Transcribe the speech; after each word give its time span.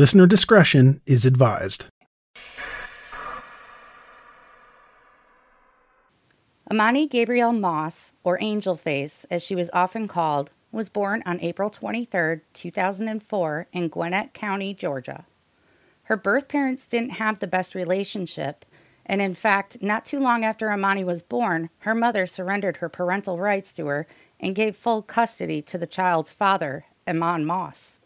Listener 0.00 0.26
discretion 0.26 1.02
is 1.04 1.26
advised. 1.26 1.84
Emani 6.70 7.06
Gabrielle 7.06 7.52
Moss, 7.52 8.14
or 8.24 8.38
Angel 8.40 8.76
Face, 8.76 9.26
as 9.30 9.42
she 9.42 9.54
was 9.54 9.68
often 9.74 10.08
called, 10.08 10.52
was 10.72 10.88
born 10.88 11.22
on 11.26 11.38
April 11.40 11.68
23, 11.68 12.40
2004, 12.54 13.66
in 13.74 13.88
Gwinnett 13.88 14.32
County, 14.32 14.72
Georgia. 14.72 15.26
Her 16.04 16.16
birth 16.16 16.48
parents 16.48 16.88
didn't 16.88 17.20
have 17.20 17.38
the 17.38 17.46
best 17.46 17.74
relationship, 17.74 18.64
and 19.04 19.20
in 19.20 19.34
fact, 19.34 19.82
not 19.82 20.06
too 20.06 20.18
long 20.18 20.46
after 20.46 20.68
Emani 20.68 21.04
was 21.04 21.22
born, 21.22 21.68
her 21.80 21.94
mother 21.94 22.26
surrendered 22.26 22.78
her 22.78 22.88
parental 22.88 23.36
rights 23.36 23.70
to 23.74 23.84
her 23.88 24.06
and 24.40 24.54
gave 24.54 24.76
full 24.76 25.02
custody 25.02 25.60
to 25.60 25.76
the 25.76 25.86
child's 25.86 26.32
father, 26.32 26.86
Eman 27.06 27.44
Moss. 27.44 27.99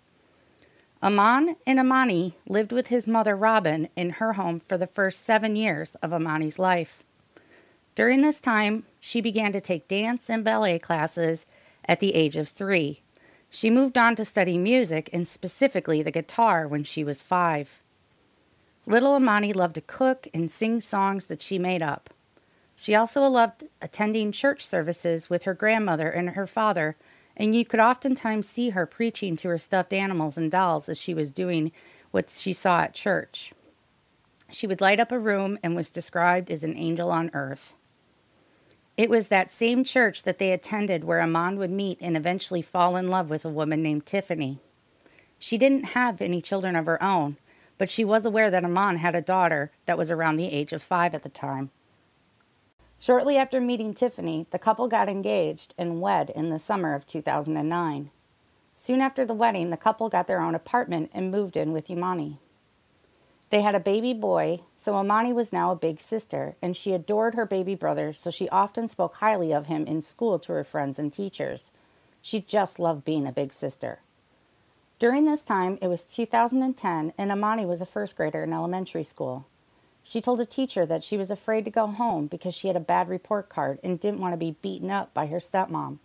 Eman 1.05 1.57
and 1.67 1.79
Emani 1.79 2.33
lived 2.49 2.73
with 2.73 2.87
his 2.87 3.07
mother 3.07 3.37
Robin 3.37 3.91
in 3.95 4.09
her 4.09 4.33
home 4.33 4.59
for 4.59 4.79
the 4.79 4.87
first 4.87 5.23
seven 5.23 5.55
years 5.55 5.97
of 5.97 6.13
Emani's 6.13 6.59
life. 6.59 7.03
During 7.95 8.23
this 8.23 8.41
time, 8.41 8.87
she 9.01 9.21
began 9.21 9.53
to 9.53 9.61
take 9.61 9.87
dance 9.87 10.31
and 10.31 10.43
ballet 10.43 10.79
classes 10.79 11.45
at 11.85 12.01
the 12.01 12.15
age 12.15 12.39
of 12.39 12.49
three. 12.49 13.03
She 13.51 13.69
moved 13.69 13.99
on 13.99 14.17
to 14.17 14.25
study 14.25 14.57
music 14.57 15.11
and 15.13 15.29
specifically 15.29 16.03
the 16.03 16.11
guitar 16.11 16.67
when 16.67 16.85
she 16.85 17.05
was 17.05 17.21
five. 17.21 17.83
Little 18.87 19.21
Emani 19.21 19.55
loved 19.55 19.75
to 19.75 19.83
cook 19.83 20.27
and 20.33 20.51
sing 20.51 20.81
songs 20.81 21.27
that 21.27 21.43
she 21.43 21.59
made 21.59 21.83
up. 21.83 22.09
She 22.77 22.95
also 22.95 23.21
loved 23.29 23.65
attending 23.83 24.33
church 24.33 24.67
services 24.67 25.29
with 25.29 25.43
her 25.43 25.53
grandmother 25.53 26.09
and 26.09 26.31
her 26.31 26.47
father 26.47 26.97
and 27.37 27.55
you 27.55 27.65
could 27.65 27.81
oftentimes 27.81 28.49
see 28.49 28.71
her 28.71 28.87
preaching 28.87 29.37
to 29.37 29.49
her 29.49 29.59
stuffed 29.59 29.93
animals 29.93 30.39
and 30.39 30.51
dolls 30.51 30.89
as 30.89 30.99
she 30.99 31.15
was 31.15 31.31
doing 31.31 31.73
what 32.11 32.31
she 32.31 32.53
saw 32.53 32.81
at 32.81 32.95
church. 32.95 33.53
She 34.51 34.67
would 34.67 34.81
light 34.81 35.01
up 35.01 35.11
a 35.11 35.19
room 35.19 35.59
and 35.63 35.75
was 35.75 35.91
described 35.91 36.51
as 36.51 36.63
an 36.63 36.77
angel 36.77 37.11
on 37.11 37.31
earth. 37.35 37.75
It 38.97 39.11
was 39.11 39.29
that 39.29 39.51
same 39.51 39.83
church 39.83 40.23
that 40.23 40.39
they 40.39 40.53
attended 40.53 41.03
where 41.03 41.21
Eman 41.21 41.57
would 41.57 41.71
meet 41.71 41.99
and 42.01 42.17
eventually 42.17 42.63
fall 42.63 42.97
in 42.97 43.09
love 43.09 43.31
with 43.31 43.45
a 43.45 43.49
woman 43.49 43.83
named 43.83 44.07
Tiffany. 44.07 44.61
She 45.39 45.59
didn't 45.59 45.87
have 45.87 46.21
any 46.21 46.41
children 46.41 46.77
of 46.77 46.87
her 46.87 47.03
own, 47.03 47.37
but 47.77 47.91
she 47.91 48.05
was 48.05 48.25
aware 48.25 48.51
that 48.51 48.63
Eman 48.63 48.99
had 48.99 49.17
a 49.17 49.21
daughter 49.21 49.73
that 49.87 49.99
was 49.99 50.13
around 50.13 50.37
the 50.37 50.53
age 50.53 50.73
of 50.73 50.83
five 50.83 51.15
at 51.15 51.25
the 51.25 51.29
time. 51.29 51.71
Shortly 53.05 53.37
after 53.37 53.61
meeting 53.61 53.93
Tiffany, 53.93 54.47
the 54.51 54.59
couple 54.59 54.89
got 54.89 55.11
engaged 55.11 55.75
and 55.77 56.01
wed 56.01 56.31
in 56.31 56.49
the 56.49 56.59
summer 56.59 56.95
of 56.95 57.07
2009. 57.07 58.11
Soon 58.77 59.01
after 59.03 59.27
the 59.27 59.35
wedding, 59.35 59.69
the 59.69 59.77
couple 59.77 60.09
got 60.09 60.27
their 60.27 60.41
own 60.41 60.55
apartment 60.55 61.11
and 61.13 61.31
moved 61.31 61.55
in 61.55 61.75
with 61.75 61.89
Emani. 61.89 62.39
They 63.51 63.61
had 63.61 63.75
a 63.75 63.79
baby 63.79 64.15
boy, 64.15 64.61
so 64.75 64.95
Emani 64.95 65.35
was 65.35 65.53
now 65.53 65.71
a 65.71 65.77
big 65.77 66.01
sister, 66.01 66.57
and 66.63 66.75
she 66.75 66.95
adored 66.95 67.35
her 67.35 67.45
baby 67.45 67.75
brother, 67.75 68.15
so 68.15 68.31
she 68.31 68.49
often 68.49 68.89
spoke 68.89 69.17
highly 69.17 69.53
of 69.53 69.67
him 69.67 69.87
in 69.87 70.01
school 70.01 70.39
to 70.39 70.53
her 70.55 70.65
friends 70.65 70.99
and 70.99 71.13
teachers. 71.13 71.71
She 72.23 72.41
just 72.41 72.79
loved 72.79 73.05
being 73.05 73.27
a 73.27 73.33
big 73.33 73.53
sister. 73.53 73.99
During 74.99 75.27
this 75.27 75.45
time, 75.45 75.79
it 75.83 75.89
was 75.89 76.05
2010, 76.05 77.13
and 77.19 77.31
Emani 77.31 77.67
was 77.67 77.83
a 77.83 77.87
first 77.87 78.17
grader 78.17 78.45
in 78.45 78.55
elementary 78.55 79.05
school. 79.05 79.45
She 80.07 80.21
told 80.21 80.39
a 80.39 80.47
teacher 80.47 80.85
that 80.85 81.03
she 81.03 81.17
was 81.17 81.31
afraid 81.31 81.65
to 81.65 81.71
go 81.71 81.87
home 81.87 82.27
because 82.27 82.55
she 82.55 82.69
had 82.69 82.77
a 82.77 82.81
bad 82.81 83.09
report 83.09 83.49
card 83.49 83.79
and 83.83 83.99
didn't 83.99 84.21
want 84.21 84.35
to 84.35 84.37
be 84.37 84.59
beaten 84.61 84.91
up 84.91 85.15
by 85.15 85.27
her 85.27 85.39
stepmom. 85.39 85.99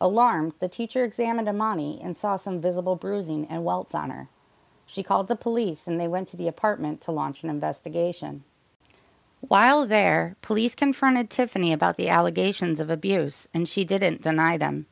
Alarmed, 0.00 0.54
the 0.58 0.68
teacher 0.68 1.04
examined 1.04 1.46
Emani 1.46 2.04
and 2.04 2.16
saw 2.16 2.34
some 2.34 2.60
visible 2.60 2.96
bruising 2.96 3.46
and 3.46 3.64
welts 3.64 3.94
on 3.94 4.10
her. 4.10 4.28
She 4.84 5.04
called 5.04 5.28
the 5.28 5.36
police 5.36 5.86
and 5.86 5.98
they 5.98 6.08
went 6.08 6.26
to 6.28 6.36
the 6.36 6.48
apartment 6.48 7.00
to 7.02 7.12
launch 7.12 7.44
an 7.44 7.50
investigation. 7.50 8.42
While 9.40 9.86
there, 9.86 10.36
police 10.42 10.74
confronted 10.74 11.30
Tiffany 11.30 11.72
about 11.72 11.96
the 11.96 12.08
allegations 12.08 12.80
of 12.80 12.90
abuse, 12.90 13.46
and 13.52 13.68
she 13.68 13.84
didn't 13.84 14.22
deny 14.22 14.56
them. 14.56 14.86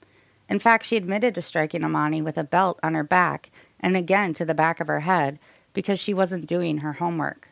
In 0.48 0.58
fact, 0.58 0.84
she 0.84 0.96
admitted 0.96 1.34
to 1.34 1.42
striking 1.42 1.80
Emani 1.80 2.22
with 2.22 2.38
a 2.38 2.44
belt 2.44 2.78
on 2.82 2.94
her 2.94 3.02
back 3.02 3.50
and 3.80 3.96
again 3.96 4.32
to 4.34 4.44
the 4.44 4.54
back 4.54 4.78
of 4.78 4.86
her 4.86 5.00
head 5.00 5.38
because 5.72 5.98
she 5.98 6.14
wasn't 6.14 6.46
doing 6.46 6.78
her 6.78 6.94
homework. 6.94 7.48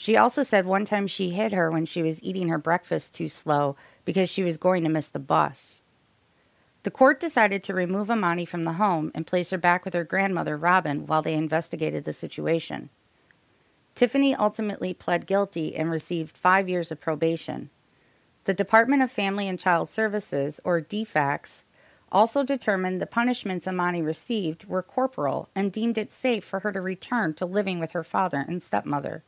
She 0.00 0.16
also 0.16 0.42
said 0.42 0.64
one 0.64 0.86
time 0.86 1.06
she 1.06 1.28
hit 1.28 1.52
her 1.52 1.70
when 1.70 1.84
she 1.84 2.00
was 2.02 2.22
eating 2.22 2.48
her 2.48 2.56
breakfast 2.56 3.14
too 3.14 3.28
slow 3.28 3.76
because 4.06 4.32
she 4.32 4.42
was 4.42 4.56
going 4.56 4.82
to 4.84 4.88
miss 4.88 5.10
the 5.10 5.18
bus. 5.18 5.82
The 6.84 6.90
court 6.90 7.20
decided 7.20 7.62
to 7.64 7.74
remove 7.74 8.08
Emani 8.08 8.48
from 8.48 8.64
the 8.64 8.72
home 8.72 9.12
and 9.14 9.26
place 9.26 9.50
her 9.50 9.58
back 9.58 9.84
with 9.84 9.92
her 9.92 10.04
grandmother, 10.04 10.56
Robin, 10.56 11.06
while 11.06 11.20
they 11.20 11.34
investigated 11.34 12.04
the 12.04 12.14
situation. 12.14 12.88
Tiffany 13.94 14.34
ultimately 14.34 14.94
pled 14.94 15.26
guilty 15.26 15.76
and 15.76 15.90
received 15.90 16.34
five 16.34 16.66
years 16.66 16.90
of 16.90 16.98
probation. 16.98 17.68
The 18.44 18.54
Department 18.54 19.02
of 19.02 19.10
Family 19.10 19.48
and 19.48 19.60
Child 19.60 19.90
Services, 19.90 20.62
or 20.64 20.80
DFACS, 20.80 21.64
also 22.10 22.42
determined 22.42 23.02
the 23.02 23.06
punishments 23.06 23.66
Emani 23.66 24.02
received 24.02 24.64
were 24.64 24.82
corporal 24.82 25.50
and 25.54 25.70
deemed 25.70 25.98
it 25.98 26.10
safe 26.10 26.42
for 26.42 26.60
her 26.60 26.72
to 26.72 26.80
return 26.80 27.34
to 27.34 27.44
living 27.44 27.78
with 27.78 27.92
her 27.92 28.02
father 28.02 28.42
and 28.48 28.62
stepmother. 28.62 29.24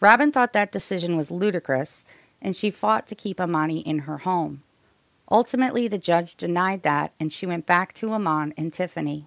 Robin 0.00 0.30
thought 0.30 0.52
that 0.52 0.72
decision 0.72 1.16
was 1.16 1.30
ludicrous, 1.30 2.04
and 2.42 2.54
she 2.54 2.70
fought 2.70 3.06
to 3.06 3.14
keep 3.14 3.38
Emani 3.38 3.82
in 3.84 4.00
her 4.00 4.18
home. 4.18 4.62
Ultimately, 5.30 5.88
the 5.88 5.98
judge 5.98 6.36
denied 6.36 6.82
that, 6.82 7.12
and 7.18 7.32
she 7.32 7.46
went 7.46 7.66
back 7.66 7.92
to 7.94 8.08
Eman 8.08 8.52
and 8.56 8.72
Tiffany. 8.72 9.26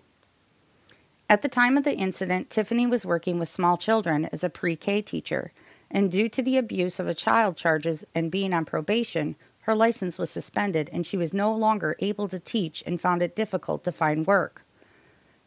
At 1.30 1.42
the 1.42 1.50
time 1.50 1.78
of 1.78 1.84
the 1.84 1.96
incident, 1.96 2.50
Tiffany 2.50 2.88
was 2.88 3.06
working 3.06 3.38
with 3.38 3.50
small 3.50 3.78
children 3.78 4.30
as 4.32 4.44
a 4.44 4.50
pre 4.50 4.76
K 4.76 5.02
teacher, 5.02 5.52
and 5.92 6.12
due 6.12 6.30
to 6.30 6.42
the 6.42 6.58
abuse 6.58 7.00
of 7.00 7.08
a 7.08 7.14
child 7.14 7.58
charges 7.58 8.06
and 8.16 8.32
being 8.32 8.54
on 8.54 8.66
probation, 8.66 9.36
her 9.62 9.76
license 9.76 10.18
was 10.18 10.32
suspended 10.32 10.90
and 10.94 11.06
she 11.06 11.18
was 11.18 11.34
no 11.34 11.54
longer 11.54 11.96
able 12.00 12.28
to 12.28 12.40
teach 12.40 12.82
and 12.86 13.02
found 13.02 13.22
it 13.22 13.36
difficult 13.36 13.84
to 13.84 13.92
find 13.92 14.26
work. 14.26 14.66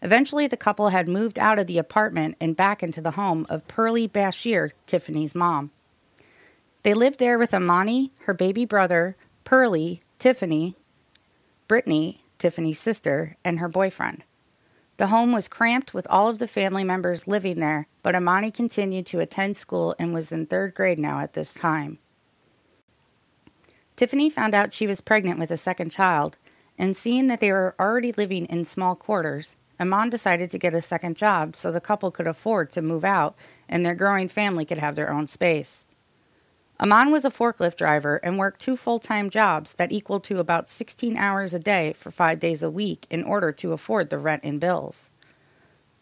Eventually, 0.02 0.48
the 0.48 0.56
couple 0.56 0.88
had 0.88 1.08
moved 1.08 1.38
out 1.38 1.60
of 1.60 1.68
the 1.68 1.78
apartment 1.78 2.36
and 2.40 2.56
back 2.56 2.82
into 2.82 3.00
the 3.00 3.12
home 3.12 3.46
of 3.48 3.66
Pearlie 3.68 4.08
Bashir, 4.08 4.72
Tiffany's 4.86 5.34
mom. 5.34 5.70
They 6.82 6.92
lived 6.92 7.20
there 7.20 7.38
with 7.38 7.52
Emani, 7.52 8.10
her 8.24 8.34
baby 8.34 8.64
brother, 8.64 9.16
Pearlie, 9.44 10.02
Tiffany, 10.18 10.76
Brittany, 11.68 12.24
Tiffany's 12.38 12.80
sister, 12.80 13.36
and 13.44 13.60
her 13.60 13.68
boyfriend. 13.68 14.24
The 14.96 15.06
home 15.06 15.32
was 15.32 15.48
cramped 15.48 15.94
with 15.94 16.06
all 16.10 16.28
of 16.28 16.38
the 16.38 16.48
family 16.48 16.84
members 16.84 17.28
living 17.28 17.60
there, 17.60 17.86
but 18.02 18.16
Emani 18.16 18.52
continued 18.52 19.06
to 19.06 19.20
attend 19.20 19.56
school 19.56 19.94
and 19.98 20.12
was 20.12 20.32
in 20.32 20.46
third 20.46 20.74
grade 20.74 20.98
now 20.98 21.20
at 21.20 21.34
this 21.34 21.54
time. 21.54 21.98
Tiffany 23.94 24.28
found 24.28 24.54
out 24.54 24.72
she 24.72 24.86
was 24.86 25.00
pregnant 25.00 25.38
with 25.38 25.52
a 25.52 25.56
second 25.56 25.90
child, 25.90 26.38
and 26.76 26.96
seeing 26.96 27.28
that 27.28 27.38
they 27.38 27.52
were 27.52 27.76
already 27.78 28.10
living 28.12 28.46
in 28.46 28.64
small 28.64 28.96
quarters, 28.96 29.56
Eman 29.82 30.10
decided 30.10 30.48
to 30.50 30.58
get 30.58 30.74
a 30.74 30.80
second 30.80 31.16
job 31.16 31.56
so 31.56 31.72
the 31.72 31.80
couple 31.80 32.10
could 32.10 32.28
afford 32.28 32.70
to 32.70 32.80
move 32.80 33.04
out 33.04 33.34
and 33.68 33.84
their 33.84 33.94
growing 33.94 34.28
family 34.28 34.64
could 34.64 34.78
have 34.78 34.94
their 34.94 35.12
own 35.12 35.26
space. 35.26 35.86
Eman 36.78 37.10
was 37.10 37.24
a 37.24 37.30
forklift 37.30 37.76
driver 37.76 38.16
and 38.16 38.38
worked 38.38 38.60
two 38.60 38.76
full 38.76 38.98
time 38.98 39.28
jobs 39.28 39.74
that 39.74 39.92
equaled 39.92 40.24
to 40.24 40.38
about 40.38 40.70
16 40.70 41.16
hours 41.16 41.52
a 41.52 41.58
day 41.58 41.92
for 41.92 42.10
five 42.10 42.38
days 42.38 42.62
a 42.62 42.70
week 42.70 43.06
in 43.10 43.24
order 43.24 43.50
to 43.52 43.72
afford 43.72 44.10
the 44.10 44.18
rent 44.18 44.42
and 44.44 44.60
bills. 44.60 45.10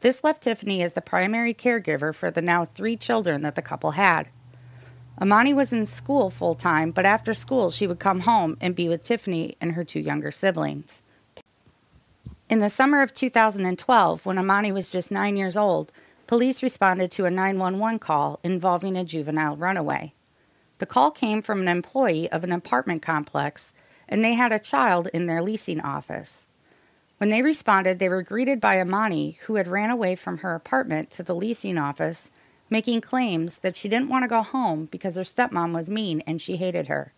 This 0.01 0.25
left 0.25 0.43
Tiffany 0.43 0.83
as 0.83 0.95
the 0.95 1.03
primary 1.03 1.53
caregiver 1.53 2.15
for 2.15 2.31
the 2.31 2.43
now 2.43 2.65
three 2.65 2.97
children 2.97 3.43
that 3.43 3.55
the 3.55 3.63
couple 3.63 3.93
had. 3.93 4.29
Emani 5.21 5.55
was 5.55 5.73
in 5.73 5.85
school 5.85 6.31
full 6.31 6.55
time, 6.55 6.91
but 6.91 7.05
after 7.05 7.35
school, 7.35 7.71
she 7.71 7.87
would 7.87 7.99
come 7.99 8.21
home 8.21 8.57
and 8.61 8.75
be 8.75 8.89
with 8.89 9.05
Tiffany 9.05 9.57
and 9.61 9.73
her 9.73 9.85
two 9.85 10.01
younger 10.01 10.31
siblings. 10.31 11.03
In 12.51 12.59
the 12.59 12.69
summer 12.69 13.01
of 13.01 13.15
2012, 13.15 14.27
when 14.27 14.37
Emani 14.37 14.75
was 14.75 14.91
just 14.91 15.13
nine 15.13 15.37
years 15.37 15.57
old, 15.57 15.93
police 16.27 16.65
responded 16.65 17.09
to 17.13 17.25
a 17.25 17.31
911 17.31 18.01
call 18.01 18.41
involving 18.43 18.97
a 18.97 19.05
juvenile 19.05 19.55
runaway. 19.55 20.15
The 20.79 20.87
call 20.87 21.13
came 21.13 21.43
from 21.43 21.61
an 21.61 21.69
employee 21.69 22.29
of 22.33 22.43
an 22.43 22.51
apartment 22.51 23.03
complex, 23.03 23.73
and 24.09 24.25
they 24.25 24.33
had 24.33 24.51
a 24.51 24.59
child 24.59 25.07
in 25.15 25.27
their 25.27 25.41
leasing 25.41 25.81
office. 25.81 26.49
When 27.19 27.31
they 27.31 27.41
responded, 27.41 28.01
they 28.01 28.09
were 28.09 28.21
greeted 28.21 28.61
by 28.61 28.79
Emani, 28.79 29.37
who 29.43 29.55
had 29.55 29.69
ran 29.69 29.91
away 29.91 30.17
from 30.17 30.39
her 30.39 30.57
apartment 30.57 31.13
to 31.13 31.23
the 31.23 31.37
leasing 31.37 31.79
office, 31.79 32.33
making 32.69 33.03
claims 33.03 33.61
that 33.61 33.77
she 33.77 33.89
didn't 33.89 34.09
want 34.09 34.25
to 34.25 34.29
go 34.29 34.43
home 34.43 34.87
because 34.87 35.15
her 35.15 35.23
stepmom 35.23 35.73
was 35.73 35.89
mean 35.89 36.21
and 36.27 36.43
she 36.43 36.57
hated 36.57 36.89
her. 36.89 37.13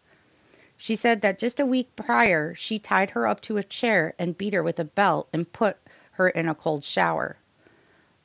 She 0.83 0.97
said 0.97 1.21
that 1.21 1.39
just 1.39 1.61
a 1.61 1.65
week 1.65 1.95
prior, 1.95 2.55
she 2.55 2.81
tied 2.81 3.11
her 3.11 3.25
up 3.25 3.41
to 3.43 3.57
a 3.57 3.63
chair 3.63 4.15
and 4.19 4.37
beat 4.37 4.53
her 4.53 4.65
with 4.65 4.81
a 4.81 4.85
belt 4.85 5.29
and 5.33 5.53
put 5.53 5.77
her 6.15 6.29
in 6.29 6.49
a 6.49 6.57
cold 6.57 6.83
shower. 6.83 7.37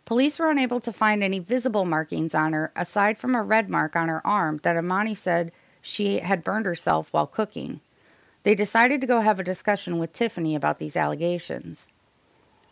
Police 0.06 0.40
were 0.40 0.50
unable 0.50 0.80
to 0.80 0.92
find 0.92 1.22
any 1.22 1.38
visible 1.38 1.86
markings 1.86 2.34
on 2.34 2.54
her 2.54 2.72
aside 2.76 3.20
from 3.20 3.36
a 3.36 3.44
red 3.44 3.70
mark 3.70 3.96
on 3.96 4.08
her 4.08 4.26
arm 4.26 4.60
that 4.64 4.76
Emani 4.76 5.16
said 5.16 5.52
she 5.84 6.18
had 6.18 6.44
burned 6.44 6.66
herself 6.66 7.14
while 7.14 7.28
cooking. 7.28 7.80
They 8.42 8.56
decided 8.56 9.02
to 9.02 9.08
go 9.08 9.22
have 9.22 9.40
a 9.40 9.44
discussion 9.44 10.00
with 10.00 10.12
Tiffany 10.12 10.56
about 10.56 10.80
these 10.80 10.98
allegations. 10.98 11.88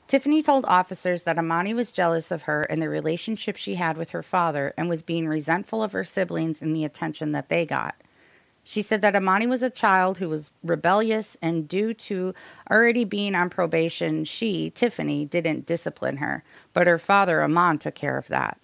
Tiffany 0.08 0.42
told 0.42 0.66
officers 0.66 1.22
that 1.24 1.38
Emani 1.38 1.76
was 1.76 1.92
jealous 1.92 2.32
of 2.32 2.42
her 2.44 2.64
and 2.64 2.82
the 2.82 2.90
relationship 2.90 3.56
she 3.56 3.76
had 3.76 3.98
with 3.98 4.10
her 4.10 4.24
father 4.24 4.74
and 4.78 4.90
was 4.90 5.04
being 5.04 5.28
resentful 5.28 5.84
of 5.84 5.92
her 5.92 6.04
siblings 6.04 6.64
and 6.64 6.76
the 6.76 6.86
attention 6.86 7.34
that 7.34 7.50
they 7.50 7.68
got. 7.68 7.94
She 8.68 8.82
said 8.82 9.02
that 9.02 9.14
Emani 9.14 9.48
was 9.48 9.62
a 9.62 9.70
child 9.70 10.18
who 10.18 10.28
was 10.28 10.50
rebellious, 10.64 11.38
and 11.40 11.70
due 11.70 11.94
to 11.94 12.34
already 12.70 13.06
being 13.06 13.36
on 13.36 13.52
probation, 13.52 14.26
she, 14.26 14.72
Tiffany, 14.72 15.24
didn't 15.24 15.68
discipline 15.68 16.18
her, 16.18 16.44
but 16.74 16.88
her 16.88 16.98
father, 16.98 17.42
Eman, 17.42 17.80
took 17.80 17.94
care 17.94 18.18
of 18.18 18.28
that. 18.30 18.58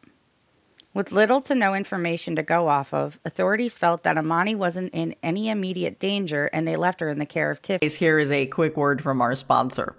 With 0.96 1.12
little 1.12 1.40
to 1.42 1.54
no 1.54 1.76
information 1.76 2.36
to 2.36 2.42
go 2.42 2.68
off 2.68 2.96
of, 2.96 3.20
authorities 3.24 3.78
felt 3.78 4.02
that 4.02 4.18
Emani 4.18 4.56
wasn't 4.56 4.92
in 4.92 5.14
any 5.22 5.50
immediate 5.50 6.00
danger 6.00 6.50
and 6.52 6.68
they 6.68 6.76
left 6.76 7.00
her 7.00 7.10
in 7.10 7.20
the 7.20 7.26
care 7.28 7.52
of 7.52 7.62
Tiffany. 7.62 7.88
Here 7.92 8.18
is 8.18 8.32
a 8.32 8.48
quick 8.48 8.76
word 8.76 9.04
from 9.04 9.22
our 9.22 9.36
sponsor. 9.36 9.96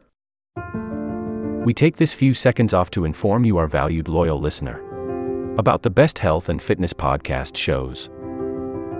We 1.64 1.72
take 1.72 1.96
this 1.96 2.12
few 2.12 2.34
seconds 2.34 2.74
off 2.74 2.90
to 2.90 3.04
inform 3.04 3.44
you, 3.44 3.56
our 3.56 3.68
valued 3.68 4.08
loyal 4.08 4.40
listener, 4.40 4.80
about 5.56 5.82
the 5.82 5.90
best 5.90 6.18
health 6.18 6.48
and 6.48 6.60
fitness 6.60 6.92
podcast 6.92 7.56
shows 7.56 8.10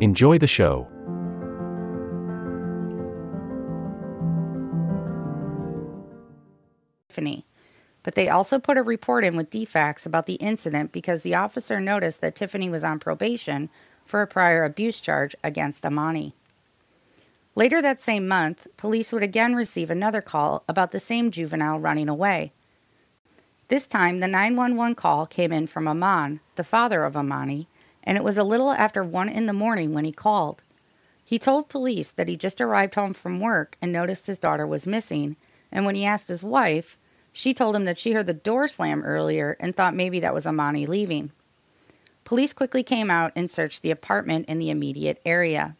Enjoy 0.00 0.38
the 0.38 0.46
show. 0.46 0.86
Tiffany 7.08 7.44
but 8.08 8.14
they 8.14 8.30
also 8.30 8.58
put 8.58 8.78
a 8.78 8.82
report 8.82 9.22
in 9.22 9.36
with 9.36 9.50
DFACS 9.50 10.06
about 10.06 10.24
the 10.24 10.36
incident 10.36 10.92
because 10.92 11.22
the 11.22 11.34
officer 11.34 11.78
noticed 11.78 12.22
that 12.22 12.34
Tiffany 12.34 12.70
was 12.70 12.82
on 12.82 12.98
probation 12.98 13.68
for 14.06 14.22
a 14.22 14.26
prior 14.26 14.64
abuse 14.64 14.98
charge 14.98 15.36
against 15.44 15.84
Emani. 15.84 16.32
Later 17.54 17.82
that 17.82 18.00
same 18.00 18.26
month, 18.26 18.66
police 18.78 19.12
would 19.12 19.22
again 19.22 19.54
receive 19.54 19.90
another 19.90 20.22
call 20.22 20.64
about 20.66 20.90
the 20.92 20.98
same 20.98 21.30
juvenile 21.30 21.78
running 21.78 22.08
away. 22.08 22.52
This 23.68 23.86
time, 23.86 24.20
the 24.20 24.26
911 24.26 24.94
call 24.94 25.26
came 25.26 25.52
in 25.52 25.66
from 25.66 25.84
Eman, 25.84 26.40
the 26.54 26.64
father 26.64 27.04
of 27.04 27.12
Emani, 27.12 27.66
and 28.08 28.16
it 28.16 28.24
was 28.24 28.38
a 28.38 28.42
little 28.42 28.72
after 28.72 29.04
1 29.04 29.28
in 29.28 29.44
the 29.44 29.52
morning 29.52 29.92
when 29.92 30.06
he 30.06 30.12
called. 30.12 30.62
He 31.22 31.38
told 31.38 31.68
police 31.68 32.10
that 32.10 32.26
he 32.26 32.38
just 32.38 32.58
arrived 32.58 32.94
home 32.94 33.12
from 33.12 33.38
work 33.38 33.76
and 33.82 33.92
noticed 33.92 34.26
his 34.26 34.38
daughter 34.38 34.66
was 34.66 34.86
missing, 34.86 35.36
and 35.70 35.84
when 35.84 35.94
he 35.94 36.06
asked 36.06 36.28
his 36.28 36.42
wife, 36.42 36.96
she 37.34 37.52
told 37.52 37.76
him 37.76 37.84
that 37.84 37.98
she 37.98 38.12
heard 38.12 38.24
the 38.24 38.32
door 38.32 38.66
slam 38.66 39.02
earlier 39.02 39.58
and 39.60 39.76
thought 39.76 39.94
maybe 39.94 40.20
that 40.20 40.32
was 40.32 40.46
Emani 40.46 40.88
leaving. 40.88 41.32
Police 42.24 42.54
quickly 42.54 42.82
came 42.82 43.10
out 43.10 43.30
and 43.36 43.50
searched 43.50 43.82
the 43.82 43.90
apartment 43.90 44.48
in 44.48 44.56
the 44.56 44.70
immediate 44.70 45.20
area. 45.26 45.76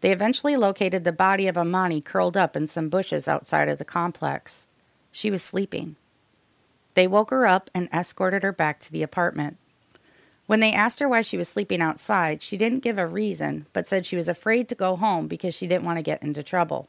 They 0.00 0.10
eventually 0.10 0.56
located 0.56 1.04
the 1.04 1.12
body 1.12 1.48
of 1.48 1.56
Emani 1.56 2.02
curled 2.02 2.38
up 2.38 2.56
in 2.56 2.66
some 2.66 2.88
bushes 2.88 3.28
outside 3.28 3.68
of 3.68 3.76
the 3.76 3.84
complex. 3.84 4.66
She 5.12 5.30
was 5.30 5.42
sleeping. 5.42 5.96
They 6.94 7.06
woke 7.06 7.28
her 7.28 7.46
up 7.46 7.68
and 7.74 7.90
escorted 7.92 8.42
her 8.42 8.52
back 8.52 8.80
to 8.80 8.90
the 8.90 9.02
apartment. 9.02 9.58
When 10.48 10.60
they 10.60 10.72
asked 10.72 10.98
her 11.00 11.08
why 11.10 11.20
she 11.20 11.36
was 11.36 11.46
sleeping 11.46 11.82
outside, 11.82 12.40
she 12.40 12.56
didn't 12.56 12.78
give 12.82 12.96
a 12.96 13.06
reason, 13.06 13.66
but 13.74 13.86
said 13.86 14.06
she 14.06 14.16
was 14.16 14.30
afraid 14.30 14.66
to 14.70 14.74
go 14.74 14.96
home 14.96 15.28
because 15.28 15.54
she 15.54 15.66
didn't 15.66 15.84
want 15.84 15.98
to 15.98 16.02
get 16.02 16.22
into 16.22 16.42
trouble. 16.42 16.88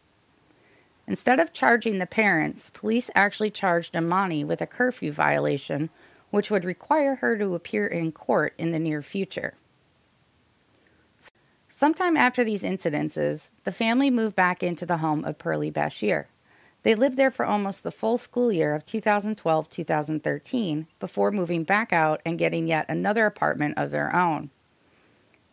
Instead 1.06 1.42
of 1.42 1.52
charging 1.52 1.98
the 1.98 2.06
parents, 2.06 2.70
police 2.70 3.12
actually 3.16 3.52
charged 3.52 3.96
Emani 3.96 4.46
with 4.46 4.62
a 4.62 4.66
curfew 4.66 5.12
violation, 5.12 5.90
which 6.30 6.50
would 6.50 6.64
require 6.64 7.16
her 7.16 7.38
to 7.38 7.54
appear 7.54 7.86
in 7.86 8.14
court 8.14 8.54
in 8.58 8.72
the 8.72 8.80
near 8.80 9.02
future. 9.02 9.56
Sometime 11.68 12.16
after 12.16 12.46
these 12.46 12.64
incidences, 12.64 13.50
the 13.66 13.74
family 13.74 14.10
moved 14.10 14.38
back 14.38 14.64
into 14.64 14.86
the 14.86 15.00
home 15.00 15.26
of 15.26 15.38
Pearlie 15.38 15.70
Bashir. 15.70 16.28
They 16.84 16.96
lived 16.96 17.18
there 17.18 17.32
for 17.32 17.46
almost 17.46 17.84
the 17.84 17.92
full 17.92 18.18
school 18.18 18.52
year 18.52 18.74
of 18.74 18.86
2012 18.86 19.70
2013 19.70 20.88
before 21.00 21.32
moving 21.32 21.64
back 21.64 21.92
out 21.92 22.22
and 22.26 22.40
getting 22.40 22.68
yet 22.68 22.86
another 22.88 23.26
apartment 23.26 23.78
of 23.78 23.92
their 23.92 24.16
own. 24.16 24.50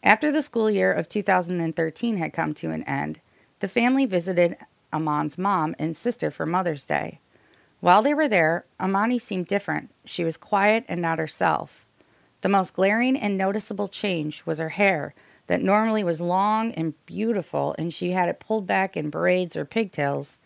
After 0.03 0.31
the 0.31 0.43
school 0.43 0.71
year 0.71 0.93
of 0.93 1.09
2013 1.09 2.17
had 2.19 2.33
come 2.33 2.55
to 2.55 2.71
an 2.71 2.85
end, 2.85 3.21
the 3.59 3.69
family 3.69 4.07
visited 4.07 4.57
Eman's 4.93 5.37
mom 5.37 5.75
and 5.79 5.97
sister 5.97 6.31
for 6.31 6.47
Mother's 6.47 6.85
Day. 6.85 7.19
While 7.81 8.03
they 8.03 8.15
were 8.15 8.29
there, 8.29 8.65
Emani 8.81 9.21
seemed 9.21 9.47
different. 9.47 9.91
She 10.05 10.25
was 10.25 10.37
quiet 10.37 10.85
and 10.89 11.03
not 11.03 11.19
herself. 11.19 11.87
The 12.43 12.49
most 12.49 12.75
glaring 12.75 13.19
and 13.19 13.37
noticeable 13.37 13.89
change 13.89 14.47
was 14.47 14.59
her 14.59 14.71
hair, 14.71 15.15
that 15.47 15.63
normally 15.63 16.05
was 16.05 16.21
long 16.21 16.73
and 16.73 16.95
beautiful, 17.07 17.75
and 17.79 17.93
she 17.93 18.13
had 18.13 18.29
it 18.29 18.41
pulled 18.41 18.67
back 18.67 18.97
in 18.97 19.11
braids 19.11 19.57
or 19.57 19.65
pigtails. 19.65 20.39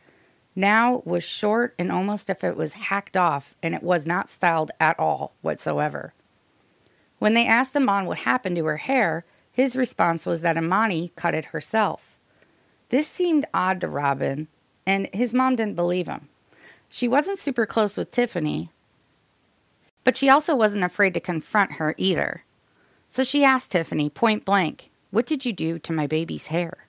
Now 0.60 1.00
was 1.06 1.24
short 1.24 1.74
and 1.78 1.90
almost 1.90 2.28
if 2.28 2.44
it 2.44 2.54
was 2.54 2.74
hacked 2.74 3.16
off, 3.16 3.54
and 3.62 3.74
it 3.74 3.82
was 3.82 4.06
not 4.06 4.28
styled 4.28 4.70
at 4.78 4.98
all 4.98 5.32
whatsoever. 5.40 6.12
When 7.18 7.32
they 7.32 7.46
asked 7.46 7.74
Eman 7.74 8.04
what 8.04 8.18
happened 8.18 8.56
to 8.56 8.66
her 8.66 8.76
hair, 8.76 9.24
his 9.50 9.74
response 9.74 10.26
was 10.26 10.42
that 10.42 10.56
Emani 10.56 11.16
cut 11.16 11.34
it 11.34 11.46
herself. 11.46 12.18
This 12.90 13.08
seemed 13.08 13.46
odd 13.54 13.80
to 13.80 13.88
Robin, 13.88 14.48
and 14.84 15.08
his 15.14 15.32
mom 15.32 15.56
didn't 15.56 15.76
believe 15.76 16.08
him. 16.08 16.28
She 16.90 17.08
wasn't 17.08 17.38
super 17.38 17.64
close 17.64 17.96
with 17.96 18.10
Tiffany, 18.10 18.70
but 20.04 20.14
she 20.14 20.28
also 20.28 20.54
wasn't 20.54 20.84
afraid 20.84 21.14
to 21.14 21.20
confront 21.20 21.72
her 21.72 21.94
either. 21.96 22.44
So 23.08 23.24
she 23.24 23.44
asked 23.44 23.72
Tiffany 23.72 24.10
point 24.10 24.44
blank, 24.44 24.90
What 25.10 25.24
did 25.24 25.46
you 25.46 25.54
do 25.54 25.78
to 25.78 25.92
my 25.94 26.06
baby's 26.06 26.48
hair? 26.48 26.86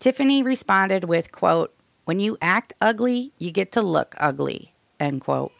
Tiffany 0.00 0.42
responded 0.42 1.04
with, 1.04 1.30
quote, 1.30 1.72
When 2.06 2.20
you 2.20 2.38
act 2.40 2.72
ugly, 2.80 3.32
you 3.36 3.50
get 3.50 3.72
to 3.72 3.82
look 3.82 4.14
ugly, 4.18 4.72
end 5.00 5.22
quote. 5.22 5.50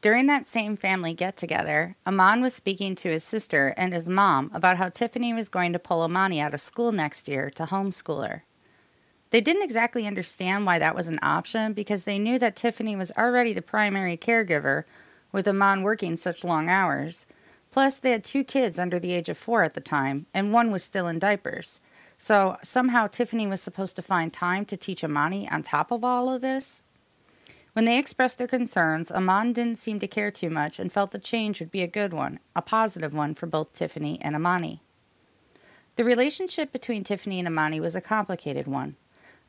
During 0.00 0.24
that 0.28 0.46
same 0.46 0.78
family 0.78 1.12
get 1.12 1.36
together, 1.36 1.96
Eman 2.06 2.40
was 2.40 2.54
speaking 2.54 2.94
to 2.94 3.10
his 3.10 3.22
sister 3.22 3.74
and 3.76 3.92
his 3.92 4.08
mom 4.08 4.50
about 4.54 4.78
how 4.78 4.88
Tiffany 4.88 5.34
was 5.34 5.50
going 5.50 5.74
to 5.74 5.78
pull 5.78 6.08
Emani 6.08 6.40
out 6.40 6.54
of 6.54 6.60
school 6.62 6.90
next 6.90 7.28
year 7.28 7.50
to 7.50 7.66
homeschool 7.66 8.26
her. 8.26 8.44
They 9.28 9.42
didn't 9.42 9.64
exactly 9.64 10.06
understand 10.06 10.64
why 10.64 10.78
that 10.78 10.96
was 10.96 11.08
an 11.08 11.18
option 11.20 11.74
because 11.74 12.04
they 12.04 12.18
knew 12.18 12.38
that 12.38 12.56
Tiffany 12.56 12.96
was 12.96 13.12
already 13.12 13.52
the 13.52 13.60
primary 13.60 14.16
caregiver, 14.16 14.84
with 15.32 15.44
Eman 15.44 15.82
working 15.82 16.16
such 16.16 16.44
long 16.44 16.70
hours. 16.70 17.26
Plus, 17.70 17.98
they 17.98 18.12
had 18.12 18.24
two 18.24 18.42
kids 18.42 18.78
under 18.78 18.98
the 18.98 19.12
age 19.12 19.28
of 19.28 19.36
four 19.36 19.64
at 19.64 19.74
the 19.74 19.82
time, 19.82 20.24
and 20.32 20.50
one 20.50 20.70
was 20.70 20.82
still 20.82 21.06
in 21.08 21.18
diapers. 21.18 21.82
So 22.24 22.56
somehow 22.62 23.06
Tiffany 23.06 23.46
was 23.46 23.60
supposed 23.60 23.96
to 23.96 24.02
find 24.02 24.32
time 24.32 24.64
to 24.64 24.78
teach 24.78 25.02
Emani 25.02 25.46
on 25.52 25.62
top 25.62 25.90
of 25.90 26.02
all 26.02 26.32
of 26.32 26.40
this. 26.40 26.82
When 27.74 27.84
they 27.84 27.98
expressed 27.98 28.38
their 28.38 28.46
concerns, 28.46 29.10
Eman 29.10 29.52
didn't 29.52 29.76
seem 29.76 29.98
to 29.98 30.08
care 30.08 30.30
too 30.30 30.48
much 30.48 30.78
and 30.78 30.90
felt 30.90 31.10
the 31.10 31.18
change 31.18 31.60
would 31.60 31.70
be 31.70 31.82
a 31.82 31.86
good 31.86 32.14
one, 32.14 32.38
a 32.56 32.62
positive 32.62 33.12
one 33.12 33.34
for 33.34 33.44
both 33.44 33.74
Tiffany 33.74 34.18
and 34.22 34.34
Emani. 34.34 34.80
The 35.96 36.04
relationship 36.04 36.72
between 36.72 37.04
Tiffany 37.04 37.40
and 37.40 37.46
Emani 37.46 37.78
was 37.78 37.94
a 37.94 38.00
complicated 38.00 38.66
one. 38.66 38.96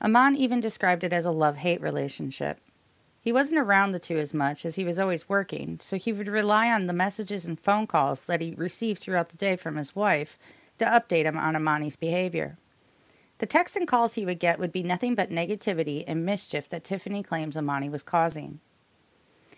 Eman 0.03 0.35
even 0.35 0.59
described 0.59 1.05
it 1.05 1.13
as 1.13 1.25
a 1.25 1.31
love 1.31 1.55
hate 1.55 1.79
relationship. 1.79 2.59
He 3.21 3.31
wasn't 3.31 3.61
around 3.61 3.93
the 3.93 3.99
two 3.99 4.17
as 4.17 4.33
much 4.33 4.65
as 4.65 4.75
he 4.75 4.83
was 4.83 4.99
always 4.99 5.29
working, 5.29 5.77
so 5.79 5.95
he 5.95 6.11
would 6.11 6.27
rely 6.27 6.69
on 6.69 6.87
the 6.87 6.91
messages 6.91 7.45
and 7.45 7.57
phone 7.57 7.87
calls 7.87 8.25
that 8.25 8.41
he 8.41 8.53
received 8.53 9.01
throughout 9.01 9.29
the 9.29 9.37
day 9.37 9.55
from 9.55 9.77
his 9.77 9.95
wife 9.95 10.37
to 10.77 10.83
update 10.83 11.23
him 11.23 11.37
on 11.37 11.53
Emani's 11.53 11.95
behavior. 11.95 12.57
The 13.37 13.45
texts 13.45 13.75
and 13.75 13.87
calls 13.87 14.15
he 14.15 14.25
would 14.25 14.39
get 14.39 14.59
would 14.59 14.71
be 14.71 14.83
nothing 14.83 15.15
but 15.15 15.29
negativity 15.29 16.03
and 16.07 16.25
mischief 16.25 16.69
that 16.69 16.83
Tiffany 16.83 17.21
claims 17.21 17.57
Emani 17.57 17.91
was 17.91 18.03
causing. 18.03 18.59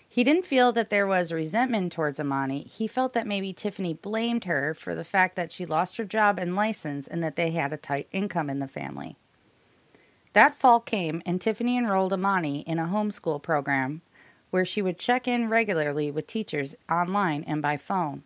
He 0.09 0.23
didn't 0.23 0.45
feel 0.45 0.71
that 0.71 0.89
there 0.89 1.05
was 1.05 1.31
resentment 1.31 1.91
towards 1.91 2.19
Emani. 2.19 2.65
He 2.65 2.87
felt 2.87 3.13
that 3.13 3.27
maybe 3.27 3.53
Tiffany 3.53 3.93
blamed 3.93 4.45
her 4.45 4.73
for 4.73 4.95
the 4.95 5.03
fact 5.03 5.35
that 5.35 5.51
she 5.51 5.65
lost 5.65 5.97
her 5.97 6.05
job 6.05 6.39
and 6.39 6.55
license 6.55 7.07
and 7.07 7.21
that 7.21 7.35
they 7.35 7.51
had 7.51 7.73
a 7.73 7.77
tight 7.77 8.07
income 8.11 8.49
in 8.49 8.59
the 8.59 8.67
family. 8.67 9.15
That 10.33 10.55
fall 10.55 10.79
came, 10.79 11.21
and 11.25 11.41
Tiffany 11.41 11.77
enrolled 11.77 12.13
Emani 12.13 12.63
in 12.65 12.79
a 12.79 12.85
homeschool 12.85 13.41
program 13.41 14.01
where 14.49 14.65
she 14.65 14.81
would 14.81 14.97
check 14.97 15.27
in 15.27 15.49
regularly 15.49 16.09
with 16.09 16.25
teachers 16.25 16.73
online 16.89 17.43
and 17.43 17.61
by 17.61 17.75
phone. 17.77 18.23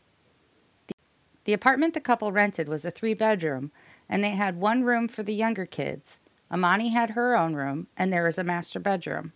The 1.46 1.54
apartment 1.54 1.94
the 1.94 2.00
couple 2.00 2.32
rented 2.32 2.70
was 2.70 2.86
a 2.86 2.92
three 2.92 3.16
bedroom 3.16 3.72
and 4.12 4.22
they 4.22 4.32
had 4.32 4.60
one 4.60 4.84
room 4.84 5.08
for 5.08 5.24
the 5.24 5.34
younger 5.34 5.66
kids. 5.66 6.20
Emani 6.52 6.92
had 6.92 7.12
her 7.12 7.36
own 7.36 7.56
room, 7.56 7.88
and 7.96 8.12
there 8.12 8.26
was 8.26 8.38
a 8.38 8.44
master 8.44 8.80
bedroom. 8.80 9.32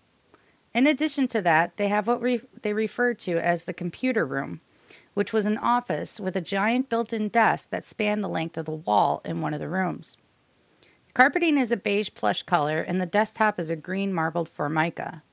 In 0.74 0.86
addition 0.86 1.28
to 1.30 1.42
that, 1.42 1.78
they 1.78 1.88
have 1.88 2.08
what 2.08 2.22
re- 2.22 2.42
they 2.62 2.74
referred 2.74 3.18
to 3.20 3.38
as 3.38 3.64
the 3.64 3.74
computer 3.74 4.26
room, 4.26 4.60
which 5.14 5.32
was 5.32 5.46
an 5.46 5.58
office 5.58 6.20
with 6.20 6.36
a 6.36 6.42
giant 6.42 6.90
built 6.90 7.14
in 7.14 7.30
desk 7.30 7.70
that 7.70 7.86
spanned 7.86 8.22
the 8.22 8.28
length 8.28 8.58
of 8.58 8.66
the 8.66 8.72
wall 8.74 9.22
in 9.24 9.40
one 9.40 9.54
of 9.54 9.62
the 9.62 9.70
rooms. 9.70 10.18
Carpeting 11.14 11.58
is 11.58 11.72
a 11.72 11.78
beige 11.78 12.10
plush 12.14 12.44
color, 12.44 12.82
and 12.82 13.00
the 13.00 13.06
desktop 13.06 13.58
is 13.58 13.72
a 13.72 13.78
green 13.78 14.12
marbled 14.14 14.50
formica. 14.50 15.24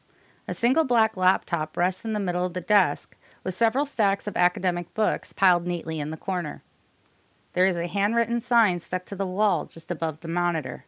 A 0.46 0.54
single 0.54 0.84
black 0.84 1.16
laptop 1.16 1.76
rests 1.76 2.04
in 2.04 2.12
the 2.12 2.20
middle 2.20 2.46
of 2.46 2.54
the 2.54 2.60
desk, 2.60 3.16
with 3.42 3.54
several 3.54 3.84
stacks 3.84 4.28
of 4.28 4.36
academic 4.36 4.94
books 4.94 5.32
piled 5.32 5.66
neatly 5.66 5.98
in 5.98 6.10
the 6.10 6.16
corner. 6.16 6.62
There 7.52 7.66
is 7.66 7.76
a 7.76 7.86
handwritten 7.86 8.40
sign 8.40 8.78
stuck 8.78 9.04
to 9.06 9.16
the 9.16 9.26
wall 9.26 9.66
just 9.66 9.90
above 9.90 10.20
the 10.20 10.28
monitor. 10.28 10.86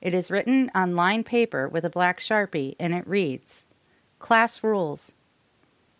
It 0.00 0.14
is 0.14 0.30
written 0.30 0.70
on 0.74 0.96
lined 0.96 1.26
paper 1.26 1.68
with 1.68 1.84
a 1.84 1.90
black 1.90 2.18
sharpie 2.18 2.74
and 2.80 2.92
it 2.92 3.06
reads 3.06 3.66
Class 4.18 4.64
rules. 4.64 5.14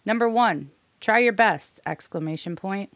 Number 0.04 0.28
1, 0.28 0.70
try 1.00 1.20
your 1.20 1.32
best 1.32 1.80
exclamation 1.86 2.56
point. 2.56 2.90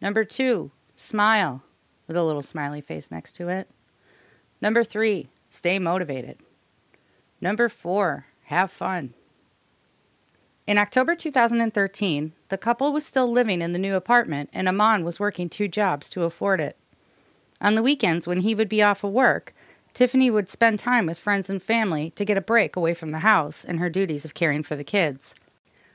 Number 0.00 0.24
2, 0.24 0.70
smile 0.94 1.62
with 2.06 2.16
a 2.16 2.24
little 2.24 2.42
smiley 2.42 2.80
face 2.80 3.10
next 3.10 3.32
to 3.36 3.48
it. 3.48 3.68
Number 4.60 4.82
3, 4.82 5.28
stay 5.50 5.78
motivated. 5.78 6.38
Number 7.40 7.68
4, 7.68 8.26
have 8.44 8.70
fun. 8.70 9.12
In 10.66 10.78
October 10.78 11.14
2013, 11.14 12.32
the 12.48 12.56
couple 12.56 12.90
was 12.90 13.04
still 13.04 13.30
living 13.30 13.60
in 13.60 13.74
the 13.74 13.78
new 13.78 13.96
apartment 13.96 14.48
and 14.50 14.66
Eman 14.66 15.04
was 15.04 15.20
working 15.20 15.50
two 15.50 15.68
jobs 15.68 16.08
to 16.08 16.22
afford 16.22 16.58
it. 16.58 16.78
On 17.60 17.74
the 17.74 17.82
weekends, 17.82 18.26
when 18.26 18.40
he 18.40 18.54
would 18.54 18.70
be 18.70 18.82
off 18.82 19.04
of 19.04 19.12
work, 19.12 19.54
Tiffany 19.92 20.30
would 20.30 20.48
spend 20.48 20.78
time 20.78 21.04
with 21.04 21.18
friends 21.18 21.50
and 21.50 21.62
family 21.62 22.12
to 22.12 22.24
get 22.24 22.38
a 22.38 22.40
break 22.40 22.76
away 22.76 22.94
from 22.94 23.10
the 23.10 23.18
house 23.18 23.62
and 23.62 23.78
her 23.78 23.90
duties 23.90 24.24
of 24.24 24.32
caring 24.32 24.62
for 24.62 24.74
the 24.74 24.82
kids. 24.84 25.34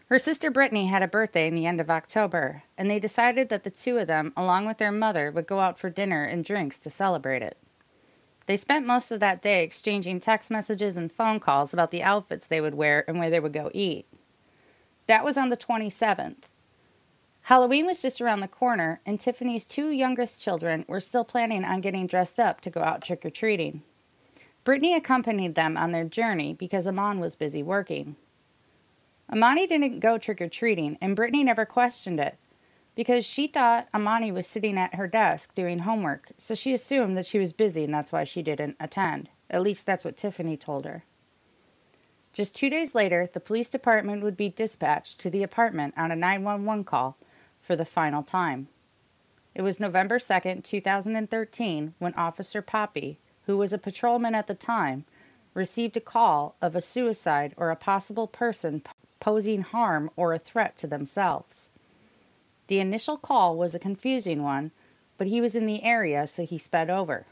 Her 0.05 0.19
sister 0.19 0.51
Brittany 0.51 0.85
had 0.85 1.01
a 1.01 1.07
birthday 1.07 1.47
in 1.47 1.55
the 1.55 1.65
end 1.65 1.81
of 1.81 1.89
October, 1.89 2.61
and 2.77 2.91
they 2.91 2.99
decided 2.99 3.49
that 3.49 3.63
the 3.63 3.71
two 3.71 3.97
of 3.97 4.07
them, 4.07 4.33
along 4.37 4.67
with 4.67 4.77
their 4.77 4.91
mother, 4.91 5.31
would 5.31 5.47
go 5.47 5.61
out 5.61 5.79
for 5.79 5.89
dinner 5.89 6.23
and 6.23 6.45
drinks 6.45 6.77
to 6.79 6.91
celebrate 6.91 7.41
it. 7.41 7.57
They 8.45 8.55
spent 8.55 8.85
most 8.85 9.11
of 9.11 9.19
that 9.19 9.41
day 9.41 9.63
exchanging 9.63 10.19
text 10.19 10.51
messages 10.51 10.95
and 10.95 11.11
phone 11.11 11.39
calls 11.39 11.73
about 11.73 11.89
the 11.89 12.03
outfits 12.03 12.47
they 12.47 12.61
would 12.61 12.75
wear 12.75 13.03
and 13.07 13.17
where 13.17 13.31
they 13.31 13.39
would 13.39 13.53
go 13.53 13.71
eat. 13.73 14.05
That 15.09 15.25
was 15.25 15.39
on 15.39 15.49
the 15.49 15.57
27th. 15.57 16.43
Halloween 17.41 17.87
was 17.87 17.99
just 17.99 18.21
around 18.21 18.41
the 18.41 18.47
corner, 18.47 19.01
and 19.07 19.19
Tiffany's 19.19 19.65
two 19.65 19.89
youngest 19.89 20.39
children 20.39 20.85
were 20.87 20.99
still 20.99 21.23
planning 21.23 21.65
on 21.65 21.81
getting 21.81 22.05
dressed 22.05 22.39
up 22.39 22.61
to 22.61 22.69
go 22.69 22.81
out 22.81 23.01
trick 23.01 23.25
or 23.25 23.31
treating. 23.31 23.81
Brittany 24.63 24.93
accompanied 24.93 25.55
them 25.55 25.77
on 25.77 25.93
their 25.93 26.03
journey 26.03 26.53
because 26.53 26.85
Eman 26.85 27.17
was 27.17 27.35
busy 27.35 27.63
working. 27.63 28.17
Emani 29.33 29.67
didn't 29.67 29.99
go 29.99 30.19
trick 30.19 30.41
or 30.41 30.47
treating, 30.47 30.95
and 31.01 31.15
Brittany 31.15 31.43
never 31.43 31.65
questioned 31.65 32.19
it 32.19 32.37
because 32.93 33.25
she 33.25 33.47
thought 33.47 33.91
Emani 33.91 34.31
was 34.31 34.45
sitting 34.45 34.77
at 34.77 34.93
her 34.93 35.07
desk 35.07 35.55
doing 35.55 35.79
homework, 35.79 36.33
so 36.37 36.53
she 36.53 36.71
assumed 36.71 37.17
that 37.17 37.25
she 37.25 37.39
was 37.39 37.51
busy 37.51 37.83
and 37.83 37.95
that's 37.95 38.13
why 38.13 38.23
she 38.25 38.43
didn't 38.43 38.77
attend. 38.79 39.27
At 39.49 39.63
least 39.63 39.87
that's 39.87 40.05
what 40.05 40.17
Tiffany 40.17 40.55
told 40.55 40.85
her. 40.85 41.03
Just 42.39 42.55
two 42.55 42.69
days 42.69 42.95
later, 42.95 43.27
the 43.27 43.41
police 43.41 43.67
department 43.67 44.23
would 44.23 44.37
be 44.37 44.47
dispatched 44.47 45.19
to 45.19 45.29
the 45.29 45.43
apartment 45.43 45.93
on 45.97 46.09
a 46.09 46.15
911 46.15 46.85
call 46.85 47.17
for 47.61 47.75
the 47.75 47.83
final 47.83 48.23
time. 48.23 48.69
It 49.53 49.61
was 49.61 49.77
November 49.77 50.19
2, 50.19 50.61
2013, 50.61 51.95
when 51.99 52.13
Officer 52.13 52.61
Poppy, 52.61 53.19
who 53.45 53.57
was 53.57 53.73
a 53.73 53.77
patrolman 53.77 54.35
at 54.35 54.47
the 54.47 54.55
time, 54.55 55.03
received 55.53 55.97
a 55.97 55.99
call 55.99 56.55
of 56.61 56.77
a 56.77 56.81
suicide 56.81 57.53
or 57.57 57.71
a 57.71 57.75
possible 57.75 58.25
person 58.25 58.83
posing 59.19 59.61
harm 59.61 60.09
or 60.15 60.31
a 60.31 60.39
threat 60.39 60.77
to 60.77 60.87
themselves. 60.87 61.67
The 62.67 62.79
initial 62.79 63.17
call 63.17 63.57
was 63.57 63.75
a 63.75 63.79
confusing 63.79 64.43
one, 64.43 64.71
but 65.17 65.27
he 65.27 65.41
was 65.41 65.57
in 65.57 65.65
the 65.65 65.83
area, 65.83 66.25
so 66.25 66.45
he 66.45 66.57
sped 66.57 66.89
over. 66.89 67.25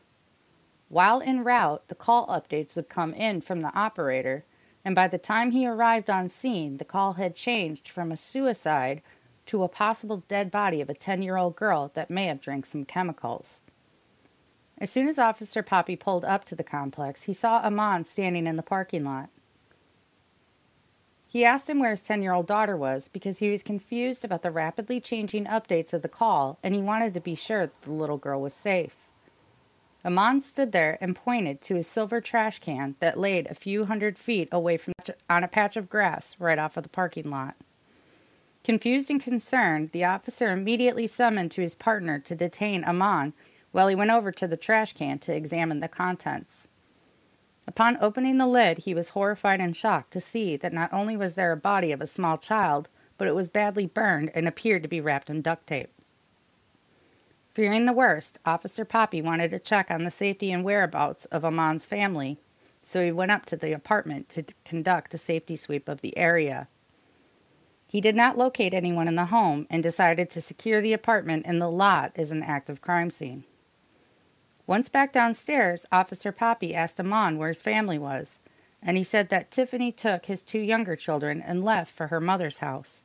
While 0.90 1.22
en 1.22 1.46
route, 1.46 1.88
the 1.88 1.96
call 1.96 2.28
updates 2.28 2.76
would 2.76 2.90
come 2.90 3.14
in 3.14 3.40
from 3.40 3.62
the 3.62 3.74
operator 3.74 4.44
and 4.86 4.96
by 4.96 5.08
the 5.08 5.18
time 5.18 5.52
he 5.52 5.68
arrived 5.68 6.10
on 6.10 6.30
scene, 6.30 6.78
the 6.78 6.86
call 6.86 7.14
had 7.14 7.36
changed 7.36 7.90
from 7.90 8.12
a 8.12 8.18
suicide 8.18 9.02
to 9.48 9.64
a 9.64 9.68
possible 9.68 10.24
dead 10.28 10.52
body 10.52 10.82
of 10.82 10.90
a 10.90 10.94
10 10.94 11.22
year 11.22 11.38
old 11.38 11.56
girl 11.56 11.92
that 11.94 12.10
may 12.10 12.26
have 12.28 12.42
drank 12.42 12.66
some 12.66 12.86
chemicals. 12.86 13.62
As 14.78 14.92
soon 14.92 15.08
as 15.08 15.18
Officer 15.18 15.64
Poppy 15.64 15.96
pulled 15.96 16.24
up 16.24 16.46
to 16.46 16.56
the 16.56 16.64
complex, 16.64 17.24
he 17.24 17.34
saw 17.34 17.64
Eman 17.64 18.06
standing 18.06 18.46
in 18.46 18.58
the 18.58 18.64
parking 18.64 19.04
lot. 19.04 19.30
He 21.28 21.44
asked 21.44 21.70
him 21.70 21.80
where 21.80 21.92
his 21.92 22.02
10 22.02 22.22
year 22.22 22.34
old 22.34 22.48
daughter 22.48 22.78
was 22.78 23.08
because 23.08 23.40
he 23.40 23.50
was 23.50 23.64
confused 23.64 24.24
about 24.24 24.44
the 24.44 24.52
rapidly 24.52 25.02
changing 25.02 25.46
updates 25.46 25.94
of 25.94 26.02
the 26.02 26.08
call 26.08 26.60
and 26.64 26.74
he 26.74 26.82
wanted 26.82 27.14
to 27.14 27.20
be 27.20 27.36
sure 27.36 27.68
that 27.68 27.82
the 27.82 27.92
little 27.92 28.18
girl 28.18 28.42
was 28.42 28.54
safe. 28.54 29.07
Eman 30.08 30.42
stood 30.42 30.72
there 30.72 30.98
and 31.02 31.18
pointed 31.18 31.60
to 31.60 31.76
a 31.76 31.84
silver 31.84 32.22
trash 32.22 32.60
can 32.60 32.96
that 33.02 33.20
laid 33.20 33.46
a 33.48 33.54
few 33.54 33.86
hundred 33.86 34.18
feet 34.18 34.48
away 34.54 34.78
from 34.78 34.94
on 35.30 35.44
a 35.44 35.50
patch 35.50 35.76
of 35.76 35.90
grass 35.90 36.38
right 36.40 36.58
off 36.58 36.78
of 36.78 36.84
the 36.84 36.90
parking 36.90 37.30
lot. 37.30 37.56
Confused 38.64 39.12
and 39.12 39.22
concerned, 39.22 39.92
the 39.92 40.06
officer 40.06 40.52
immediately 40.52 41.08
summoned 41.08 41.52
to 41.52 41.62
his 41.62 41.76
partner 41.76 42.20
to 42.20 42.36
detain 42.36 42.84
Eman 42.86 43.34
while 43.74 43.90
he 43.90 43.96
went 43.96 44.12
over 44.12 44.32
to 44.32 44.48
the 44.48 44.56
trash 44.56 44.94
can 44.94 45.20
to 45.20 45.36
examine 45.36 45.82
the 45.82 45.90
contents. 45.90 46.70
Upon 47.68 47.98
opening 48.00 48.38
the 48.38 48.48
lid, 48.48 48.80
he 48.80 48.94
was 48.94 49.10
horrified 49.10 49.60
and 49.60 49.76
shocked 49.76 50.12
to 50.12 50.22
see 50.22 50.56
that 50.56 50.72
not 50.72 50.94
only 50.94 51.18
was 51.18 51.34
there 51.34 51.52
a 51.52 51.58
body 51.58 51.92
of 51.92 52.00
a 52.00 52.08
small 52.08 52.38
child, 52.38 52.88
but 53.18 53.28
it 53.28 53.36
was 53.36 53.50
badly 53.50 53.86
burned 53.86 54.32
and 54.34 54.48
appeared 54.48 54.84
to 54.84 54.90
be 54.90 55.02
wrapped 55.02 55.30
in 55.30 55.42
duct 55.42 55.68
tape. 55.68 55.92
Fearing 57.58 57.88
the 57.88 57.92
worst, 57.92 58.38
Officer 58.46 58.86
Poppy 58.86 59.20
wanted 59.20 59.50
to 59.50 59.58
check 59.58 59.90
on 59.90 60.04
the 60.04 60.12
safety 60.12 60.52
and 60.52 60.64
whereabouts 60.64 61.26
of 61.32 61.42
Eman's 61.42 61.86
family, 61.86 62.38
so 62.84 63.04
he 63.04 63.12
went 63.12 63.32
up 63.32 63.48
to 63.48 63.58
the 63.58 63.74
apartment 63.74 64.30
to 64.30 64.44
conduct 64.64 65.16
a 65.16 65.18
safety 65.18 65.56
sweep 65.56 65.90
of 65.90 66.02
the 66.02 66.16
area. 66.16 66.68
He 67.88 68.00
did 68.00 68.16
not 68.16 68.38
locate 68.38 68.76
anyone 68.76 69.08
in 69.08 69.16
the 69.16 69.26
home 69.26 69.66
and 69.72 69.82
decided 69.82 70.30
to 70.30 70.40
secure 70.40 70.82
the 70.82 70.94
apartment 70.94 71.48
and 71.48 71.60
the 71.60 71.68
lot 71.68 72.12
as 72.16 72.32
an 72.32 72.44
active 72.44 72.80
crime 72.80 73.10
scene. 73.10 73.44
Once 74.68 74.88
back 74.88 75.12
downstairs, 75.12 75.88
Officer 75.92 76.32
Poppy 76.32 76.76
asked 76.76 77.00
Eman 77.00 77.38
where 77.38 77.48
his 77.48 77.64
family 77.64 77.98
was, 77.98 78.40
and 78.84 78.98
he 78.98 79.04
said 79.04 79.30
that 79.30 79.50
Tiffany 79.50 79.92
took 79.92 80.28
his 80.28 80.44
two 80.44 80.60
younger 80.60 80.96
children 80.96 81.42
and 81.42 81.66
left 81.66 81.92
for 81.92 82.06
her 82.10 82.22
mother's 82.22 82.60
house. 82.60 83.02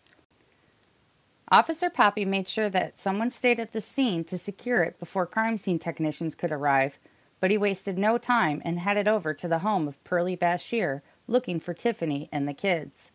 Officer 1.53 1.91
Poppy 1.91 2.25
made 2.25 2.49
sure 2.49 2.71
that 2.71 2.97
someone 2.97 3.29
stayed 3.29 3.61
at 3.61 3.73
the 3.73 3.81
scene 3.83 4.25
to 4.25 4.39
secure 4.39 4.83
it 4.83 4.99
before 4.99 5.27
crime 5.27 5.59
scene 5.59 5.79
technicians 5.79 6.35
could 6.35 6.51
arrive, 6.51 6.99
but 7.41 7.51
he 7.51 7.59
wasted 7.59 7.99
no 7.99 8.17
time 8.17 8.63
and 8.65 8.79
headed 8.79 9.07
over 9.07 9.35
to 9.35 9.47
the 9.47 9.59
home 9.59 9.87
of 9.87 10.03
Pearlie 10.03 10.35
Bashir 10.35 11.03
looking 11.27 11.61
for 11.61 11.75
Tiffany 11.75 12.31
and 12.33 12.49
the 12.49 12.55
kids. 12.55 13.13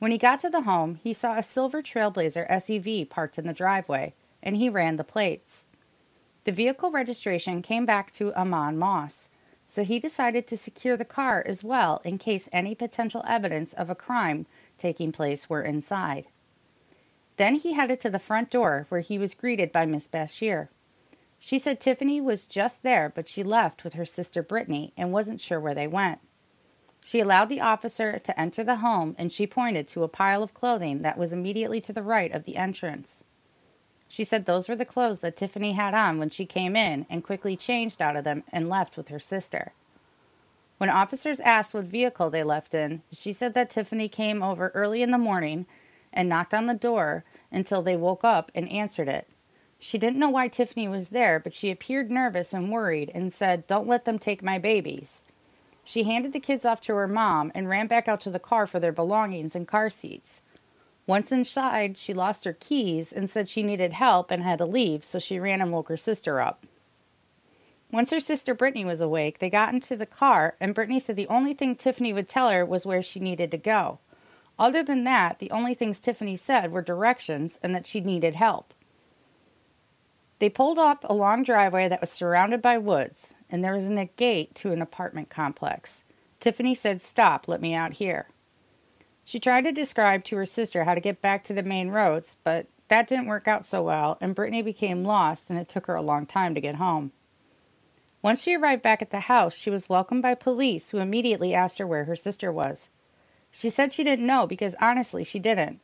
When 0.00 0.10
he 0.10 0.18
got 0.18 0.38
to 0.40 0.50
the 0.50 0.62
home, 0.62 0.96
he 0.96 1.14
saw 1.14 1.38
a 1.38 1.42
silver 1.42 1.80
Trailblazer 1.80 2.46
SUV 2.50 3.08
parked 3.08 3.38
in 3.38 3.46
the 3.46 3.54
driveway, 3.54 4.12
and 4.42 4.58
he 4.58 4.68
ran 4.68 4.96
the 4.96 5.02
plates. 5.02 5.64
The 6.44 6.52
vehicle 6.52 6.90
registration 6.90 7.62
came 7.62 7.86
back 7.86 8.12
to 8.12 8.32
Eman 8.32 8.76
Moss, 8.76 9.30
so 9.66 9.82
he 9.82 9.98
decided 9.98 10.46
to 10.48 10.58
secure 10.58 10.98
the 10.98 11.06
car 11.06 11.42
as 11.46 11.64
well 11.64 12.02
in 12.04 12.18
case 12.18 12.50
any 12.52 12.74
potential 12.74 13.24
evidence 13.26 13.72
of 13.72 13.88
a 13.88 13.94
crime 13.94 14.44
taking 14.76 15.10
place 15.10 15.48
were 15.48 15.62
inside. 15.62 16.26
Then 17.36 17.56
he 17.56 17.74
headed 17.74 18.00
to 18.00 18.10
the 18.10 18.18
front 18.18 18.50
door 18.50 18.86
where 18.88 19.00
he 19.00 19.18
was 19.18 19.34
greeted 19.34 19.72
by 19.72 19.86
Miss 19.86 20.08
Bashir. 20.08 20.68
She 21.38 21.58
said 21.58 21.80
Tiffany 21.80 22.20
was 22.20 22.46
just 22.46 22.82
there, 22.82 23.12
but 23.14 23.28
she 23.28 23.42
left 23.42 23.84
with 23.84 23.92
her 23.92 24.06
sister 24.06 24.42
Brittany 24.42 24.92
and 24.96 25.12
wasn't 25.12 25.40
sure 25.40 25.60
where 25.60 25.74
they 25.74 25.86
went. 25.86 26.20
She 27.04 27.20
allowed 27.20 27.48
the 27.48 27.60
officer 27.60 28.18
to 28.18 28.40
enter 28.40 28.64
the 28.64 28.76
home 28.76 29.14
and 29.18 29.32
she 29.32 29.46
pointed 29.46 29.86
to 29.88 30.02
a 30.02 30.08
pile 30.08 30.42
of 30.42 30.54
clothing 30.54 31.02
that 31.02 31.18
was 31.18 31.32
immediately 31.32 31.80
to 31.82 31.92
the 31.92 32.02
right 32.02 32.32
of 32.32 32.44
the 32.44 32.56
entrance. 32.56 33.22
She 34.08 34.24
said 34.24 34.44
those 34.46 34.68
were 34.68 34.76
the 34.76 34.84
clothes 34.84 35.20
that 35.20 35.36
Tiffany 35.36 35.72
had 35.72 35.94
on 35.94 36.18
when 36.18 36.30
she 36.30 36.46
came 36.46 36.74
in 36.74 37.06
and 37.10 37.22
quickly 37.22 37.56
changed 37.56 38.00
out 38.00 38.16
of 38.16 38.24
them 38.24 38.44
and 38.50 38.68
left 38.68 38.96
with 38.96 39.08
her 39.08 39.18
sister. 39.18 39.72
When 40.78 40.90
officers 40.90 41.40
asked 41.40 41.74
what 41.74 41.84
vehicle 41.84 42.30
they 42.30 42.42
left 42.42 42.74
in, 42.74 43.02
she 43.12 43.32
said 43.32 43.54
that 43.54 43.70
Tiffany 43.70 44.08
came 44.08 44.42
over 44.42 44.70
early 44.74 45.02
in 45.02 45.10
the 45.10 45.18
morning 45.18 45.66
and 46.16 46.28
knocked 46.28 46.54
on 46.54 46.66
the 46.66 46.74
door 46.74 47.24
until 47.52 47.82
they 47.82 47.94
woke 47.94 48.24
up 48.24 48.50
and 48.54 48.68
answered 48.70 49.08
it. 49.08 49.28
She 49.78 49.98
didn't 49.98 50.18
know 50.18 50.30
why 50.30 50.48
Tiffany 50.48 50.88
was 50.88 51.10
there, 51.10 51.38
but 51.38 51.54
she 51.54 51.70
appeared 51.70 52.10
nervous 52.10 52.52
and 52.52 52.72
worried 52.72 53.12
and 53.14 53.32
said, 53.32 53.66
Don't 53.66 53.86
let 53.86 54.04
them 54.04 54.18
take 54.18 54.42
my 54.42 54.58
babies. 54.58 55.22
She 55.84 56.02
handed 56.02 56.32
the 56.32 56.40
kids 56.40 56.64
off 56.64 56.80
to 56.82 56.94
her 56.94 57.06
mom 57.06 57.52
and 57.54 57.68
ran 57.68 57.86
back 57.86 58.08
out 58.08 58.20
to 58.22 58.30
the 58.30 58.40
car 58.40 58.66
for 58.66 58.80
their 58.80 58.90
belongings 58.90 59.54
and 59.54 59.68
car 59.68 59.90
seats. 59.90 60.42
Once 61.06 61.30
inside, 61.30 61.96
she 61.96 62.12
lost 62.12 62.44
her 62.44 62.54
keys 62.54 63.12
and 63.12 63.30
said 63.30 63.48
she 63.48 63.62
needed 63.62 63.92
help 63.92 64.32
and 64.32 64.42
had 64.42 64.58
to 64.58 64.64
leave, 64.64 65.04
so 65.04 65.20
she 65.20 65.38
ran 65.38 65.60
and 65.60 65.70
woke 65.70 65.88
her 65.88 65.96
sister 65.96 66.40
up. 66.40 66.66
Once 67.92 68.10
her 68.10 68.18
sister 68.18 68.52
Brittany 68.52 68.84
was 68.84 69.00
awake, 69.00 69.38
they 69.38 69.48
got 69.48 69.72
into 69.72 69.94
the 69.94 70.06
car, 70.06 70.56
and 70.58 70.74
Brittany 70.74 70.98
said 70.98 71.14
the 71.14 71.28
only 71.28 71.54
thing 71.54 71.76
Tiffany 71.76 72.12
would 72.12 72.28
tell 72.28 72.50
her 72.50 72.66
was 72.66 72.84
where 72.84 73.02
she 73.02 73.20
needed 73.20 73.52
to 73.52 73.56
go. 73.56 74.00
Other 74.58 74.82
than 74.82 75.04
that, 75.04 75.38
the 75.38 75.50
only 75.50 75.74
things 75.74 75.98
Tiffany 75.98 76.36
said 76.36 76.72
were 76.72 76.82
directions 76.82 77.58
and 77.62 77.74
that 77.74 77.86
she 77.86 78.00
needed 78.00 78.34
help. 78.34 78.72
They 80.38 80.48
pulled 80.48 80.78
up 80.78 81.04
a 81.04 81.14
long 81.14 81.42
driveway 81.42 81.88
that 81.88 82.00
was 82.00 82.10
surrounded 82.10 82.60
by 82.60 82.78
woods, 82.78 83.34
and 83.50 83.64
there 83.64 83.74
was 83.74 83.88
a 83.88 84.04
gate 84.16 84.54
to 84.56 84.72
an 84.72 84.82
apartment 84.82 85.30
complex. 85.30 86.04
Tiffany 86.40 86.74
said, 86.74 87.00
Stop, 87.00 87.48
let 87.48 87.60
me 87.60 87.74
out 87.74 87.94
here. 87.94 88.28
She 89.24 89.40
tried 89.40 89.64
to 89.64 89.72
describe 89.72 90.24
to 90.24 90.36
her 90.36 90.46
sister 90.46 90.84
how 90.84 90.94
to 90.94 91.00
get 91.00 91.22
back 91.22 91.42
to 91.44 91.54
the 91.54 91.62
main 91.62 91.88
roads, 91.88 92.36
but 92.44 92.66
that 92.88 93.08
didn't 93.08 93.26
work 93.26 93.48
out 93.48 93.66
so 93.66 93.82
well, 93.82 94.18
and 94.20 94.34
Brittany 94.34 94.62
became 94.62 95.04
lost, 95.04 95.50
and 95.50 95.58
it 95.58 95.68
took 95.68 95.86
her 95.86 95.96
a 95.96 96.02
long 96.02 96.26
time 96.26 96.54
to 96.54 96.60
get 96.60 96.76
home. 96.76 97.12
Once 98.22 98.42
she 98.42 98.54
arrived 98.54 98.82
back 98.82 99.02
at 99.02 99.10
the 99.10 99.20
house, 99.20 99.56
she 99.56 99.70
was 99.70 99.88
welcomed 99.88 100.22
by 100.22 100.34
police 100.34 100.90
who 100.90 100.98
immediately 100.98 101.54
asked 101.54 101.78
her 101.78 101.86
where 101.86 102.04
her 102.04 102.16
sister 102.16 102.52
was. 102.52 102.90
She 103.56 103.70
said 103.70 103.94
she 103.94 104.04
didn't 104.04 104.26
know 104.26 104.46
because 104.46 104.74
honestly 104.82 105.24
she 105.24 105.38
didn't, 105.38 105.80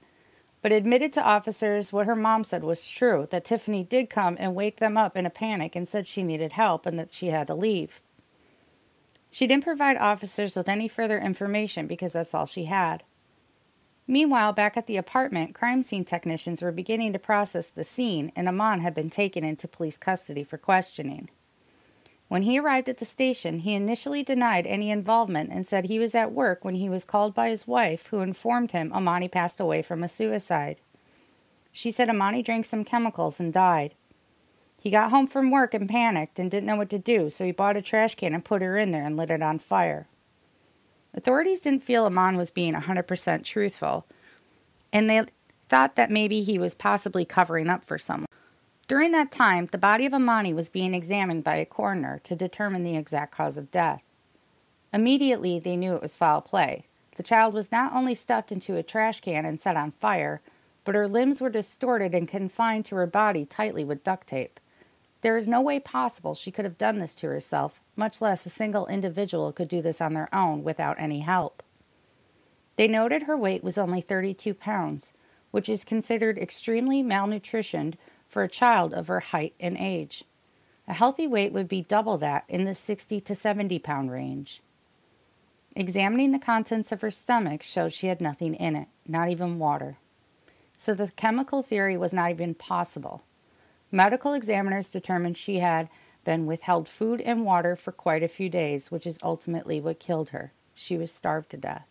but 0.60 0.72
admitted 0.72 1.10
to 1.14 1.24
officers 1.24 1.90
what 1.90 2.04
her 2.04 2.14
mom 2.14 2.44
said 2.44 2.62
was 2.62 2.86
true 2.86 3.26
that 3.30 3.46
Tiffany 3.46 3.82
did 3.82 4.10
come 4.10 4.36
and 4.38 4.54
wake 4.54 4.76
them 4.76 4.98
up 4.98 5.16
in 5.16 5.24
a 5.24 5.30
panic 5.30 5.74
and 5.74 5.88
said 5.88 6.06
she 6.06 6.22
needed 6.22 6.52
help 6.52 6.84
and 6.84 6.98
that 6.98 7.14
she 7.14 7.28
had 7.28 7.46
to 7.46 7.54
leave. 7.54 8.02
She 9.30 9.46
didn't 9.46 9.64
provide 9.64 9.96
officers 9.96 10.54
with 10.54 10.68
any 10.68 10.86
further 10.86 11.18
information 11.18 11.86
because 11.86 12.12
that's 12.12 12.34
all 12.34 12.44
she 12.44 12.64
had. 12.64 13.04
Meanwhile, 14.06 14.52
back 14.52 14.76
at 14.76 14.86
the 14.86 14.98
apartment, 14.98 15.54
crime 15.54 15.82
scene 15.82 16.04
technicians 16.04 16.60
were 16.60 16.72
beginning 16.72 17.14
to 17.14 17.18
process 17.18 17.70
the 17.70 17.84
scene, 17.84 18.32
and 18.36 18.48
Eman 18.48 18.82
had 18.82 18.92
been 18.92 19.08
taken 19.08 19.44
into 19.44 19.66
police 19.66 19.96
custody 19.96 20.44
for 20.44 20.58
questioning. 20.58 21.30
When 22.32 22.44
he 22.44 22.58
arrived 22.58 22.88
at 22.88 22.96
the 22.96 23.04
station, 23.04 23.58
he 23.58 23.74
initially 23.74 24.22
denied 24.22 24.66
any 24.66 24.90
involvement 24.90 25.50
and 25.52 25.66
said 25.66 25.84
he 25.84 25.98
was 25.98 26.14
at 26.14 26.32
work 26.32 26.64
when 26.64 26.76
he 26.76 26.88
was 26.88 27.04
called 27.04 27.34
by 27.34 27.50
his 27.50 27.66
wife, 27.66 28.06
who 28.06 28.20
informed 28.20 28.72
him 28.72 28.90
Emani 28.90 29.30
passed 29.30 29.60
away 29.60 29.82
from 29.82 30.02
a 30.02 30.08
suicide. 30.08 30.78
She 31.72 31.90
said 31.90 32.08
Emani 32.08 32.42
drank 32.42 32.64
some 32.64 32.86
chemicals 32.86 33.38
and 33.38 33.52
died. 33.52 33.94
He 34.80 34.90
got 34.90 35.10
home 35.10 35.26
from 35.26 35.50
work 35.50 35.74
and 35.74 35.86
panicked 35.86 36.38
and 36.38 36.50
didn't 36.50 36.64
know 36.64 36.76
what 36.76 36.88
to 36.88 36.98
do, 36.98 37.28
so 37.28 37.44
he 37.44 37.52
bought 37.52 37.76
a 37.76 37.82
trash 37.82 38.14
can 38.14 38.32
and 38.32 38.42
put 38.42 38.62
her 38.62 38.78
in 38.78 38.92
there 38.92 39.04
and 39.04 39.14
lit 39.14 39.30
it 39.30 39.42
on 39.42 39.58
fire. 39.58 40.06
Authorities 41.12 41.60
didn't 41.60 41.82
feel 41.82 42.08
Eman 42.08 42.38
was 42.38 42.50
being 42.50 42.72
100% 42.72 43.44
truthful, 43.44 44.06
and 44.90 45.10
they 45.10 45.26
thought 45.68 45.96
that 45.96 46.10
maybe 46.10 46.40
he 46.40 46.58
was 46.58 46.72
possibly 46.72 47.26
covering 47.26 47.68
up 47.68 47.84
for 47.84 47.98
someone. 47.98 48.24
During 48.92 49.12
that 49.12 49.32
time, 49.32 49.68
the 49.72 49.78
body 49.78 50.04
of 50.04 50.12
Emani 50.12 50.54
was 50.54 50.68
being 50.68 50.92
examined 50.92 51.42
by 51.44 51.56
a 51.56 51.64
coroner 51.64 52.20
to 52.24 52.36
determine 52.36 52.82
the 52.82 52.94
exact 52.94 53.34
cause 53.34 53.56
of 53.56 53.70
death. 53.70 54.04
Immediately, 54.92 55.58
they 55.60 55.78
knew 55.78 55.94
it 55.94 56.02
was 56.02 56.14
foul 56.14 56.42
play. 56.42 56.84
The 57.16 57.22
child 57.22 57.54
was 57.54 57.72
not 57.72 57.94
only 57.94 58.14
stuffed 58.14 58.52
into 58.52 58.76
a 58.76 58.82
trash 58.82 59.22
can 59.22 59.46
and 59.46 59.58
set 59.58 59.78
on 59.78 59.92
fire, 59.92 60.42
but 60.84 60.94
her 60.94 61.08
limbs 61.08 61.40
were 61.40 61.48
distorted 61.48 62.14
and 62.14 62.28
confined 62.28 62.84
to 62.84 62.96
her 62.96 63.06
body 63.06 63.46
tightly 63.46 63.82
with 63.82 64.04
duct 64.04 64.26
tape. 64.26 64.60
There 65.22 65.38
is 65.38 65.48
no 65.48 65.62
way 65.62 65.80
possible 65.80 66.34
she 66.34 66.50
could 66.50 66.66
have 66.66 66.76
done 66.76 66.98
this 66.98 67.14
to 67.14 67.28
herself, 67.28 67.80
much 67.96 68.20
less 68.20 68.44
a 68.44 68.50
single 68.50 68.86
individual 68.88 69.54
could 69.54 69.68
do 69.68 69.80
this 69.80 70.02
on 70.02 70.12
their 70.12 70.28
own 70.34 70.62
without 70.62 71.00
any 71.00 71.20
help. 71.20 71.62
They 72.76 72.88
noted 72.88 73.22
her 73.22 73.38
weight 73.38 73.64
was 73.64 73.78
only 73.78 74.02
32 74.02 74.52
pounds, 74.52 75.14
which 75.50 75.70
is 75.70 75.82
considered 75.82 76.36
extremely 76.36 77.02
malnutritioned 77.02 77.94
for 78.32 78.42
a 78.42 78.48
child 78.48 78.94
of 78.94 79.08
her 79.08 79.20
height 79.20 79.52
and 79.60 79.76
age. 79.76 80.24
A 80.88 80.94
healthy 80.94 81.26
weight 81.26 81.52
would 81.52 81.68
be 81.68 81.82
double 81.82 82.16
that 82.16 82.44
in 82.48 82.64
the 82.64 82.74
60 82.74 83.20
to 83.20 83.34
70 83.34 83.78
pound 83.78 84.10
range. 84.10 84.62
Examining 85.76 86.32
the 86.32 86.38
contents 86.38 86.90
of 86.90 87.02
her 87.02 87.10
stomach 87.10 87.62
showed 87.62 87.92
she 87.92 88.06
had 88.06 88.22
nothing 88.22 88.54
in 88.54 88.74
it, 88.74 88.88
not 89.06 89.28
even 89.28 89.58
water. 89.58 89.98
So 90.78 90.94
the 90.94 91.10
chemical 91.10 91.62
theory 91.62 91.98
was 91.98 92.14
not 92.14 92.30
even 92.30 92.54
possible. 92.54 93.22
Medical 93.90 94.32
examiners 94.32 94.88
determined 94.88 95.36
she 95.36 95.58
had 95.58 95.90
been 96.24 96.46
withheld 96.46 96.88
food 96.88 97.20
and 97.20 97.44
water 97.44 97.76
for 97.76 97.92
quite 97.92 98.22
a 98.22 98.28
few 98.28 98.48
days, 98.48 98.90
which 98.90 99.06
is 99.06 99.18
ultimately 99.22 99.78
what 99.78 100.00
killed 100.00 100.30
her. 100.30 100.52
She 100.74 100.96
was 100.96 101.12
starved 101.12 101.50
to 101.50 101.58
death. 101.58 101.86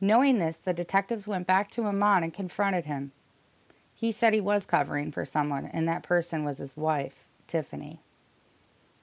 Knowing 0.00 0.38
this, 0.38 0.56
the 0.56 0.74
detectives 0.74 1.28
went 1.28 1.46
back 1.46 1.70
to 1.70 1.82
Eman 1.82 2.24
and 2.24 2.34
confronted 2.34 2.86
him. 2.86 3.12
He 3.98 4.12
said 4.12 4.34
he 4.34 4.42
was 4.42 4.66
covering 4.66 5.10
for 5.10 5.24
someone, 5.24 5.70
and 5.72 5.88
that 5.88 6.02
person 6.02 6.44
was 6.44 6.58
his 6.58 6.76
wife, 6.76 7.24
Tiffany. 7.46 8.02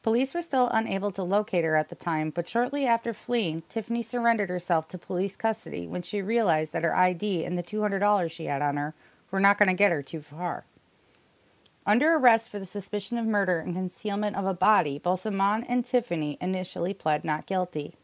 Police 0.03 0.35
were 0.35 0.41
still 0.43 0.67
unable 0.67 1.11
to 1.11 1.23
locate 1.23 1.63
her 1.65 1.75
at 1.75 1.89
the 1.89 1.95
time, 1.95 2.29
but 2.29 2.47
shortly 2.47 2.85
after 2.85 3.11
fleeing, 3.11 3.63
Tiffany 3.69 4.03
surrendered 4.03 4.49
herself 4.49 4.87
to 4.89 4.97
police 4.99 5.35
custody 5.35 5.87
when 5.87 6.03
she 6.03 6.21
realized 6.21 6.73
that 6.73 6.83
her 6.83 6.95
ID 6.95 7.43
and 7.43 7.57
the 7.57 7.63
$200 7.63 8.29
she 8.29 8.45
had 8.45 8.61
on 8.61 8.77
her 8.77 8.93
were 9.31 9.39
not 9.39 9.57
going 9.57 9.69
to 9.69 9.73
get 9.73 9.91
her 9.91 10.03
too 10.03 10.21
far. 10.21 10.65
Under 11.87 12.15
arrest 12.15 12.49
for 12.49 12.59
the 12.59 12.65
suspicion 12.65 13.17
of 13.17 13.25
murder 13.25 13.59
and 13.59 13.73
concealment 13.73 14.35
of 14.35 14.45
a 14.45 14.53
body, 14.53 14.99
both 14.99 15.23
Eman 15.23 15.65
and 15.67 15.83
Tiffany 15.83 16.37
initially 16.39 16.93
pled 16.93 17.25
not 17.25 17.47
guilty. 17.47 17.95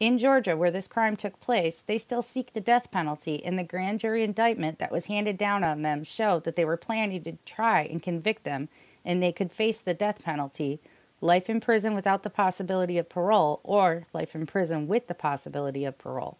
In 0.00 0.16
Georgia, 0.16 0.56
where 0.56 0.70
this 0.70 0.88
crime 0.88 1.14
took 1.14 1.38
place, 1.40 1.82
they 1.82 1.98
still 1.98 2.22
seek 2.22 2.54
the 2.54 2.60
death 2.60 2.90
penalty, 2.90 3.44
and 3.44 3.58
the 3.58 3.62
grand 3.62 4.00
jury 4.00 4.24
indictment 4.24 4.78
that 4.78 4.90
was 4.90 5.06
handed 5.06 5.36
down 5.36 5.62
on 5.62 5.82
them 5.82 6.04
showed 6.04 6.44
that 6.44 6.56
they 6.56 6.64
were 6.64 6.78
planning 6.78 7.22
to 7.22 7.36
try 7.44 7.82
and 7.82 8.02
convict 8.02 8.44
them, 8.44 8.70
and 9.04 9.22
they 9.22 9.30
could 9.30 9.52
face 9.52 9.78
the 9.78 9.92
death 9.92 10.24
penalty 10.24 10.80
life 11.20 11.50
in 11.50 11.60
prison 11.60 11.94
without 11.94 12.22
the 12.22 12.30
possibility 12.30 12.96
of 12.96 13.10
parole, 13.10 13.60
or 13.62 14.06
life 14.14 14.34
in 14.34 14.46
prison 14.46 14.88
with 14.88 15.06
the 15.06 15.14
possibility 15.14 15.84
of 15.84 15.98
parole. 15.98 16.38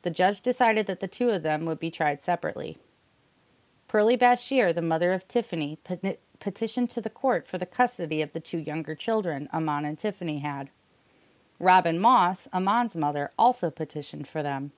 The 0.00 0.10
judge 0.10 0.40
decided 0.40 0.86
that 0.86 1.00
the 1.00 1.08
two 1.08 1.28
of 1.28 1.42
them 1.42 1.66
would 1.66 1.78
be 1.78 1.90
tried 1.90 2.22
separately. 2.22 2.78
Pearlie 3.88 4.16
Bashir, 4.16 4.74
the 4.74 4.80
mother 4.80 5.12
of 5.12 5.28
Tiffany, 5.28 5.78
petitioned 6.40 6.88
to 6.90 7.02
the 7.02 7.10
court 7.10 7.46
for 7.46 7.58
the 7.58 7.66
custody 7.66 8.22
of 8.22 8.32
the 8.32 8.40
two 8.40 8.56
younger 8.56 8.94
children 8.94 9.50
Eman 9.52 9.86
and 9.86 9.98
Tiffany 9.98 10.38
had. 10.38 10.70
Robin 11.64 11.98
Moss, 11.98 12.46
Eman's 12.52 12.94
mother, 12.94 13.32
also 13.38 13.70
petitioned 13.70 14.28
for 14.28 14.42
them. 14.42 14.72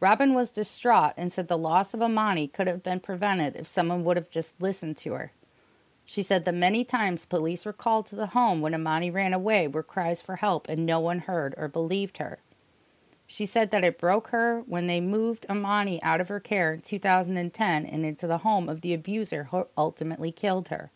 Robin 0.00 0.34
was 0.34 0.50
distraught 0.50 1.14
and 1.16 1.32
said 1.32 1.48
the 1.48 1.58
loss 1.58 1.94
of 1.94 2.00
Emani 2.00 2.52
could 2.52 2.66
have 2.66 2.82
been 2.82 3.00
prevented 3.00 3.56
if 3.56 3.66
someone 3.66 4.04
would 4.04 4.18
have 4.18 4.30
just 4.30 4.60
listened 4.60 4.98
to 4.98 5.14
her. 5.14 5.32
She 6.04 6.22
said 6.22 6.44
the 6.44 6.52
many 6.52 6.84
times 6.84 7.24
police 7.24 7.64
were 7.66 7.72
called 7.72 8.06
to 8.06 8.16
the 8.16 8.28
home 8.28 8.60
when 8.60 8.74
Emani 8.74 9.12
ran 9.12 9.32
away 9.32 9.66
were 9.66 9.82
cries 9.82 10.22
for 10.22 10.36
help 10.36 10.68
and 10.68 10.84
no 10.86 11.00
one 11.00 11.20
heard 11.20 11.54
or 11.56 11.68
believed 11.68 12.18
her. 12.18 12.38
She 13.26 13.44
said 13.44 13.70
that 13.72 13.84
it 13.84 13.98
broke 13.98 14.28
her 14.28 14.62
when 14.66 14.86
they 14.86 15.00
moved 15.00 15.46
Emani 15.48 16.00
out 16.02 16.20
of 16.20 16.28
her 16.28 16.40
care 16.40 16.74
in 16.74 16.82
2010 16.82 17.86
and 17.86 18.04
into 18.06 18.26
the 18.26 18.38
home 18.38 18.68
of 18.68 18.82
the 18.82 18.94
abuser 18.94 19.44
who 19.44 19.66
ultimately 19.76 20.32
killed 20.32 20.68
her. 20.68 20.90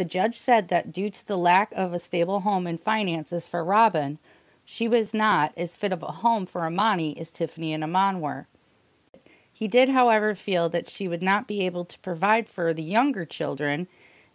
The 0.00 0.06
judge 0.06 0.38
said 0.38 0.68
that 0.68 0.92
due 0.92 1.10
to 1.10 1.26
the 1.26 1.36
lack 1.36 1.70
of 1.72 1.92
a 1.92 1.98
stable 1.98 2.40
home 2.40 2.66
and 2.66 2.80
finances 2.80 3.46
for 3.46 3.62
Robin, 3.62 4.18
she 4.64 4.88
was 4.88 5.12
not 5.12 5.52
as 5.58 5.76
fit 5.76 5.92
of 5.92 6.02
a 6.02 6.06
home 6.06 6.46
for 6.46 6.62
Emani 6.62 7.20
as 7.20 7.30
Tiffany 7.30 7.74
and 7.74 7.84
Eman 7.84 8.20
were. 8.20 8.46
He 9.52 9.68
did, 9.68 9.90
however, 9.90 10.34
feel 10.34 10.70
that 10.70 10.88
she 10.88 11.06
would 11.06 11.20
not 11.20 11.46
be 11.46 11.66
able 11.66 11.84
to 11.84 11.98
provide 11.98 12.48
for 12.48 12.72
the 12.72 12.82
younger 12.82 13.26
children 13.26 13.88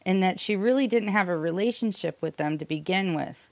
and 0.06 0.22
that 0.22 0.40
she 0.40 0.56
really 0.56 0.86
didn't 0.86 1.10
have 1.10 1.30
a 1.30 1.36
relationship 1.36 2.22
with 2.22 2.38
them 2.38 2.60
to 2.60 2.66
begin 2.66 3.16
with. 3.16 3.50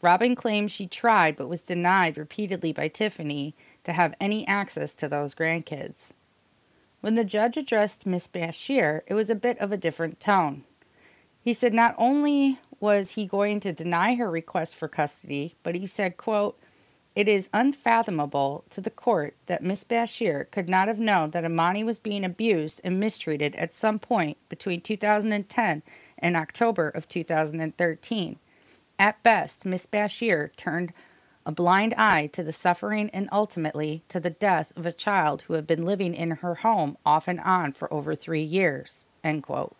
Robin 0.00 0.36
claimed 0.36 0.70
she 0.70 0.86
tried 0.86 1.34
but 1.34 1.48
was 1.48 1.60
denied 1.60 2.16
repeatedly 2.16 2.72
by 2.72 2.86
Tiffany 2.86 3.56
to 3.82 3.92
have 3.92 4.14
any 4.20 4.46
access 4.46 4.94
to 4.94 5.08
those 5.08 5.34
grandkids. 5.34 6.12
When 7.00 7.14
the 7.14 7.24
judge 7.24 7.56
addressed 7.56 8.06
Miss 8.06 8.28
Bashir, 8.28 9.00
it 9.08 9.14
was 9.14 9.28
a 9.28 9.34
bit 9.34 9.58
of 9.58 9.72
a 9.72 9.76
different 9.76 10.20
tone. 10.20 10.62
He 11.42 11.52
said 11.52 11.74
not 11.74 11.94
only 11.98 12.58
was 12.78 13.12
he 13.12 13.26
going 13.26 13.60
to 13.60 13.72
deny 13.72 14.14
her 14.14 14.30
request 14.30 14.74
for 14.74 14.88
custody, 14.88 15.56
but 15.62 15.74
he 15.74 15.86
said, 15.86 16.16
quote, 16.16 16.58
it 17.14 17.28
is 17.28 17.50
unfathomable 17.52 18.64
to 18.70 18.80
the 18.80 18.90
court 18.90 19.36
that 19.46 19.62
Miss 19.62 19.84
Bashir 19.84 20.50
could 20.50 20.68
not 20.68 20.88
have 20.88 20.98
known 20.98 21.32
that 21.32 21.44
Emani 21.44 21.84
was 21.84 21.98
being 21.98 22.24
abused 22.24 22.80
and 22.82 22.98
mistreated 22.98 23.54
at 23.56 23.74
some 23.74 23.98
point 23.98 24.38
between 24.48 24.80
2010 24.80 25.82
and 26.18 26.36
October 26.36 26.88
of 26.88 27.08
2013. 27.08 28.38
At 28.98 29.22
best, 29.22 29.66
Miss 29.66 29.84
Bashir 29.84 30.56
turned 30.56 30.92
a 31.44 31.52
blind 31.52 31.92
eye 31.98 32.28
to 32.28 32.42
the 32.42 32.52
suffering 32.52 33.10
and 33.12 33.28
ultimately 33.30 34.04
to 34.08 34.20
the 34.20 34.30
death 34.30 34.72
of 34.76 34.86
a 34.86 34.92
child 34.92 35.42
who 35.42 35.54
had 35.54 35.66
been 35.66 35.84
living 35.84 36.14
in 36.14 36.30
her 36.30 36.56
home 36.56 36.96
off 37.04 37.28
and 37.28 37.40
on 37.40 37.72
for 37.72 37.92
over 37.92 38.14
three 38.14 38.42
years. 38.42 39.04
End 39.22 39.42
quote. 39.42 39.76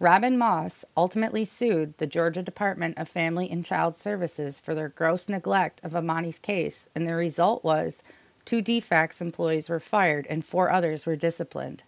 Robin 0.00 0.38
Moss 0.38 0.84
ultimately 0.96 1.44
sued 1.44 1.98
the 1.98 2.06
Georgia 2.06 2.40
Department 2.40 2.96
of 2.96 3.08
Family 3.08 3.50
and 3.50 3.64
Child 3.64 3.96
Services 3.96 4.60
for 4.60 4.72
their 4.72 4.90
gross 4.90 5.28
neglect 5.28 5.80
of 5.82 5.92
Emani's 5.92 6.38
case, 6.38 6.88
and 6.94 7.04
the 7.04 7.16
result 7.16 7.64
was 7.64 8.04
two 8.44 8.62
DFACS 8.62 9.20
employees 9.20 9.68
were 9.68 9.80
fired 9.80 10.24
and 10.30 10.46
four 10.46 10.70
others 10.70 11.04
were 11.04 11.16
disciplined. 11.16 11.82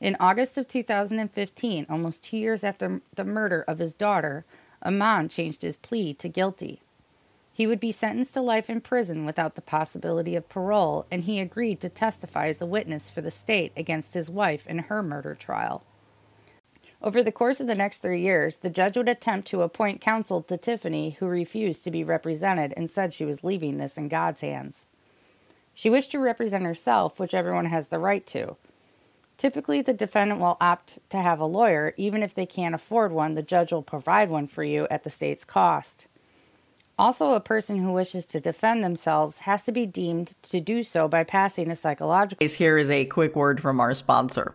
In 0.00 0.16
August 0.18 0.56
of 0.56 0.66
2015, 0.66 1.84
almost 1.90 2.22
two 2.24 2.38
years 2.38 2.64
after 2.64 3.02
the 3.14 3.24
murder 3.24 3.66
of 3.68 3.80
his 3.80 3.94
daughter, 3.94 4.46
Eman 4.82 5.30
changed 5.30 5.60
his 5.60 5.76
plea 5.76 6.14
to 6.14 6.28
guilty. 6.30 6.80
He 7.52 7.66
would 7.66 7.80
be 7.80 7.92
sentenced 7.92 8.32
to 8.32 8.40
life 8.40 8.70
in 8.70 8.80
prison 8.80 9.26
without 9.26 9.56
the 9.56 9.60
possibility 9.60 10.36
of 10.36 10.48
parole, 10.48 11.04
and 11.10 11.24
he 11.24 11.38
agreed 11.38 11.82
to 11.82 11.90
testify 11.90 12.46
as 12.46 12.62
a 12.62 12.66
witness 12.66 13.10
for 13.10 13.20
the 13.20 13.30
state 13.30 13.72
against 13.76 14.14
his 14.14 14.30
wife 14.30 14.66
in 14.66 14.78
her 14.78 15.02
murder 15.02 15.34
trial. 15.34 15.84
Over 17.02 17.22
the 17.22 17.32
course 17.32 17.60
of 17.60 17.66
the 17.66 17.74
next 17.74 17.98
three 17.98 18.20
years, 18.20 18.58
the 18.58 18.68
judge 18.68 18.96
would 18.96 19.08
attempt 19.08 19.48
to 19.48 19.62
appoint 19.62 20.02
counsel 20.02 20.42
to 20.42 20.58
Tiffany, 20.58 21.10
who 21.18 21.26
refused 21.26 21.82
to 21.84 21.90
be 21.90 22.04
represented 22.04 22.74
and 22.76 22.90
said 22.90 23.14
she 23.14 23.24
was 23.24 23.42
leaving 23.42 23.78
this 23.78 23.96
in 23.96 24.08
God's 24.08 24.42
hands. 24.42 24.86
She 25.72 25.88
wished 25.88 26.10
to 26.10 26.18
represent 26.18 26.64
herself, 26.64 27.18
which 27.18 27.32
everyone 27.32 27.66
has 27.66 27.88
the 27.88 27.98
right 27.98 28.26
to. 28.26 28.56
Typically, 29.38 29.80
the 29.80 29.94
defendant 29.94 30.40
will 30.40 30.58
opt 30.60 30.98
to 31.08 31.16
have 31.16 31.40
a 31.40 31.46
lawyer. 31.46 31.94
Even 31.96 32.22
if 32.22 32.34
they 32.34 32.44
can't 32.44 32.74
afford 32.74 33.12
one, 33.12 33.34
the 33.34 33.42
judge 33.42 33.72
will 33.72 33.82
provide 33.82 34.28
one 34.28 34.46
for 34.46 34.62
you 34.62 34.86
at 34.90 35.02
the 35.02 35.08
state's 35.08 35.46
cost. 35.46 36.06
Also, 36.98 37.32
a 37.32 37.40
person 37.40 37.82
who 37.82 37.94
wishes 37.94 38.26
to 38.26 38.40
defend 38.40 38.84
themselves 38.84 39.38
has 39.38 39.62
to 39.62 39.72
be 39.72 39.86
deemed 39.86 40.34
to 40.42 40.60
do 40.60 40.82
so 40.82 41.08
by 41.08 41.24
passing 41.24 41.70
a 41.70 41.74
psychological. 41.74 42.46
Here 42.46 42.76
is 42.76 42.90
a 42.90 43.06
quick 43.06 43.34
word 43.34 43.58
from 43.58 43.80
our 43.80 43.94
sponsor. 43.94 44.54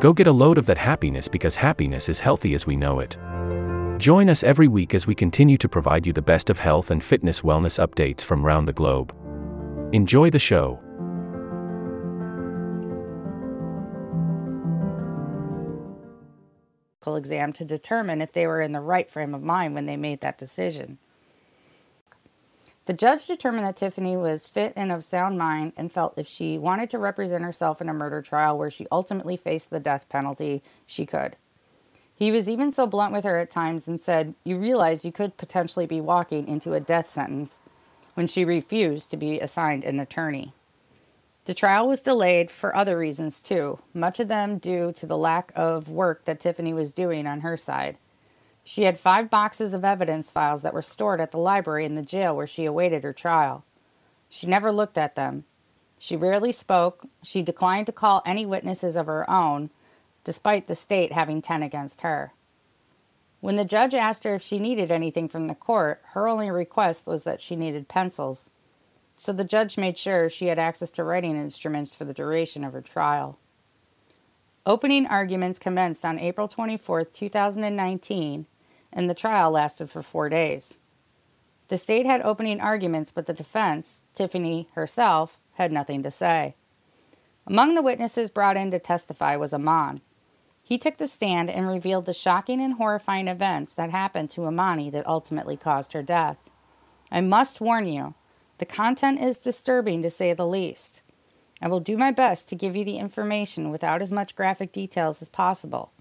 Go 0.00 0.12
get 0.12 0.26
a 0.26 0.32
load 0.32 0.58
of 0.58 0.66
that 0.66 0.78
happiness 0.78 1.28
because 1.28 1.54
happiness 1.54 2.08
is 2.08 2.18
healthy 2.18 2.54
as 2.54 2.66
we 2.66 2.74
know 2.74 3.00
it. 3.00 3.18
Join 3.98 4.30
us 4.30 4.42
every 4.42 4.66
week 4.66 4.94
as 4.94 5.06
we 5.06 5.14
continue 5.14 5.58
to 5.58 5.68
provide 5.68 6.06
you 6.06 6.12
the 6.12 6.22
best 6.22 6.48
of 6.48 6.58
health 6.58 6.90
and 6.90 7.04
fitness 7.04 7.42
wellness 7.42 7.78
updates 7.78 8.22
from 8.22 8.44
around 8.44 8.64
the 8.64 8.72
globe. 8.72 9.14
Enjoy 9.92 10.30
the 10.30 10.38
show. 10.38 10.80
exam 17.20 17.52
to 17.52 17.64
determine 17.64 18.20
if 18.20 18.32
they 18.32 18.46
were 18.46 18.60
in 18.60 18.72
the 18.72 18.80
right 18.80 19.08
frame 19.08 19.34
of 19.34 19.42
mind 19.42 19.74
when 19.74 19.86
they 19.86 19.96
made 19.96 20.20
that 20.22 20.38
decision. 20.38 20.98
The 22.90 22.96
judge 22.96 23.28
determined 23.28 23.64
that 23.64 23.76
Tiffany 23.76 24.16
was 24.16 24.46
fit 24.46 24.72
and 24.74 24.90
of 24.90 25.04
sound 25.04 25.38
mind 25.38 25.74
and 25.76 25.92
felt 25.92 26.18
if 26.18 26.26
she 26.26 26.58
wanted 26.58 26.90
to 26.90 26.98
represent 26.98 27.44
herself 27.44 27.80
in 27.80 27.88
a 27.88 27.94
murder 27.94 28.20
trial 28.20 28.58
where 28.58 28.68
she 28.68 28.88
ultimately 28.90 29.36
faced 29.36 29.70
the 29.70 29.78
death 29.78 30.08
penalty, 30.08 30.60
she 30.86 31.06
could. 31.06 31.36
He 32.16 32.32
was 32.32 32.48
even 32.48 32.72
so 32.72 32.88
blunt 32.88 33.12
with 33.12 33.22
her 33.22 33.38
at 33.38 33.48
times 33.48 33.86
and 33.86 34.00
said, 34.00 34.34
You 34.42 34.58
realize 34.58 35.04
you 35.04 35.12
could 35.12 35.36
potentially 35.36 35.86
be 35.86 36.00
walking 36.00 36.48
into 36.48 36.72
a 36.72 36.80
death 36.80 37.08
sentence 37.08 37.60
when 38.14 38.26
she 38.26 38.44
refused 38.44 39.12
to 39.12 39.16
be 39.16 39.38
assigned 39.38 39.84
an 39.84 40.00
attorney. 40.00 40.52
The 41.44 41.54
trial 41.54 41.86
was 41.86 42.00
delayed 42.00 42.50
for 42.50 42.74
other 42.74 42.98
reasons 42.98 43.40
too, 43.40 43.78
much 43.94 44.18
of 44.18 44.26
them 44.26 44.58
due 44.58 44.90
to 44.94 45.06
the 45.06 45.16
lack 45.16 45.52
of 45.54 45.88
work 45.88 46.24
that 46.24 46.40
Tiffany 46.40 46.74
was 46.74 46.92
doing 46.92 47.28
on 47.28 47.42
her 47.42 47.56
side. 47.56 47.98
She 48.70 48.84
had 48.84 49.00
five 49.00 49.28
boxes 49.30 49.74
of 49.74 49.84
evidence 49.84 50.30
files 50.30 50.62
that 50.62 50.72
were 50.72 50.80
stored 50.80 51.20
at 51.20 51.32
the 51.32 51.38
library 51.38 51.84
in 51.84 51.96
the 51.96 52.02
jail 52.02 52.36
where 52.36 52.46
she 52.46 52.66
awaited 52.66 53.02
her 53.02 53.12
trial. 53.12 53.64
She 54.28 54.46
never 54.46 54.70
looked 54.70 54.96
at 54.96 55.16
them. 55.16 55.42
She 55.98 56.14
rarely 56.14 56.52
spoke. 56.52 57.04
She 57.24 57.42
declined 57.42 57.86
to 57.86 57.92
call 57.92 58.22
any 58.24 58.46
witnesses 58.46 58.94
of 58.94 59.06
her 59.06 59.28
own, 59.28 59.70
despite 60.22 60.68
the 60.68 60.76
state 60.76 61.10
having 61.10 61.42
10 61.42 61.64
against 61.64 62.02
her. 62.02 62.32
When 63.40 63.56
the 63.56 63.64
judge 63.64 63.92
asked 63.92 64.22
her 64.22 64.36
if 64.36 64.42
she 64.42 64.60
needed 64.60 64.92
anything 64.92 65.28
from 65.28 65.48
the 65.48 65.56
court, 65.56 66.00
her 66.12 66.28
only 66.28 66.48
request 66.48 67.08
was 67.08 67.24
that 67.24 67.40
she 67.40 67.56
needed 67.56 67.88
pencils. 67.88 68.50
So 69.16 69.32
the 69.32 69.42
judge 69.42 69.78
made 69.78 69.98
sure 69.98 70.30
she 70.30 70.46
had 70.46 70.60
access 70.60 70.92
to 70.92 71.02
writing 71.02 71.36
instruments 71.36 71.92
for 71.92 72.04
the 72.04 72.14
duration 72.14 72.62
of 72.62 72.72
her 72.74 72.82
trial. 72.82 73.36
Opening 74.64 75.06
arguments 75.06 75.58
commenced 75.58 76.04
on 76.04 76.20
April 76.20 76.46
24, 76.46 77.06
2019, 77.06 78.46
and 78.92 79.08
the 79.08 79.14
trial 79.14 79.50
lasted 79.50 79.90
for 79.90 80.02
four 80.02 80.28
days. 80.28 80.78
The 81.68 81.78
state 81.78 82.06
had 82.06 82.22
opening 82.22 82.60
arguments, 82.60 83.12
but 83.12 83.26
the 83.26 83.32
defense, 83.32 84.02
Tiffany 84.14 84.68
herself, 84.74 85.38
had 85.52 85.70
nothing 85.70 86.02
to 86.02 86.10
say. 86.10 86.56
Among 87.46 87.74
the 87.74 87.82
witnesses 87.82 88.30
brought 88.30 88.56
in 88.56 88.70
to 88.72 88.78
testify 88.78 89.36
was 89.36 89.52
Eman. 89.52 90.00
He 90.62 90.78
took 90.78 90.98
the 90.98 91.08
stand 91.08 91.50
and 91.50 91.66
revealed 91.66 92.06
the 92.06 92.12
shocking 92.12 92.60
and 92.60 92.74
horrifying 92.74 93.28
events 93.28 93.74
that 93.74 93.90
happened 93.90 94.30
to 94.30 94.42
Emani 94.42 94.90
that 94.92 95.06
ultimately 95.06 95.56
caused 95.56 95.92
her 95.92 96.02
death. 96.02 96.38
I 97.10 97.20
must 97.20 97.60
warn 97.60 97.86
you, 97.86 98.14
the 98.58 98.66
content 98.66 99.20
is 99.20 99.38
disturbing 99.38 100.02
to 100.02 100.10
say 100.10 100.32
the 100.32 100.46
least. 100.46 101.02
I 101.62 101.68
will 101.68 101.80
do 101.80 101.96
my 101.96 102.10
best 102.10 102.48
to 102.48 102.54
give 102.54 102.76
you 102.76 102.84
the 102.84 102.98
information 102.98 103.70
without 103.70 104.00
as 104.00 104.12
much 104.12 104.36
graphic 104.36 104.70
details 104.70 105.20
as 105.20 105.28
possible. 105.28 105.92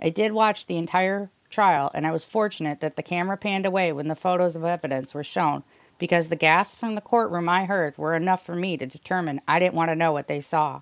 I 0.00 0.10
did 0.10 0.32
watch 0.32 0.66
the 0.66 0.78
entire 0.78 1.30
trial, 1.50 1.90
and 1.94 2.06
I 2.06 2.12
was 2.12 2.24
fortunate 2.24 2.80
that 2.80 2.96
the 2.96 3.02
camera 3.02 3.36
panned 3.36 3.66
away 3.66 3.92
when 3.92 4.08
the 4.08 4.14
photos 4.14 4.56
of 4.56 4.64
evidence 4.64 5.14
were 5.14 5.24
shown 5.24 5.62
because 5.98 6.28
the 6.28 6.36
gasps 6.36 6.78
from 6.78 6.94
the 6.94 7.00
courtroom 7.00 7.48
I 7.48 7.66
heard 7.66 7.96
were 7.96 8.14
enough 8.14 8.44
for 8.44 8.54
me 8.54 8.76
to 8.76 8.86
determine 8.86 9.40
I 9.46 9.58
didn't 9.58 9.74
want 9.74 9.90
to 9.90 9.96
know 9.96 10.12
what 10.12 10.26
they 10.26 10.40
saw. 10.40 10.80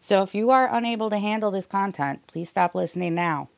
So 0.00 0.22
if 0.22 0.34
you 0.34 0.50
are 0.50 0.74
unable 0.74 1.10
to 1.10 1.18
handle 1.18 1.50
this 1.50 1.66
content, 1.66 2.26
please 2.26 2.48
stop 2.48 2.74
listening 2.74 3.14
now. 3.14 3.48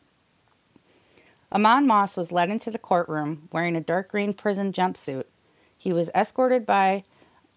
Eman 1.52 1.86
Moss 1.86 2.16
was 2.16 2.32
led 2.32 2.50
into 2.50 2.70
the 2.70 2.78
courtroom 2.78 3.48
wearing 3.52 3.76
a 3.76 3.80
dark 3.80 4.10
green 4.10 4.32
prison 4.32 4.72
jumpsuit. 4.72 5.24
He 5.78 5.92
was 5.92 6.10
escorted 6.14 6.66
by 6.66 7.04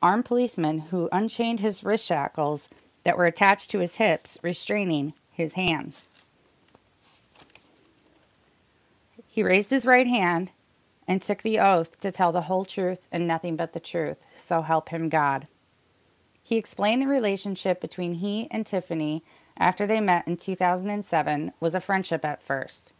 armed 0.01 0.25
policemen 0.25 0.79
who 0.79 1.09
unchained 1.11 1.59
his 1.59 1.83
wrist 1.83 2.05
shackles 2.05 2.69
that 3.03 3.17
were 3.17 3.25
attached 3.25 3.71
to 3.71 3.79
his 3.79 3.95
hips, 3.95 4.37
restraining 4.43 5.13
his 5.31 5.55
hands. 5.55 6.06
He 9.37 9.43
raised 9.43 9.69
his 9.69 9.85
right 9.85 10.07
hand 10.07 10.49
and 11.07 11.21
took 11.21 11.43
the 11.43 11.59
oath 11.59 11.99
to 11.99 12.11
tell 12.11 12.31
the 12.31 12.49
whole 12.49 12.65
truth 12.65 13.07
and 13.11 13.27
nothing 13.27 13.55
but 13.55 13.73
the 13.73 13.79
truth, 13.79 14.25
so 14.35 14.63
help 14.63 14.89
him 14.89 15.09
God. 15.09 15.45
He 16.41 16.57
explained 16.57 17.03
the 17.03 17.07
relationship 17.07 17.79
between 17.79 18.15
he 18.15 18.47
and 18.49 18.65
Tiffany 18.65 19.23
after 19.55 19.85
they 19.85 20.01
met 20.01 20.27
in 20.27 20.37
2007 20.37 21.51
was 21.59 21.75
a 21.75 21.79
friendship 21.79 22.25
at 22.25 22.41
first, 22.41 22.93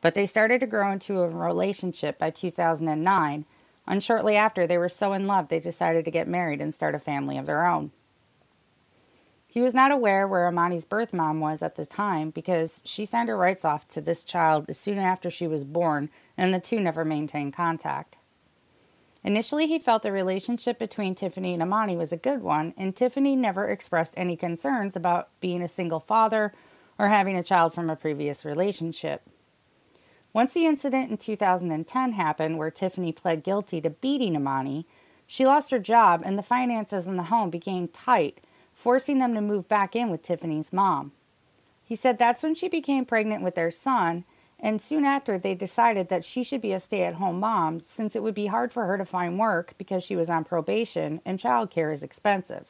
but 0.00 0.14
they 0.14 0.26
started 0.26 0.60
to 0.60 0.68
grow 0.68 0.92
into 0.92 1.22
a 1.22 1.28
relationship 1.28 2.20
by 2.20 2.30
2009, 2.30 3.44
and 3.84 4.00
shortly 4.00 4.36
after 4.36 4.68
they 4.68 4.78
were 4.78 4.88
so 4.88 5.12
in 5.12 5.26
love 5.26 5.48
they 5.48 5.58
decided 5.58 6.04
to 6.04 6.12
get 6.12 6.28
married 6.28 6.60
and 6.60 6.72
start 6.72 6.94
a 6.94 7.00
family 7.00 7.36
of 7.36 7.46
their 7.46 7.66
own. 7.66 7.90
He 9.50 9.60
was 9.60 9.74
not 9.74 9.90
aware 9.90 10.28
where 10.28 10.48
Emani's 10.48 10.84
birth 10.84 11.12
mom 11.12 11.40
was 11.40 11.60
at 11.60 11.74
the 11.74 11.84
time 11.84 12.30
because 12.30 12.82
she 12.84 13.04
signed 13.04 13.28
her 13.28 13.36
rights 13.36 13.64
off 13.64 13.88
to 13.88 14.00
this 14.00 14.22
child 14.22 14.74
soon 14.76 14.98
after 14.98 15.28
she 15.28 15.48
was 15.48 15.64
born, 15.64 16.08
and 16.38 16.54
the 16.54 16.60
two 16.60 16.78
never 16.78 17.04
maintained 17.04 17.52
contact. 17.52 18.16
Initially, 19.24 19.66
he 19.66 19.80
felt 19.80 20.04
the 20.04 20.12
relationship 20.12 20.78
between 20.78 21.16
Tiffany 21.16 21.52
and 21.52 21.62
Emani 21.62 21.96
was 21.96 22.12
a 22.12 22.16
good 22.16 22.42
one, 22.42 22.74
and 22.76 22.94
Tiffany 22.94 23.34
never 23.34 23.68
expressed 23.68 24.14
any 24.16 24.36
concerns 24.36 24.94
about 24.94 25.28
being 25.40 25.62
a 25.62 25.68
single 25.68 26.00
father 26.00 26.54
or 26.96 27.08
having 27.08 27.36
a 27.36 27.42
child 27.42 27.74
from 27.74 27.90
a 27.90 27.96
previous 27.96 28.44
relationship. 28.44 29.22
Once 30.32 30.52
the 30.52 30.64
incident 30.64 31.10
in 31.10 31.16
2010 31.16 32.12
happened 32.12 32.56
where 32.56 32.70
Tiffany 32.70 33.10
pled 33.10 33.42
guilty 33.42 33.80
to 33.80 33.90
beating 33.90 34.34
Emani, 34.34 34.84
she 35.26 35.44
lost 35.44 35.72
her 35.72 35.80
job 35.80 36.22
and 36.24 36.38
the 36.38 36.42
finances 36.42 37.08
in 37.08 37.16
the 37.16 37.24
home 37.24 37.50
became 37.50 37.88
tight 37.88 38.40
forcing 38.80 39.18
them 39.18 39.34
to 39.34 39.42
move 39.42 39.68
back 39.68 39.94
in 39.94 40.08
with 40.08 40.22
Tiffany's 40.22 40.72
mom. 40.72 41.12
He 41.84 41.94
said 41.94 42.18
that's 42.18 42.42
when 42.42 42.54
she 42.54 42.66
became 42.66 43.04
pregnant 43.04 43.42
with 43.42 43.54
their 43.54 43.70
son, 43.70 44.24
and 44.58 44.80
soon 44.80 45.04
after 45.04 45.38
they 45.38 45.54
decided 45.54 46.08
that 46.08 46.24
she 46.24 46.42
should 46.42 46.62
be 46.62 46.72
a 46.72 46.80
stay 46.80 47.02
at 47.02 47.14
home 47.14 47.40
mom 47.40 47.80
since 47.80 48.16
it 48.16 48.22
would 48.22 48.34
be 48.34 48.46
hard 48.46 48.72
for 48.72 48.86
her 48.86 48.96
to 48.96 49.04
find 49.04 49.38
work 49.38 49.74
because 49.76 50.02
she 50.02 50.16
was 50.16 50.30
on 50.30 50.44
probation 50.44 51.20
and 51.26 51.38
childcare 51.38 51.92
is 51.92 52.02
expensive. 52.02 52.68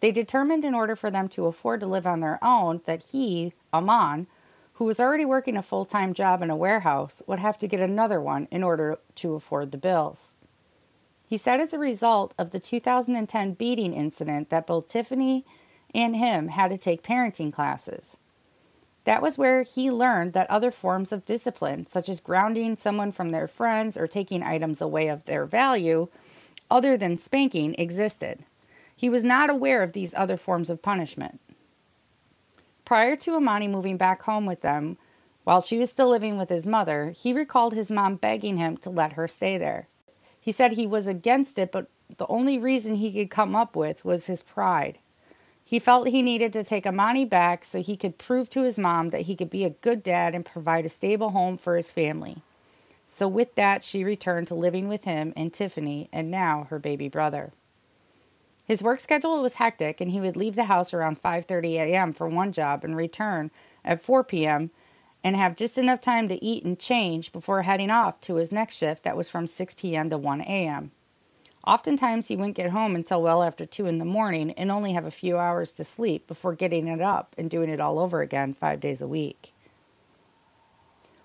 They 0.00 0.10
determined 0.10 0.64
in 0.64 0.74
order 0.74 0.96
for 0.96 1.12
them 1.12 1.28
to 1.28 1.46
afford 1.46 1.78
to 1.80 1.86
live 1.86 2.08
on 2.08 2.18
their 2.18 2.42
own 2.42 2.80
that 2.86 3.04
he, 3.12 3.52
Eman, 3.72 4.26
who 4.74 4.84
was 4.84 4.98
already 4.98 5.24
working 5.24 5.56
a 5.56 5.62
full 5.62 5.84
time 5.84 6.12
job 6.12 6.42
in 6.42 6.50
a 6.50 6.56
warehouse, 6.56 7.22
would 7.28 7.38
have 7.38 7.56
to 7.58 7.68
get 7.68 7.78
another 7.78 8.20
one 8.20 8.48
in 8.50 8.64
order 8.64 8.98
to 9.14 9.34
afford 9.34 9.70
the 9.70 9.78
bills. 9.78 10.34
He 11.26 11.36
said 11.36 11.60
as 11.60 11.72
a 11.72 11.78
result 11.78 12.34
of 12.38 12.50
the 12.50 12.60
2010 12.60 13.54
beating 13.54 13.94
incident 13.94 14.50
that 14.50 14.66
both 14.66 14.88
Tiffany 14.88 15.44
and 15.94 16.16
him 16.16 16.48
had 16.48 16.68
to 16.68 16.78
take 16.78 17.02
parenting 17.02 17.52
classes. 17.52 18.18
That 19.04 19.22
was 19.22 19.36
where 19.36 19.62
he 19.62 19.90
learned 19.90 20.32
that 20.32 20.50
other 20.50 20.70
forms 20.70 21.12
of 21.12 21.24
discipline, 21.24 21.86
such 21.86 22.08
as 22.08 22.20
grounding 22.20 22.76
someone 22.76 23.12
from 23.12 23.30
their 23.30 23.46
friends 23.46 23.96
or 23.96 24.06
taking 24.06 24.42
items 24.42 24.80
away 24.80 25.08
of 25.08 25.24
their 25.24 25.44
value, 25.44 26.08
other 26.70 26.96
than 26.96 27.16
spanking, 27.16 27.74
existed. 27.74 28.44
He 28.96 29.10
was 29.10 29.24
not 29.24 29.50
aware 29.50 29.82
of 29.82 29.92
these 29.92 30.14
other 30.14 30.36
forms 30.36 30.70
of 30.70 30.82
punishment. 30.82 31.40
Prior 32.84 33.16
to 33.16 33.32
Emani 33.32 33.68
moving 33.68 33.96
back 33.96 34.22
home 34.22 34.46
with 34.46 34.62
them, 34.62 34.96
while 35.44 35.60
she 35.60 35.76
was 35.76 35.90
still 35.90 36.08
living 36.08 36.38
with 36.38 36.48
his 36.48 36.66
mother, 36.66 37.10
he 37.10 37.34
recalled 37.34 37.74
his 37.74 37.90
mom 37.90 38.16
begging 38.16 38.56
him 38.56 38.78
to 38.78 38.90
let 38.90 39.12
her 39.14 39.28
stay 39.28 39.58
there. 39.58 39.88
He 40.44 40.52
said 40.52 40.72
he 40.72 40.86
was 40.86 41.06
against 41.06 41.58
it, 41.58 41.72
but 41.72 41.86
the 42.18 42.26
only 42.26 42.58
reason 42.58 42.96
he 42.96 43.10
could 43.10 43.30
come 43.30 43.56
up 43.56 43.74
with 43.74 44.04
was 44.04 44.26
his 44.26 44.42
pride. 44.42 44.98
He 45.64 45.78
felt 45.78 46.08
he 46.08 46.20
needed 46.20 46.52
to 46.52 46.62
take 46.62 46.84
Emani 46.84 47.26
back 47.26 47.64
so 47.64 47.80
he 47.80 47.96
could 47.96 48.18
prove 48.18 48.50
to 48.50 48.62
his 48.62 48.76
mom 48.76 49.08
that 49.08 49.22
he 49.22 49.36
could 49.36 49.48
be 49.48 49.64
a 49.64 49.70
good 49.70 50.02
dad 50.02 50.34
and 50.34 50.44
provide 50.44 50.84
a 50.84 50.90
stable 50.90 51.30
home 51.30 51.56
for 51.56 51.78
his 51.78 51.90
family. 51.90 52.42
So 53.06 53.26
with 53.26 53.54
that, 53.54 53.82
she 53.82 54.04
returned 54.04 54.48
to 54.48 54.54
living 54.54 54.86
with 54.86 55.04
him 55.04 55.32
and 55.34 55.50
Tiffany 55.50 56.10
and 56.12 56.30
now 56.30 56.66
her 56.68 56.78
baby 56.78 57.08
brother. 57.08 57.54
His 58.66 58.82
work 58.82 59.00
schedule 59.00 59.40
was 59.40 59.54
hectic 59.54 59.98
and 59.98 60.10
he 60.10 60.20
would 60.20 60.36
leave 60.36 60.56
the 60.56 60.64
house 60.64 60.92
around 60.92 61.22
5:30 61.22 61.76
a.m. 61.76 62.12
for 62.12 62.28
one 62.28 62.52
job 62.52 62.84
and 62.84 62.94
return 62.94 63.50
at 63.82 64.02
4 64.02 64.22
p.m 64.22 64.72
and 65.24 65.34
have 65.34 65.56
just 65.56 65.78
enough 65.78 66.02
time 66.02 66.28
to 66.28 66.44
eat 66.44 66.64
and 66.64 66.78
change 66.78 67.32
before 67.32 67.62
heading 67.62 67.90
off 67.90 68.20
to 68.20 68.34
his 68.34 68.52
next 68.52 68.76
shift 68.76 69.02
that 69.02 69.16
was 69.16 69.30
from 69.30 69.46
6 69.46 69.74
p.m. 69.74 70.10
to 70.10 70.18
1 70.18 70.42
a.m. 70.42 70.92
Oftentimes, 71.66 72.28
he 72.28 72.36
wouldn't 72.36 72.56
get 72.56 72.70
home 72.70 72.94
until 72.94 73.22
well 73.22 73.42
after 73.42 73.64
2 73.64 73.86
in 73.86 73.96
the 73.96 74.04
morning 74.04 74.50
and 74.50 74.70
only 74.70 74.92
have 74.92 75.06
a 75.06 75.10
few 75.10 75.38
hours 75.38 75.72
to 75.72 75.82
sleep 75.82 76.26
before 76.26 76.54
getting 76.54 76.86
it 76.86 77.00
up 77.00 77.34
and 77.38 77.50
doing 77.50 77.70
it 77.70 77.80
all 77.80 77.98
over 77.98 78.20
again 78.20 78.52
five 78.52 78.80
days 78.80 79.00
a 79.00 79.08
week. 79.08 79.54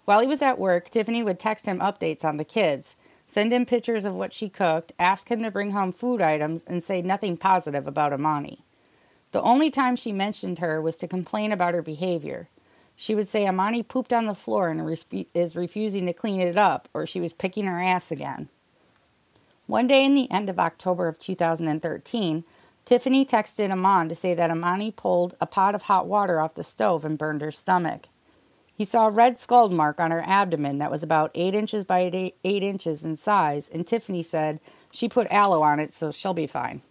While 0.05 0.21
he 0.21 0.27
was 0.27 0.41
at 0.41 0.57
work, 0.57 0.89
Tiffany 0.89 1.21
would 1.21 1.37
text 1.37 1.65
him 1.65 1.79
updates 1.79 2.23
on 2.23 2.37
the 2.37 2.45
kids, 2.45 2.95
send 3.27 3.51
him 3.51 3.65
pictures 3.65 4.05
of 4.05 4.15
what 4.15 4.31
she 4.31 4.49
cooked, 4.49 4.93
ask 4.97 5.29
him 5.29 5.43
to 5.43 5.51
bring 5.51 5.71
home 5.71 5.91
food 5.91 6.21
items, 6.21 6.63
and 6.65 6.81
say 6.81 7.01
nothing 7.01 7.35
positive 7.35 7.85
about 7.85 8.13
Emani. 8.13 8.59
The 9.33 9.41
only 9.41 9.69
time 9.69 9.97
she 9.97 10.13
mentioned 10.13 10.59
her 10.59 10.81
was 10.81 10.95
to 10.97 11.07
complain 11.07 11.51
about 11.51 11.73
her 11.73 11.83
behavior. 11.83 12.47
She 13.01 13.15
would 13.15 13.29
say 13.29 13.45
Emani 13.45 13.87
pooped 13.87 14.11
on 14.11 14.25
the 14.25 14.35
floor 14.35 14.67
and 14.67 14.81
is 15.33 15.55
refusing 15.55 16.05
to 16.05 16.11
clean 16.11 16.41
it 16.41 16.57
up, 16.57 16.89
or 16.93 17.07
she 17.07 17.21
was 17.21 17.31
picking 17.31 17.63
her 17.63 17.81
ass 17.81 18.11
again. 18.11 18.49
One 19.67 19.87
day 19.87 20.03
in 20.03 20.15
the 20.15 20.29
end 20.29 20.49
of 20.49 20.59
October 20.59 21.07
of 21.07 21.17
2013, 21.17 22.43
Tiffany 22.83 23.25
texted 23.25 23.69
Eman 23.69 24.09
to 24.09 24.15
say 24.15 24.33
that 24.33 24.51
Emani 24.51 24.93
pulled 24.93 25.37
a 25.39 25.47
pot 25.47 25.75
of 25.75 25.83
hot 25.83 26.07
water 26.07 26.41
off 26.41 26.55
the 26.55 26.63
stove 26.63 27.05
and 27.05 27.17
burned 27.17 27.39
her 27.39 27.53
stomach. 27.53 28.09
He 28.75 28.83
saw 28.83 29.07
a 29.07 29.11
red 29.11 29.39
scald 29.39 29.71
mark 29.71 30.01
on 30.01 30.11
her 30.11 30.23
abdomen 30.27 30.79
that 30.79 30.91
was 30.91 31.01
about 31.01 31.31
8 31.33 31.55
inches 31.55 31.85
by 31.85 32.01
8, 32.01 32.35
eight 32.43 32.63
inches 32.63 33.05
in 33.05 33.15
size, 33.15 33.69
and 33.69 33.87
Tiffany 33.87 34.23
said 34.23 34.59
she 34.91 35.07
put 35.07 35.31
aloe 35.31 35.61
on 35.61 35.79
it, 35.79 35.93
so 35.93 36.11
she'll 36.11 36.33
be 36.33 36.47
fine. 36.47 36.81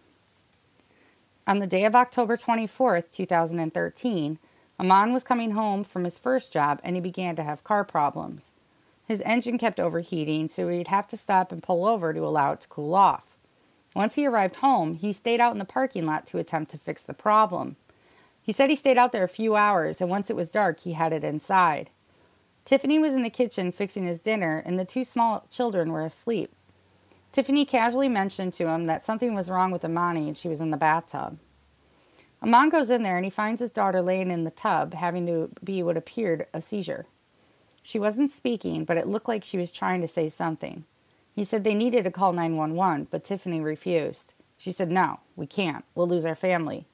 On 1.45 1.59
the 1.59 1.67
day 1.67 1.85
of 1.85 1.93
October 1.93 2.35
24th, 2.35 3.11
2013, 3.11 4.39
Eman 4.79 5.11
was 5.11 5.23
coming 5.23 5.51
home 5.51 5.83
from 5.83 6.05
his 6.05 6.17
first 6.17 6.53
job 6.53 6.79
and 6.83 6.95
he 6.95 7.01
began 7.01 7.35
to 7.35 7.43
have 7.43 7.63
car 7.63 7.83
problems. 7.83 8.53
His 9.05 9.21
engine 9.21 9.57
kept 9.57 9.79
overheating, 9.79 10.47
so 10.47 10.69
he'd 10.69 10.87
have 10.87 11.07
to 11.07 11.17
stop 11.17 11.51
and 11.51 11.63
pull 11.63 11.85
over 11.85 12.13
to 12.13 12.21
allow 12.21 12.51
it 12.53 12.61
to 12.61 12.67
cool 12.67 12.93
off. 12.93 13.35
Once 13.95 14.15
he 14.15 14.25
arrived 14.25 14.57
home, 14.57 14.93
he 14.93 15.11
stayed 15.11 15.41
out 15.41 15.51
in 15.51 15.57
the 15.57 15.65
parking 15.65 16.05
lot 16.05 16.27
to 16.27 16.37
attempt 16.37 16.69
to 16.71 16.77
fix 16.77 17.01
the 17.01 17.13
problem. 17.13 17.75
He 18.41 18.51
said 18.51 18.69
he 18.69 18.75
stayed 18.75 18.99
out 18.99 19.11
there 19.11 19.23
a 19.23 19.29
few 19.29 19.55
hours, 19.55 19.99
and 19.99 20.09
once 20.09 20.29
it 20.29 20.35
was 20.35 20.51
dark, 20.51 20.81
he 20.81 20.93
headed 20.93 21.23
inside. 21.23 21.89
Tiffany 22.65 22.99
was 22.99 23.15
in 23.15 23.23
the 23.23 23.31
kitchen 23.31 23.71
fixing 23.71 24.05
his 24.05 24.19
dinner, 24.19 24.61
and 24.63 24.77
the 24.77 24.85
two 24.85 25.03
small 25.03 25.45
children 25.49 25.91
were 25.91 26.05
asleep. 26.05 26.53
Tiffany 27.31 27.65
casually 27.65 28.09
mentioned 28.09 28.53
to 28.53 28.67
him 28.67 28.85
that 28.85 29.03
something 29.03 29.33
was 29.33 29.49
wrong 29.49 29.71
with 29.71 29.81
Emani 29.81 30.27
and 30.27 30.37
she 30.37 30.47
was 30.47 30.61
in 30.61 30.71
the 30.71 30.77
bathtub. 30.77 31.37
Eman 32.43 32.71
goes 32.71 32.89
in 32.89 33.03
there 33.03 33.17
and 33.17 33.25
he 33.25 33.31
finds 33.31 33.59
his 33.59 33.71
daughter 33.71 34.01
laying 34.01 34.31
in 34.31 34.45
the 34.45 34.51
tub, 34.51 34.93
having 34.93 35.25
to 35.25 35.49
be 35.63 35.83
what 35.83 35.97
appeared 35.97 36.47
a 36.53 36.61
seizure. 36.61 37.05
She 37.81 37.99
wasn't 37.99 38.31
speaking, 38.31 38.85
but 38.85 38.97
it 38.97 39.07
looked 39.07 39.27
like 39.27 39.43
she 39.43 39.57
was 39.57 39.71
trying 39.71 40.01
to 40.01 40.07
say 40.07 40.29
something. 40.29 40.85
He 41.33 41.43
said 41.43 41.63
they 41.63 41.75
needed 41.75 42.03
to 42.03 42.11
call 42.11 42.33
911, 42.33 43.07
but 43.11 43.23
Tiffany 43.23 43.61
refused. 43.61 44.33
She 44.57 44.71
said, 44.71 44.91
No, 44.91 45.19
we 45.35 45.47
can't. 45.47 45.85
We'll 45.95 46.07
lose 46.07 46.25
our 46.25 46.35
family. 46.35 46.85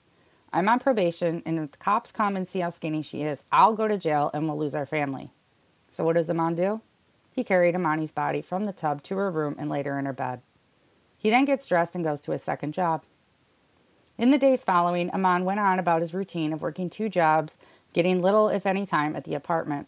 I'm 0.54 0.70
on 0.70 0.80
probation, 0.80 1.44
and 1.46 1.60
if 1.60 1.72
the 1.72 1.78
cops 1.78 2.12
come 2.12 2.36
and 2.36 2.48
see 2.48 2.60
how 2.60 2.70
skinny 2.70 3.02
she 3.02 3.24
is, 3.24 3.44
I'll 3.52 3.74
go 3.74 3.88
to 3.88 3.98
jail 3.98 4.32
and 4.34 4.48
we'll 4.48 4.58
lose 4.58 4.76
our 4.76 4.86
family. 4.86 5.32
So, 5.92 6.04
what 6.04 6.16
does 6.16 6.30
Eman 6.30 6.56
do? 6.56 6.82
He 7.32 7.44
carried 7.44 7.76
Emani's 7.76 8.12
body 8.12 8.42
from 8.42 8.66
the 8.66 8.72
tub 8.72 9.04
to 9.04 9.18
her 9.18 9.30
room 9.30 9.56
and 9.60 9.70
laid 9.70 9.86
her 9.86 10.00
in 10.00 10.06
her 10.06 10.14
bed. 10.14 10.42
He 11.18 11.30
then 11.30 11.46
gets 11.46 11.66
dressed 11.66 11.96
and 11.96 12.04
goes 12.04 12.22
to 12.22 12.32
his 12.32 12.44
second 12.44 12.74
job. 12.74 13.04
In 14.18 14.32
the 14.32 14.38
days 14.38 14.64
following, 14.64 15.10
Eman 15.10 15.44
went 15.44 15.60
on 15.60 15.78
about 15.78 16.02
his 16.02 16.14
routine 16.14 16.54
of 16.54 16.62
working 16.62 16.90
two 16.90 17.10
jobs, 17.10 17.58
getting 17.92 18.22
little, 18.22 18.48
if 18.48 18.66
any, 18.66 18.86
time 18.86 19.16
at 19.16 19.26
the 19.26 19.36
apartment. 19.36 19.88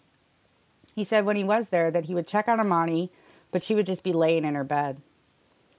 He 0.94 1.04
said 1.04 1.26
when 1.26 1.38
he 1.38 1.44
was 1.44 1.70
there 1.70 1.92
that 1.92 2.06
he 2.06 2.16
would 2.16 2.28
check 2.28 2.48
on 2.48 2.60
Emani, 2.60 3.10
but 3.52 3.64
she 3.64 3.74
would 3.74 3.86
just 3.86 4.04
be 4.04 4.12
laying 4.12 4.44
in 4.44 4.56
her 4.56 4.64
bed. 4.64 5.02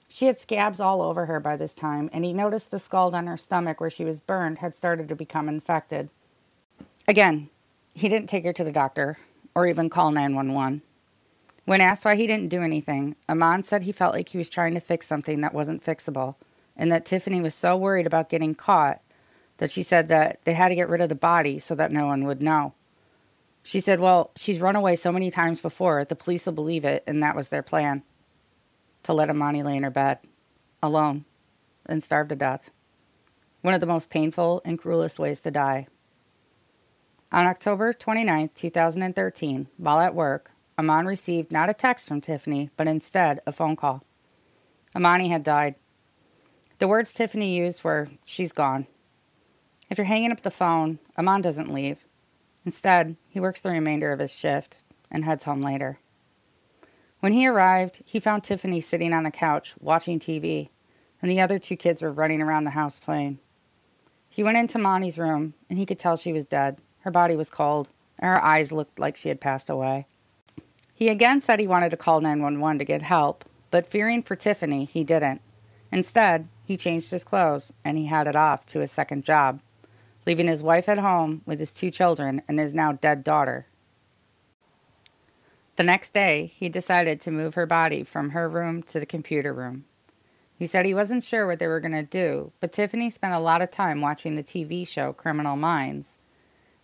She 0.08 0.26
had 0.26 0.40
scabs 0.40 0.80
all 0.80 1.02
over 1.02 1.26
her 1.26 1.38
by 1.40 1.56
this 1.56 1.74
time, 1.74 2.08
and 2.12 2.24
he 2.24 2.32
noticed 2.32 2.70
the 2.70 2.78
scald 2.78 3.14
on 3.14 3.26
her 3.26 3.36
stomach 3.36 3.80
where 3.80 3.90
she 3.90 4.04
was 4.04 4.20
burned 4.20 4.58
had 4.58 4.74
started 4.74 5.08
to 5.08 5.14
become 5.14 5.48
infected. 5.48 6.08
Again, 7.06 7.50
he 7.92 8.08
didn't 8.08 8.28
take 8.28 8.44
her 8.44 8.52
to 8.54 8.64
the 8.64 8.72
doctor 8.72 9.18
or 9.54 9.66
even 9.66 9.90
call 9.90 10.10
911. 10.10 10.80
When 11.66 11.82
asked 11.82 12.06
why 12.06 12.14
he 12.14 12.26
didn't 12.26 12.48
do 12.48 12.62
anything, 12.62 13.16
Eman 13.28 13.62
said 13.62 13.82
he 13.82 13.92
felt 13.92 14.14
like 14.14 14.30
he 14.30 14.38
was 14.38 14.48
trying 14.48 14.72
to 14.72 14.80
fix 14.80 15.06
something 15.06 15.42
that 15.42 15.52
wasn't 15.52 15.84
fixable, 15.84 16.36
and 16.78 16.90
that 16.92 17.04
Tiffany 17.04 17.40
was 17.40 17.54
so 17.54 17.76
worried 17.76 18.06
about 18.06 18.30
getting 18.30 18.54
caught 18.54 19.02
that 19.58 19.70
she 19.70 19.82
said 19.82 20.08
that 20.08 20.40
they 20.44 20.54
had 20.54 20.68
to 20.68 20.76
get 20.76 20.88
rid 20.88 21.00
of 21.00 21.08
the 21.08 21.14
body 21.14 21.58
so 21.58 21.74
that 21.74 21.92
no 21.92 22.06
one 22.06 22.24
would 22.24 22.40
know. 22.40 22.72
She 23.62 23.80
said, 23.80 24.00
Well, 24.00 24.30
she's 24.36 24.60
run 24.60 24.76
away 24.76 24.96
so 24.96 25.12
many 25.12 25.30
times 25.30 25.60
before, 25.60 26.04
the 26.04 26.16
police 26.16 26.46
will 26.46 26.52
believe 26.54 26.84
it, 26.84 27.02
and 27.06 27.22
that 27.22 27.36
was 27.36 27.48
their 27.48 27.62
plan 27.62 28.02
to 29.02 29.12
let 29.12 29.28
Emani 29.28 29.64
lay 29.64 29.76
in 29.76 29.82
her 29.82 29.90
bed, 29.90 30.18
alone, 30.82 31.24
and 31.86 32.02
starve 32.02 32.28
to 32.28 32.36
death. 32.36 32.70
One 33.60 33.74
of 33.74 33.80
the 33.80 33.86
most 33.86 34.10
painful 34.10 34.62
and 34.64 34.78
cruelest 34.78 35.18
ways 35.18 35.40
to 35.40 35.50
die. 35.50 35.88
On 37.30 37.44
October 37.44 37.92
29, 37.92 38.50
2013, 38.54 39.68
while 39.76 40.00
at 40.00 40.14
work, 40.14 40.52
Eman 40.78 41.06
received 41.06 41.52
not 41.52 41.68
a 41.68 41.74
text 41.74 42.08
from 42.08 42.20
Tiffany, 42.20 42.70
but 42.76 42.88
instead 42.88 43.40
a 43.46 43.52
phone 43.52 43.76
call. 43.76 44.04
Emani 44.94 45.28
had 45.28 45.42
died. 45.42 45.74
The 46.78 46.88
words 46.88 47.12
Tiffany 47.12 47.56
used 47.56 47.82
were, 47.82 48.08
She's 48.24 48.52
gone. 48.52 48.86
After 49.90 50.04
hanging 50.04 50.30
up 50.30 50.42
the 50.42 50.50
phone, 50.50 51.00
Eman 51.18 51.42
doesn't 51.42 51.72
leave. 51.72 52.04
Instead, 52.64 53.16
he 53.28 53.40
works 53.40 53.60
the 53.60 53.70
remainder 53.70 54.12
of 54.12 54.20
his 54.20 54.32
shift 54.32 54.82
and 55.10 55.24
heads 55.24 55.44
home 55.44 55.62
later. 55.62 55.98
When 57.20 57.32
he 57.32 57.48
arrived, 57.48 58.02
he 58.04 58.20
found 58.20 58.44
Tiffany 58.44 58.80
sitting 58.80 59.12
on 59.12 59.24
the 59.24 59.30
couch 59.30 59.74
watching 59.80 60.20
TV, 60.20 60.68
and 61.20 61.30
the 61.30 61.40
other 61.40 61.58
two 61.58 61.74
kids 61.74 62.00
were 62.00 62.12
running 62.12 62.40
around 62.40 62.64
the 62.64 62.70
house 62.70 63.00
playing. 63.00 63.40
He 64.28 64.44
went 64.44 64.58
into 64.58 64.78
Monty's 64.78 65.18
room, 65.18 65.54
and 65.68 65.78
he 65.78 65.86
could 65.86 65.98
tell 65.98 66.16
she 66.16 66.32
was 66.32 66.44
dead. 66.44 66.78
Her 67.00 67.10
body 67.10 67.34
was 67.34 67.50
cold, 67.50 67.88
and 68.18 68.28
her 68.28 68.44
eyes 68.44 68.70
looked 68.70 69.00
like 69.00 69.16
she 69.16 69.30
had 69.30 69.40
passed 69.40 69.68
away. 69.68 70.06
He 70.94 71.08
again 71.08 71.40
said 71.40 71.58
he 71.58 71.66
wanted 71.66 71.90
to 71.90 71.96
call 71.96 72.20
911 72.20 72.78
to 72.78 72.84
get 72.84 73.02
help, 73.02 73.44
but 73.70 73.86
fearing 73.86 74.22
for 74.22 74.36
Tiffany, 74.36 74.84
he 74.84 75.02
didn't. 75.02 75.40
Instead, 75.90 76.48
he 76.68 76.76
changed 76.76 77.10
his 77.10 77.24
clothes 77.24 77.72
and 77.82 77.96
he 77.96 78.04
had 78.04 78.26
it 78.26 78.36
off 78.36 78.66
to 78.66 78.80
his 78.80 78.92
second 78.92 79.24
job, 79.24 79.62
leaving 80.26 80.46
his 80.46 80.62
wife 80.62 80.86
at 80.86 80.98
home 80.98 81.40
with 81.46 81.58
his 81.58 81.72
two 81.72 81.90
children 81.90 82.42
and 82.46 82.58
his 82.58 82.74
now 82.74 82.92
dead 82.92 83.24
daughter. 83.24 83.66
The 85.76 85.82
next 85.82 86.12
day, 86.12 86.52
he 86.54 86.68
decided 86.68 87.22
to 87.22 87.30
move 87.30 87.54
her 87.54 87.64
body 87.64 88.02
from 88.02 88.30
her 88.30 88.50
room 88.50 88.82
to 88.82 89.00
the 89.00 89.06
computer 89.06 89.54
room. 89.54 89.86
He 90.58 90.66
said 90.66 90.84
he 90.84 90.92
wasn't 90.92 91.24
sure 91.24 91.46
what 91.46 91.58
they 91.58 91.66
were 91.66 91.80
going 91.80 91.92
to 91.92 92.02
do, 92.02 92.52
but 92.60 92.70
Tiffany 92.70 93.08
spent 93.08 93.32
a 93.32 93.38
lot 93.38 93.62
of 93.62 93.70
time 93.70 94.02
watching 94.02 94.34
the 94.34 94.42
TV 94.42 94.86
show 94.86 95.14
Criminal 95.14 95.56
Minds, 95.56 96.18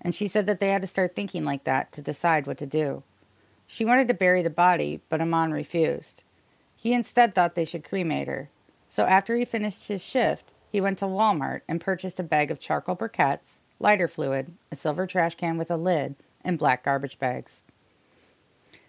and 0.01 0.15
she 0.15 0.27
said 0.27 0.47
that 0.47 0.61
they 0.61 0.69
had 0.69 0.81
to 0.81 0.87
start 0.87 1.15
thinking 1.15 1.45
like 1.45 1.65
that 1.65 1.93
to 1.93 2.01
decide 2.01 2.47
what 2.47 2.57
to 2.57 2.67
do. 2.67 3.03
She 3.67 3.85
wanted 3.85 4.09
to 4.09 4.15
bury 4.15 4.41
the 4.41 4.49
body, 4.49 5.03
but 5.11 5.21
Eman 5.21 5.53
refused. 5.53 6.25
He 6.75 6.95
instead 6.95 7.35
thought 7.35 7.55
they 7.55 7.67
should 7.67 7.85
cremate 7.85 8.29
her. 8.29 8.49
So 8.95 9.07
after 9.07 9.35
he 9.35 9.45
finished 9.45 9.89
his 9.89 10.05
shift, 10.05 10.53
he 10.71 10.81
went 10.81 10.99
to 10.99 11.07
Walmart 11.07 11.63
and 11.67 11.81
purchased 11.81 12.21
a 12.21 12.23
bag 12.23 12.53
of 12.53 12.61
charcoal 12.61 12.95
briquettes, 12.95 13.59
lighter 13.81 14.07
fluid, 14.07 14.53
a 14.71 14.77
silver 14.77 15.05
trash 15.05 15.35
can 15.35 15.59
with 15.59 15.69
a 15.69 15.77
lid, 15.77 16.15
and 16.45 16.61
black 16.61 16.85
garbage 16.85 17.19
bags. 17.19 17.65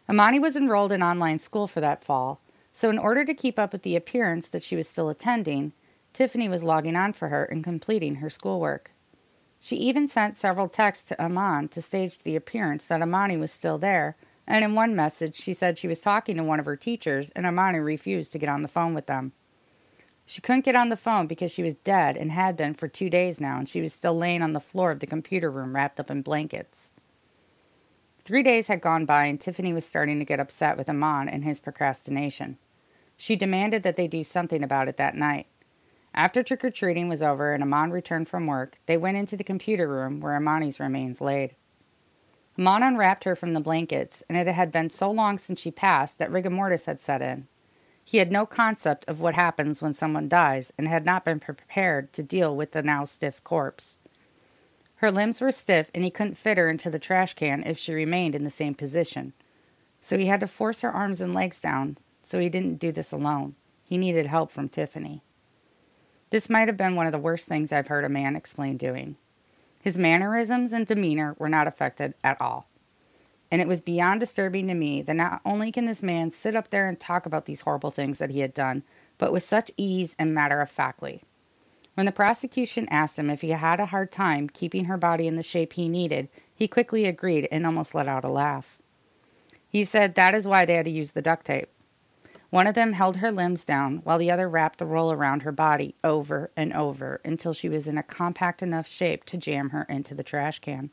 Emani 0.07 0.39
was 0.39 0.55
enrolled 0.55 0.91
in 0.91 1.01
online 1.01 1.39
school 1.39 1.67
for 1.67 1.81
that 1.81 2.03
fall, 2.03 2.39
so 2.71 2.91
in 2.91 2.99
order 2.99 3.25
to 3.25 3.33
keep 3.33 3.57
up 3.57 3.73
with 3.73 3.81
the 3.81 3.95
appearance 3.95 4.47
that 4.47 4.61
she 4.61 4.75
was 4.75 4.87
still 4.87 5.09
attending, 5.09 5.73
Tiffany 6.13 6.47
was 6.47 6.63
logging 6.63 6.95
on 6.95 7.11
for 7.11 7.29
her 7.29 7.43
and 7.43 7.63
completing 7.63 8.17
her 8.17 8.29
schoolwork. 8.29 8.91
She 9.59 9.75
even 9.77 10.07
sent 10.07 10.37
several 10.37 10.69
texts 10.69 11.07
to 11.07 11.15
Eman 11.15 11.71
to 11.71 11.81
stage 11.81 12.19
the 12.19 12.35
appearance 12.35 12.85
that 12.85 13.01
Emani 13.01 13.39
was 13.39 13.51
still 13.51 13.79
there, 13.79 14.17
and 14.45 14.63
in 14.63 14.75
one 14.75 14.95
message 14.95 15.35
she 15.35 15.53
said 15.53 15.79
she 15.79 15.87
was 15.87 15.99
talking 15.99 16.37
to 16.37 16.43
one 16.43 16.59
of 16.59 16.67
her 16.67 16.75
teachers 16.75 17.31
and 17.31 17.47
Emani 17.47 17.83
refused 17.83 18.31
to 18.33 18.37
get 18.37 18.49
on 18.49 18.61
the 18.61 18.67
phone 18.67 18.93
with 18.93 19.07
them. 19.07 19.31
She 20.25 20.41
couldn't 20.41 20.65
get 20.65 20.75
on 20.75 20.89
the 20.89 20.97
phone 20.97 21.27
because 21.27 21.51
she 21.51 21.61
was 21.61 21.75
dead 21.75 22.17
and 22.17 22.31
had 22.31 22.57
been 22.57 22.73
for 22.73 22.88
two 22.88 23.09
days 23.09 23.39
now, 23.39 23.57
and 23.57 23.69
she 23.69 23.81
was 23.81 23.93
still 23.93 24.17
laying 24.17 24.41
on 24.41 24.53
the 24.53 24.59
floor 24.59 24.91
of 24.91 24.99
the 24.99 25.07
computer 25.07 25.51
room 25.51 25.75
wrapped 25.75 25.99
up 25.99 26.09
in 26.09 26.23
blankets. 26.23 26.91
Three 28.23 28.41
days 28.41 28.67
had 28.67 28.81
gone 28.81 29.05
by, 29.05 29.25
and 29.25 29.39
Tiffany 29.39 29.71
was 29.71 29.85
starting 29.85 30.17
to 30.17 30.25
get 30.25 30.39
upset 30.39 30.77
with 30.77 30.88
Eman 30.88 31.31
and 31.31 31.43
his 31.43 31.59
procrastination. 31.59 32.57
She 33.17 33.35
demanded 33.35 33.83
that 33.83 33.97
they 33.97 34.07
do 34.07 34.23
something 34.23 34.63
about 34.63 34.88
it 34.88 34.97
that 34.97 35.15
night. 35.15 35.45
After 36.13 36.41
trick 36.41 36.65
or 36.65 36.71
treating 36.71 37.07
was 37.07 37.21
over 37.21 37.53
and 37.53 37.63
Eman 37.63 37.91
returned 37.91 38.27
from 38.27 38.47
work, 38.47 38.79
they 38.88 38.97
went 38.97 39.17
into 39.17 39.38
the 39.38 39.43
computer 39.43 39.88
room 39.88 40.21
where 40.21 40.39
Emani's 40.39 40.79
remains 40.79 41.21
laid. 41.21 41.55
Eman 42.57 42.88
unwrapped 42.88 43.25
her 43.25 43.35
from 43.35 43.53
the 43.53 43.59
blankets, 43.59 44.23
and 44.27 44.38
it 44.38 44.47
had 44.47 44.71
been 44.71 44.89
so 44.89 45.11
long 45.11 45.38
since 45.38 45.59
she 45.59 45.71
passed 45.71 46.17
that 46.17 46.31
rigor 46.31 46.49
mortis 46.49 46.85
had 46.88 46.99
set 46.99 47.21
in. 47.21 47.47
He 48.07 48.19
had 48.19 48.31
no 48.31 48.45
concept 48.45 49.03
of 49.07 49.19
what 49.19 49.33
happens 49.33 49.81
when 49.81 49.91
someone 49.91 50.29
dies 50.29 50.71
and 50.77 50.87
had 50.87 51.05
not 51.05 51.25
been 51.25 51.39
prepared 51.39 52.13
to 52.13 52.21
deal 52.21 52.55
with 52.55 52.71
the 52.71 52.83
now 52.83 53.03
stiff 53.03 53.43
corpse. 53.43 53.97
Her 54.97 55.11
limbs 55.11 55.41
were 55.41 55.51
stiff, 55.51 55.89
and 55.93 56.03
he 56.03 56.11
couldn't 56.11 56.37
fit 56.37 56.59
her 56.59 56.69
into 56.69 56.91
the 56.91 56.99
trash 56.99 57.33
can 57.33 57.63
if 57.63 57.79
she 57.79 57.93
remained 57.95 58.35
in 58.35 58.43
the 58.43 58.51
same 58.51 58.75
position. 58.75 59.33
So 59.99 60.19
he 60.19 60.27
had 60.27 60.39
to 60.41 60.47
force 60.47 60.81
her 60.81 60.91
arms 60.91 61.19
and 61.19 61.33
legs 61.33 61.59
down, 61.59 61.97
so 62.21 62.37
he 62.37 62.47
didn't 62.47 62.79
do 62.79 62.91
this 62.91 63.11
alone. 63.11 63.55
He 63.83 63.97
needed 63.97 64.27
help 64.27 64.51
from 64.51 64.69
Tiffany. 64.69 65.23
This 66.29 66.49
might 66.49 66.67
have 66.67 66.77
been 66.77 66.95
one 66.95 67.07
of 67.07 67.11
the 67.11 67.17
worst 67.17 67.47
things 67.47 67.73
I've 67.73 67.87
heard 67.87 68.05
a 68.05 68.09
man 68.09 68.35
explain 68.35 68.77
doing. 68.77 69.15
His 69.81 69.97
mannerisms 69.97 70.73
and 70.73 70.85
demeanor 70.85 71.35
were 71.39 71.49
not 71.49 71.67
affected 71.67 72.13
at 72.23 72.39
all. 72.39 72.67
And 73.51 73.62
it 73.62 73.67
was 73.67 73.81
beyond 73.81 74.19
disturbing 74.19 74.67
to 74.67 74.73
me 74.73 75.01
that 75.03 75.15
not 75.15 75.41
only 75.45 75.71
can 75.71 75.86
this 75.86 76.03
man 76.03 76.31
sit 76.31 76.55
up 76.55 76.69
there 76.69 76.88
and 76.88 76.99
talk 76.99 77.25
about 77.25 77.45
these 77.45 77.62
horrible 77.62 77.91
things 77.91 78.17
that 78.17 78.31
he 78.31 78.39
had 78.39 78.53
done, 78.53 78.84
but 79.17 79.31
with 79.31 79.43
such 79.43 79.71
ease 79.77 80.15
and 80.17 80.34
matter 80.34 80.62
of 80.62 80.69
factly. 80.69 81.23
When 81.93 82.05
the 82.05 82.12
prosecution 82.12 82.88
asked 82.91 83.17
him 83.17 83.29
if 83.29 83.41
he 83.41 83.51
had 83.51 83.79
a 83.79 83.86
hard 83.86 84.12
time 84.12 84.49
keeping 84.49 84.86
her 84.86 84.97
body 84.97 85.27
in 85.27 85.38
the 85.38 85.43
shape 85.43 85.73
he 85.73 85.88
needed, 85.88 86.27
he 86.53 86.67
quickly 86.67 87.05
agreed 87.05 87.47
and 87.51 87.65
almost 87.65 87.95
let 87.95 88.08
out 88.08 88.25
a 88.25 88.29
laugh. 88.29 88.77
He 89.69 89.84
said 89.84 90.15
that 90.15 90.36
is 90.36 90.47
why 90.47 90.65
they 90.65 90.75
had 90.75 90.86
to 90.86 90.91
use 90.91 91.12
the 91.12 91.21
duct 91.21 91.45
tape. 91.45 91.69
One 92.49 92.67
of 92.67 92.75
them 92.75 92.93
held 92.93 93.17
her 93.17 93.31
limbs 93.31 93.65
down 93.65 93.97
while 94.03 94.17
the 94.17 94.31
other 94.31 94.47
wrapped 94.47 94.79
the 94.79 94.86
roll 94.86 95.12
around 95.12 95.43
her 95.43 95.51
body 95.51 95.95
over 96.03 96.51
and 96.55 96.71
over 96.73 97.19
until 97.25 97.53
she 97.53 97.67
was 97.67 97.88
in 97.88 97.97
a 97.97 98.03
compact 98.03 98.62
enough 98.62 98.88
shape 98.88 99.25
to 99.25 99.38
jam 99.38 99.71
her 99.71 99.84
into 99.89 100.13
the 100.13 100.23
trash 100.23 100.60
can. 100.60 100.89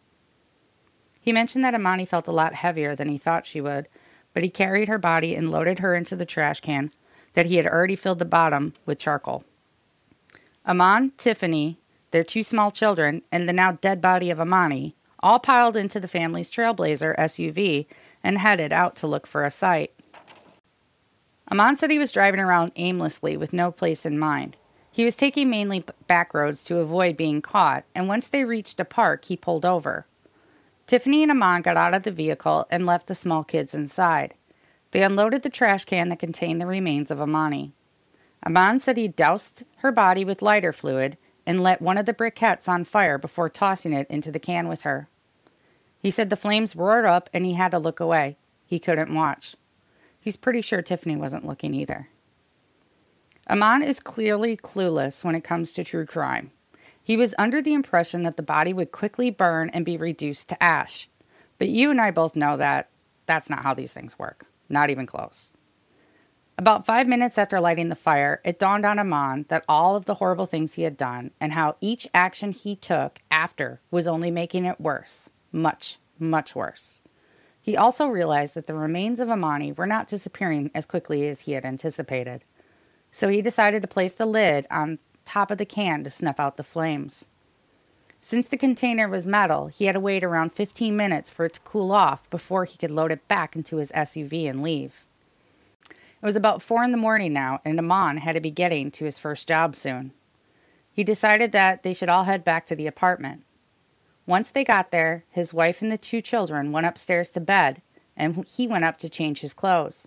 He 1.23 1.33
mentioned 1.33 1.65
that 1.65 1.73
Emani 1.73 2.07
felt 2.07 2.27
a 2.27 2.33
lot 2.33 2.55
heavier 2.55 2.97
than 2.97 3.09
he 3.09 3.17
thought 3.17 3.47
she 3.47 3.61
would, 3.61 3.87
but 4.35 4.43
he 4.43 4.51
carried 4.51 4.89
her 4.89 4.99
body 4.99 5.37
and 5.37 5.51
loaded 5.51 5.79
her 5.79 5.95
into 5.95 6.17
the 6.17 6.27
trash 6.27 6.61
can 6.61 6.91
that 7.35 7.47
he 7.47 7.57
had 7.57 7.67
already 7.67 7.97
filled 7.97 8.19
the 8.19 8.25
bottom 8.25 8.75
with 8.85 8.99
charcoal. 8.99 9.45
Eman, 10.67 11.13
Tiffany, 11.17 11.79
their 12.11 12.25
two 12.25 12.43
small 12.43 12.71
children, 12.71 13.23
and 13.31 13.49
the 13.49 13.53
now 13.53 13.73
dead 13.73 14.01
body 14.01 14.31
of 14.31 14.39
Emani 14.39 14.95
all 15.21 15.39
piled 15.39 15.77
into 15.77 16.01
the 16.01 16.09
family's 16.09 16.51
Trailblazer 16.51 17.17
SUV 17.17 17.87
and 18.23 18.39
headed 18.39 18.73
out 18.73 18.97
to 18.97 19.07
look 19.07 19.27
for 19.27 19.45
a 19.45 19.51
site. 19.51 19.93
Eman 21.51 21.77
said 21.77 21.91
he 21.91 21.99
was 21.99 22.13
driving 22.13 22.41
around 22.41 22.73
aimlessly 22.77 23.37
with 23.37 23.53
no 23.53 23.71
place 23.71 24.05
in 24.05 24.19
mind. 24.19 24.57
He 24.91 25.05
was 25.05 25.17
taking 25.17 25.49
mainly 25.49 25.85
back 26.07 26.35
roads 26.35 26.65
to 26.65 26.79
avoid 26.79 27.17
being 27.17 27.41
caught, 27.41 27.85
and 27.95 28.09
once 28.09 28.29
they 28.29 28.45
reached 28.45 28.81
a 28.81 28.85
park, 28.85 29.25
he 29.25 29.37
pulled 29.37 29.65
over. 29.65 30.07
Tiffany 30.93 31.23
and 31.23 31.33
Eman 31.33 31.63
got 31.63 31.79
out 31.79 31.95
of 31.95 32.03
the 32.03 32.13
vehicle 32.13 32.67
and 32.71 32.85
left 32.85 33.07
the 33.07 33.15
small 33.15 33.45
kids 33.45 33.75
inside. 33.75 34.35
They 34.91 35.03
unloaded 35.03 35.41
the 35.41 35.49
trash 35.49 35.87
can 35.87 36.11
that 36.11 36.19
contained 36.19 36.61
the 36.61 36.67
remains 36.67 37.11
of 37.11 37.17
Emani. 37.17 37.73
Eman 38.45 38.79
said 38.79 38.99
he 38.99 39.09
doused 39.09 39.63
her 39.79 39.91
body 39.91 40.23
with 40.23 40.43
lighter 40.43 40.71
fluid 40.71 41.17
and 41.47 41.63
lit 41.63 41.81
one 41.81 41.97
of 41.97 42.05
the 42.05 42.13
briquettes 42.13 42.69
on 42.69 42.85
fire 42.85 43.17
before 43.17 43.49
tossing 43.49 43.95
it 43.95 44.07
into 44.11 44.31
the 44.31 44.39
can 44.39 44.69
with 44.69 44.83
her. 44.83 45.09
He 45.99 46.11
said 46.11 46.29
the 46.29 46.37
flames 46.37 46.77
roared 46.77 47.07
up 47.07 47.31
and 47.33 47.47
he 47.47 47.55
had 47.55 47.71
to 47.71 47.79
look 47.79 47.99
away. 47.99 48.37
He 48.67 48.79
couldn't 48.79 49.15
watch. 49.15 49.57
He's 50.21 50.37
pretty 50.37 50.61
sure 50.61 50.83
Tiffany 50.83 51.17
wasn't 51.17 51.47
looking 51.47 51.73
either. 51.73 52.11
Eman 53.49 53.83
is 53.83 53.99
clearly 53.99 54.59
clueless 54.59 55.25
when 55.25 55.35
it 55.35 55.43
comes 55.43 55.73
to 55.73 55.85
true 55.85 56.05
crime. 56.05 56.51
He 57.03 57.17
was 57.17 57.35
under 57.39 57.61
the 57.61 57.75
impression 57.75 58.23
that 58.23 58.37
the 58.37 58.43
body 58.43 58.73
would 58.73 58.93
quickly 58.93 59.31
burn 59.31 59.71
and 59.71 59.85
be 59.85 59.97
reduced 59.97 60.49
to 60.51 60.63
ash. 60.63 61.09
But 61.59 61.69
you 61.69 61.91
and 61.91 62.01
I 62.01 62.11
both 62.11 62.37
know 62.37 62.57
that 62.57 62.91
that's 63.27 63.51
not 63.51 63.63
how 63.63 63.75
these 63.75 63.93
things 63.93 64.19
work. 64.19 64.47
Not 64.69 64.91
even 64.91 65.07
close. 65.07 65.51
About 66.59 66.87
five 66.87 67.09
minutes 67.09 67.39
after 67.39 67.61
lighting 67.61 67.89
the 67.89 67.97
fire, 67.97 68.41
it 68.45 68.59
dawned 68.59 68.85
on 68.85 68.99
Eman 68.99 69.49
that 69.49 69.65
all 69.69 69.97
of 69.97 70.05
the 70.05 70.15
horrible 70.15 70.47
things 70.47 70.75
he 70.75 70.83
had 70.83 70.97
done 70.97 71.33
and 71.41 71.53
how 71.53 71.77
each 71.81 72.07
action 72.15 72.53
he 72.53 72.77
took 72.77 73.21
after 73.31 73.81
was 73.91 74.07
only 74.07 74.31
making 74.31 74.65
it 74.65 74.81
worse. 74.81 75.31
Much, 75.51 75.99
much 76.19 76.55
worse. 76.55 77.01
He 77.61 77.77
also 77.77 78.07
realized 78.07 78.55
that 78.55 78.67
the 78.67 78.75
remains 78.75 79.19
of 79.19 79.29
Emani 79.29 79.77
were 79.77 79.87
not 79.87 80.09
disappearing 80.09 80.71
as 80.75 80.87
quickly 80.87 81.29
as 81.29 81.43
he 81.43 81.53
had 81.53 81.65
anticipated. 81.65 82.45
So 83.11 83.29
he 83.29 83.41
decided 83.41 83.83
to 83.83 83.89
place 83.89 84.15
the 84.15 84.27
lid 84.27 84.67
on 84.71 84.99
top 85.33 85.51
of 85.51 85.57
the 85.57 85.65
can 85.65 86.05
to 86.05 86.11
snuff 86.11 86.39
out 86.39 86.59
the 86.59 86.63
flames. 86.63 87.27
Since 88.21 88.51
the 88.51 88.59
container 88.59 89.09
was 89.09 89.27
metal, 89.27 89.69
he 89.69 89.87
had 89.87 89.95
to 89.95 90.01
wait 90.01 90.23
around 90.23 90.53
15 90.53 90.95
minutes 90.95 91.31
for 91.31 91.47
it 91.47 91.55
to 91.55 91.61
cool 91.61 91.91
off 91.91 92.29
before 92.29 92.67
he 92.67 92.77
could 92.77 92.91
load 92.91 93.11
it 93.11 93.27
back 93.29 93.57
into 93.57 93.79
his 93.79 93.91
SUV 93.93 94.49
and 94.49 94.63
leave. 94.63 95.07
It 95.89 96.27
was 96.27 96.37
about 96.37 96.61
4 96.61 96.85
in 96.85 96.93
the 96.93 96.99
morning 96.99 97.33
now, 97.33 97.61
and 97.65 97.81
Eman 97.81 98.19
had 98.19 98.35
to 98.35 98.41
be 98.41 98.51
getting 98.51 98.91
to 98.91 99.07
his 99.07 99.19
first 99.19 99.49
job 99.49 99.75
soon. 99.75 100.13
He 100.93 101.03
decided 101.03 101.51
that 101.53 101.83
they 101.83 101.95
should 101.95 102.11
all 102.11 102.25
head 102.25 102.45
back 102.45 102.67
to 102.67 102.77
the 102.77 102.87
apartment. 102.87 103.43
Once 104.27 104.51
they 104.51 104.63
got 104.63 104.91
there, 104.91 105.25
his 105.31 105.55
wife 105.55 105.81
and 105.81 105.91
the 105.91 105.97
two 105.97 106.21
children 106.21 106.73
went 106.73 106.87
upstairs 106.87 107.31
to 107.31 107.41
bed, 107.41 107.81
and 108.15 108.47
he 108.47 108.69
went 108.69 108.85
up 108.85 108.99
to 108.99 109.09
change 109.09 109.41
his 109.41 109.55
clothes. 109.55 110.07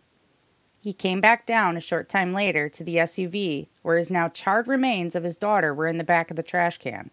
He 0.86 0.93
came 0.93 1.19
back 1.19 1.47
down 1.47 1.75
a 1.75 1.81
short 1.81 2.09
time 2.09 2.31
later 2.31 2.69
to 2.69 2.83
the 2.83 2.97
SUV, 2.97 3.69
where 3.81 3.97
his 3.97 4.11
now 4.11 4.29
charred 4.29 4.67
remains 4.67 5.15
of 5.15 5.23
his 5.23 5.36
daughter 5.36 5.73
were 5.73 5.88
in 5.88 5.97
the 5.97 6.03
back 6.03 6.29
of 6.29 6.38
the 6.38 6.43
trash 6.43 6.77
can. 6.77 7.09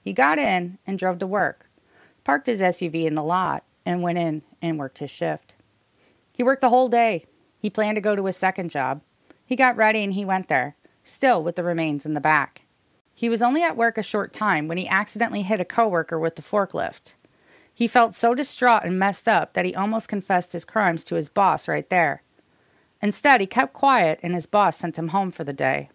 He 0.00 0.12
got 0.12 0.40
in 0.40 0.78
and 0.88 0.98
drove 0.98 1.20
to 1.20 1.26
work, 1.28 1.70
parked 2.24 2.48
his 2.48 2.60
SUV 2.60 3.04
in 3.04 3.14
the 3.14 3.22
lot, 3.22 3.62
and 3.84 4.02
went 4.02 4.18
in 4.18 4.42
and 4.60 4.76
worked 4.76 4.98
his 4.98 5.12
shift. 5.12 5.54
He 6.32 6.42
worked 6.42 6.62
the 6.62 6.68
whole 6.68 6.88
day. 6.88 7.26
He 7.60 7.70
planned 7.70 7.94
to 7.94 8.00
go 8.00 8.16
to 8.16 8.26
his 8.26 8.36
second 8.36 8.72
job. 8.72 9.02
He 9.44 9.54
got 9.54 9.76
ready 9.76 10.02
and 10.02 10.14
he 10.14 10.24
went 10.24 10.48
there, 10.48 10.74
still 11.04 11.44
with 11.44 11.54
the 11.54 11.62
remains 11.62 12.06
in 12.06 12.14
the 12.14 12.20
back. 12.20 12.62
He 13.14 13.28
was 13.28 13.40
only 13.40 13.62
at 13.62 13.76
work 13.76 13.98
a 13.98 14.02
short 14.02 14.32
time 14.32 14.66
when 14.66 14.78
he 14.78 14.88
accidentally 14.88 15.42
hit 15.42 15.60
a 15.60 15.64
coworker 15.64 16.18
with 16.18 16.34
the 16.34 16.42
forklift. 16.42 17.14
He 17.72 17.86
felt 17.86 18.16
so 18.16 18.34
distraught 18.34 18.82
and 18.82 18.98
messed 18.98 19.28
up 19.28 19.52
that 19.52 19.64
he 19.64 19.76
almost 19.76 20.08
confessed 20.08 20.54
his 20.54 20.64
crimes 20.64 21.04
to 21.04 21.14
his 21.14 21.28
boss 21.28 21.68
right 21.68 21.88
there. 21.88 22.24
Instead, 23.02 23.40
he 23.40 23.46
kept 23.46 23.72
quiet 23.72 24.18
and 24.22 24.34
his 24.34 24.46
boss 24.46 24.78
sent 24.78 24.98
him 24.98 25.08
home 25.08 25.30
for 25.30 25.44
the 25.44 25.52
day. 25.52 25.90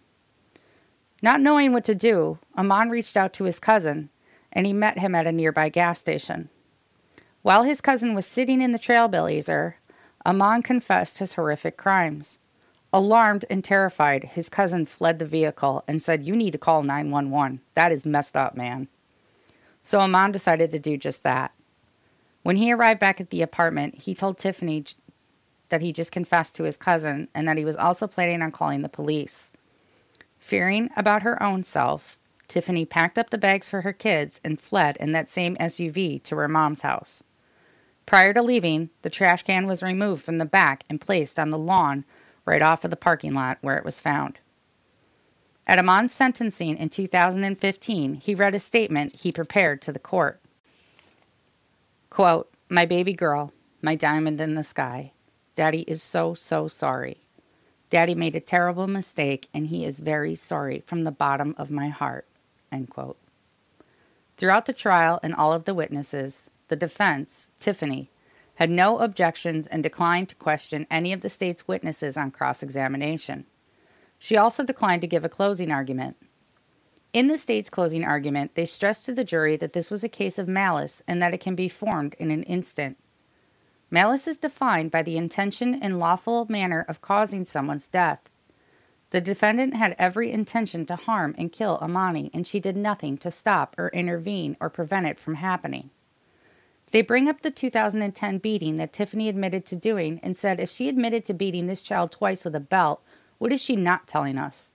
Not 1.20 1.40
knowing 1.40 1.72
what 1.72 1.84
to 1.84 1.94
do, 1.94 2.38
Eman 2.56 2.90
reached 2.90 3.16
out 3.16 3.32
to 3.34 3.44
his 3.44 3.60
cousin 3.60 4.10
and 4.52 4.66
he 4.66 4.72
met 4.72 4.98
him 4.98 5.14
at 5.14 5.26
a 5.26 5.32
nearby 5.32 5.68
gas 5.68 5.98
station. 5.98 6.48
While 7.42 7.64
his 7.64 7.80
cousin 7.80 8.14
was 8.14 8.26
sitting 8.26 8.60
in 8.60 8.72
the 8.72 8.78
trailblazer, 8.78 9.74
Eman 10.24 10.62
confessed 10.62 11.18
his 11.18 11.34
horrific 11.34 11.76
crimes. 11.76 12.38
Alarmed 12.92 13.44
and 13.48 13.64
terrified, 13.64 14.24
his 14.24 14.48
cousin 14.48 14.84
fled 14.84 15.18
the 15.18 15.24
vehicle 15.24 15.82
and 15.88 16.02
said, 16.02 16.26
You 16.26 16.36
need 16.36 16.52
to 16.52 16.58
call 16.58 16.82
911. 16.82 17.60
That 17.74 17.90
is 17.90 18.04
messed 18.04 18.36
up, 18.36 18.54
man. 18.54 18.88
So 19.82 19.98
Eman 19.98 20.30
decided 20.30 20.70
to 20.70 20.78
do 20.78 20.96
just 20.96 21.24
that. 21.24 21.52
When 22.42 22.56
he 22.56 22.72
arrived 22.72 23.00
back 23.00 23.20
at 23.20 23.30
the 23.30 23.42
apartment, 23.42 24.02
he 24.02 24.14
told 24.14 24.36
Tiffany 24.36 24.84
that 25.72 25.80
he 25.80 25.90
just 25.90 26.12
confessed 26.12 26.54
to 26.54 26.64
his 26.64 26.76
cousin 26.76 27.28
and 27.34 27.48
that 27.48 27.56
he 27.56 27.64
was 27.64 27.76
also 27.76 28.06
planning 28.06 28.42
on 28.42 28.52
calling 28.52 28.82
the 28.82 28.90
police. 28.90 29.52
Fearing 30.38 30.90
about 30.98 31.22
her 31.22 31.42
own 31.42 31.62
self, 31.62 32.18
Tiffany 32.46 32.84
packed 32.84 33.18
up 33.18 33.30
the 33.30 33.38
bags 33.38 33.70
for 33.70 33.80
her 33.80 33.94
kids 33.94 34.38
and 34.44 34.60
fled 34.60 34.98
in 34.98 35.12
that 35.12 35.30
same 35.30 35.56
SUV 35.56 36.22
to 36.24 36.36
her 36.36 36.46
mom's 36.46 36.82
house. 36.82 37.22
Prior 38.04 38.34
to 38.34 38.42
leaving, 38.42 38.90
the 39.00 39.08
trash 39.08 39.44
can 39.44 39.66
was 39.66 39.82
removed 39.82 40.22
from 40.22 40.36
the 40.36 40.44
back 40.44 40.84
and 40.90 41.00
placed 41.00 41.38
on 41.38 41.48
the 41.48 41.56
lawn 41.56 42.04
right 42.44 42.60
off 42.60 42.84
of 42.84 42.90
the 42.90 42.96
parking 42.96 43.32
lot 43.32 43.56
where 43.62 43.78
it 43.78 43.84
was 43.84 43.98
found. 43.98 44.40
At 45.66 45.78
Eman's 45.78 46.12
sentencing 46.12 46.76
in 46.76 46.90
2015, 46.90 48.14
he 48.16 48.34
read 48.34 48.54
a 48.54 48.58
statement 48.58 49.20
he 49.20 49.32
prepared 49.32 49.80
to 49.80 49.92
the 49.92 49.98
court. 49.98 50.38
Quote, 52.10 52.52
My 52.68 52.84
baby 52.84 53.14
girl, 53.14 53.54
my 53.80 53.94
diamond 53.94 54.38
in 54.38 54.54
the 54.54 54.64
sky. 54.64 55.12
Daddy 55.54 55.82
is 55.82 56.02
so, 56.02 56.34
so 56.34 56.68
sorry. 56.68 57.18
Daddy 57.90 58.14
made 58.14 58.34
a 58.34 58.40
terrible 58.40 58.86
mistake 58.86 59.48
and 59.52 59.66
he 59.66 59.84
is 59.84 59.98
very 59.98 60.34
sorry 60.34 60.82
from 60.86 61.04
the 61.04 61.10
bottom 61.10 61.54
of 61.58 61.70
my 61.70 61.88
heart. 61.88 62.26
End 62.70 62.88
quote. 62.88 63.18
Throughout 64.36 64.64
the 64.64 64.72
trial 64.72 65.20
and 65.22 65.34
all 65.34 65.52
of 65.52 65.64
the 65.64 65.74
witnesses, 65.74 66.50
the 66.68 66.76
defense, 66.76 67.50
Tiffany, 67.58 68.10
had 68.54 68.70
no 68.70 68.98
objections 68.98 69.66
and 69.66 69.82
declined 69.82 70.28
to 70.30 70.34
question 70.36 70.86
any 70.90 71.12
of 71.12 71.20
the 71.20 71.28
state's 71.28 71.68
witnesses 71.68 72.16
on 72.16 72.30
cross 72.30 72.62
examination. 72.62 73.44
She 74.18 74.36
also 74.36 74.64
declined 74.64 75.02
to 75.02 75.06
give 75.06 75.24
a 75.24 75.28
closing 75.28 75.70
argument. 75.70 76.16
In 77.12 77.26
the 77.26 77.36
state's 77.36 77.68
closing 77.68 78.04
argument, 78.04 78.54
they 78.54 78.64
stressed 78.64 79.04
to 79.06 79.12
the 79.12 79.24
jury 79.24 79.56
that 79.56 79.74
this 79.74 79.90
was 79.90 80.02
a 80.02 80.08
case 80.08 80.38
of 80.38 80.48
malice 80.48 81.02
and 81.06 81.20
that 81.20 81.34
it 81.34 81.40
can 81.40 81.54
be 81.54 81.68
formed 81.68 82.14
in 82.18 82.30
an 82.30 82.42
instant. 82.44 82.96
Malice 83.94 84.26
is 84.26 84.38
defined 84.38 84.90
by 84.90 85.02
the 85.02 85.18
intention 85.18 85.74
and 85.74 85.98
lawful 85.98 86.46
manner 86.48 86.82
of 86.88 87.02
causing 87.02 87.44
someone's 87.44 87.86
death. 87.86 88.30
The 89.10 89.20
defendant 89.20 89.74
had 89.76 89.94
every 89.98 90.32
intention 90.32 90.86
to 90.86 90.96
harm 90.96 91.34
and 91.36 91.52
kill 91.52 91.78
Emani, 91.78 92.30
and 92.32 92.46
she 92.46 92.58
did 92.58 92.74
nothing 92.74 93.18
to 93.18 93.30
stop 93.30 93.74
or 93.76 93.90
intervene 93.90 94.56
or 94.60 94.70
prevent 94.70 95.04
it 95.04 95.20
from 95.20 95.34
happening. 95.34 95.90
They 96.90 97.02
bring 97.02 97.28
up 97.28 97.42
the 97.42 97.50
2010 97.50 98.38
beating 98.38 98.78
that 98.78 98.94
Tiffany 98.94 99.28
admitted 99.28 99.66
to 99.66 99.76
doing 99.76 100.20
and 100.22 100.38
said 100.38 100.58
if 100.58 100.70
she 100.70 100.88
admitted 100.88 101.26
to 101.26 101.34
beating 101.34 101.66
this 101.66 101.82
child 101.82 102.12
twice 102.12 102.46
with 102.46 102.54
a 102.54 102.60
belt, 102.60 103.02
what 103.36 103.52
is 103.52 103.60
she 103.60 103.76
not 103.76 104.08
telling 104.08 104.38
us? 104.38 104.72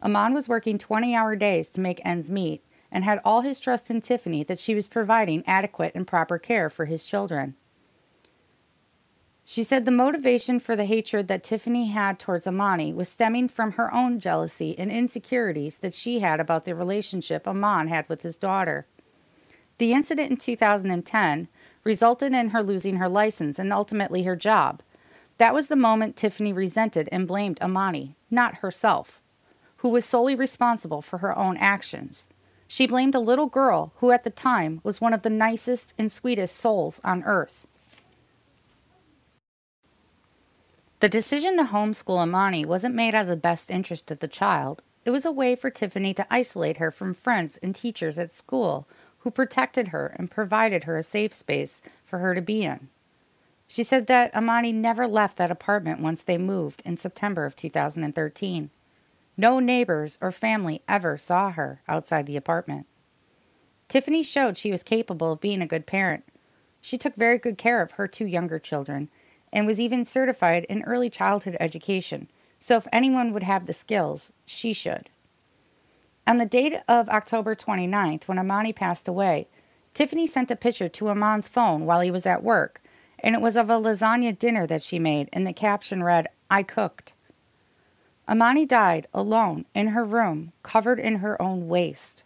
Eman 0.00 0.34
was 0.34 0.48
working 0.48 0.78
20 0.78 1.16
hour 1.16 1.34
days 1.34 1.68
to 1.70 1.80
make 1.80 2.00
ends 2.04 2.30
meet 2.30 2.62
and 2.92 3.02
had 3.02 3.20
all 3.24 3.40
his 3.40 3.58
trust 3.58 3.90
in 3.90 4.00
Tiffany 4.00 4.44
that 4.44 4.60
she 4.60 4.76
was 4.76 4.86
providing 4.86 5.42
adequate 5.48 5.96
and 5.96 6.06
proper 6.06 6.38
care 6.38 6.70
for 6.70 6.84
his 6.84 7.04
children. 7.04 7.56
She 9.46 9.62
said 9.62 9.84
the 9.84 9.90
motivation 9.90 10.58
for 10.58 10.74
the 10.74 10.86
hatred 10.86 11.28
that 11.28 11.42
Tiffany 11.42 11.88
had 11.88 12.18
towards 12.18 12.46
Emani 12.46 12.94
was 12.94 13.10
stemming 13.10 13.48
from 13.48 13.72
her 13.72 13.92
own 13.92 14.18
jealousy 14.18 14.74
and 14.78 14.90
insecurities 14.90 15.78
that 15.78 15.92
she 15.92 16.20
had 16.20 16.40
about 16.40 16.64
the 16.64 16.74
relationship 16.74 17.44
Eman 17.44 17.88
had 17.88 18.08
with 18.08 18.22
his 18.22 18.36
daughter. 18.36 18.86
The 19.76 19.92
incident 19.92 20.30
in 20.30 20.36
2010 20.38 21.48
resulted 21.84 22.32
in 22.32 22.50
her 22.50 22.62
losing 22.62 22.96
her 22.96 23.08
license 23.08 23.58
and 23.58 23.70
ultimately 23.70 24.22
her 24.22 24.34
job. 24.34 24.82
That 25.36 25.52
was 25.52 25.66
the 25.66 25.76
moment 25.76 26.16
Tiffany 26.16 26.54
resented 26.54 27.08
and 27.12 27.28
blamed 27.28 27.60
Emani, 27.60 28.14
not 28.30 28.56
herself, 28.56 29.20
who 29.78 29.90
was 29.90 30.06
solely 30.06 30.34
responsible 30.34 31.02
for 31.02 31.18
her 31.18 31.36
own 31.36 31.58
actions. 31.58 32.28
She 32.66 32.86
blamed 32.86 33.14
a 33.14 33.20
little 33.20 33.48
girl 33.48 33.92
who 33.96 34.10
at 34.10 34.24
the 34.24 34.30
time 34.30 34.80
was 34.82 35.02
one 35.02 35.12
of 35.12 35.20
the 35.20 35.30
nicest 35.30 35.92
and 35.98 36.10
sweetest 36.10 36.56
souls 36.56 36.98
on 37.04 37.22
earth. 37.24 37.66
The 41.04 41.10
decision 41.10 41.58
to 41.58 41.64
homeschool 41.64 42.26
Emani 42.26 42.64
wasn't 42.64 42.94
made 42.94 43.14
out 43.14 43.24
of 43.24 43.28
the 43.28 43.36
best 43.36 43.70
interest 43.70 44.10
of 44.10 44.20
the 44.20 44.26
child. 44.26 44.82
It 45.04 45.10
was 45.10 45.26
a 45.26 45.30
way 45.30 45.54
for 45.54 45.68
Tiffany 45.68 46.14
to 46.14 46.26
isolate 46.30 46.78
her 46.78 46.90
from 46.90 47.12
friends 47.12 47.58
and 47.58 47.74
teachers 47.74 48.18
at 48.18 48.32
school 48.32 48.88
who 49.18 49.30
protected 49.30 49.88
her 49.88 50.16
and 50.18 50.30
provided 50.30 50.84
her 50.84 50.96
a 50.96 51.02
safe 51.02 51.34
space 51.34 51.82
for 52.06 52.20
her 52.20 52.34
to 52.34 52.40
be 52.40 52.62
in. 52.62 52.88
She 53.66 53.82
said 53.82 54.06
that 54.06 54.32
Emani 54.32 54.72
never 54.72 55.06
left 55.06 55.36
that 55.36 55.50
apartment 55.50 56.00
once 56.00 56.22
they 56.22 56.38
moved 56.38 56.80
in 56.86 56.96
September 56.96 57.44
of 57.44 57.54
2013. 57.54 58.70
No 59.36 59.60
neighbors 59.60 60.16
or 60.22 60.32
family 60.32 60.80
ever 60.88 61.18
saw 61.18 61.50
her 61.50 61.82
outside 61.86 62.24
the 62.24 62.38
apartment. 62.38 62.86
Tiffany 63.88 64.22
showed 64.22 64.56
she 64.56 64.70
was 64.70 64.82
capable 64.82 65.32
of 65.32 65.42
being 65.42 65.60
a 65.60 65.66
good 65.66 65.84
parent. 65.84 66.24
She 66.80 66.96
took 66.96 67.14
very 67.14 67.36
good 67.36 67.58
care 67.58 67.82
of 67.82 67.92
her 67.92 68.08
two 68.08 68.24
younger 68.24 68.58
children 68.58 69.10
and 69.54 69.66
was 69.66 69.80
even 69.80 70.04
certified 70.04 70.64
in 70.64 70.82
early 70.82 71.08
childhood 71.08 71.56
education. 71.60 72.28
So 72.58 72.76
if 72.76 72.88
anyone 72.92 73.32
would 73.32 73.44
have 73.44 73.66
the 73.66 73.72
skills, 73.72 74.32
she 74.44 74.72
should. 74.72 75.08
On 76.26 76.38
the 76.38 76.46
date 76.46 76.76
of 76.88 77.08
October 77.08 77.54
29th, 77.54 78.26
when 78.26 78.38
Emani 78.38 78.74
passed 78.74 79.06
away, 79.06 79.46
Tiffany 79.94 80.26
sent 80.26 80.50
a 80.50 80.56
picture 80.56 80.88
to 80.88 81.08
Eman's 81.08 81.46
phone 81.46 81.86
while 81.86 82.00
he 82.00 82.10
was 82.10 82.26
at 82.26 82.42
work, 82.42 82.82
and 83.20 83.34
it 83.34 83.40
was 83.40 83.56
of 83.56 83.70
a 83.70 83.74
lasagna 83.74 84.36
dinner 84.36 84.66
that 84.66 84.82
she 84.82 84.98
made, 84.98 85.28
and 85.32 85.46
the 85.46 85.52
caption 85.52 86.02
read, 86.02 86.26
I 86.50 86.62
cooked. 86.62 87.12
Emani 88.28 88.66
died 88.66 89.06
alone 89.14 89.66
in 89.74 89.88
her 89.88 90.04
room, 90.04 90.52
covered 90.62 90.98
in 90.98 91.16
her 91.16 91.40
own 91.40 91.68
waste. 91.68 92.24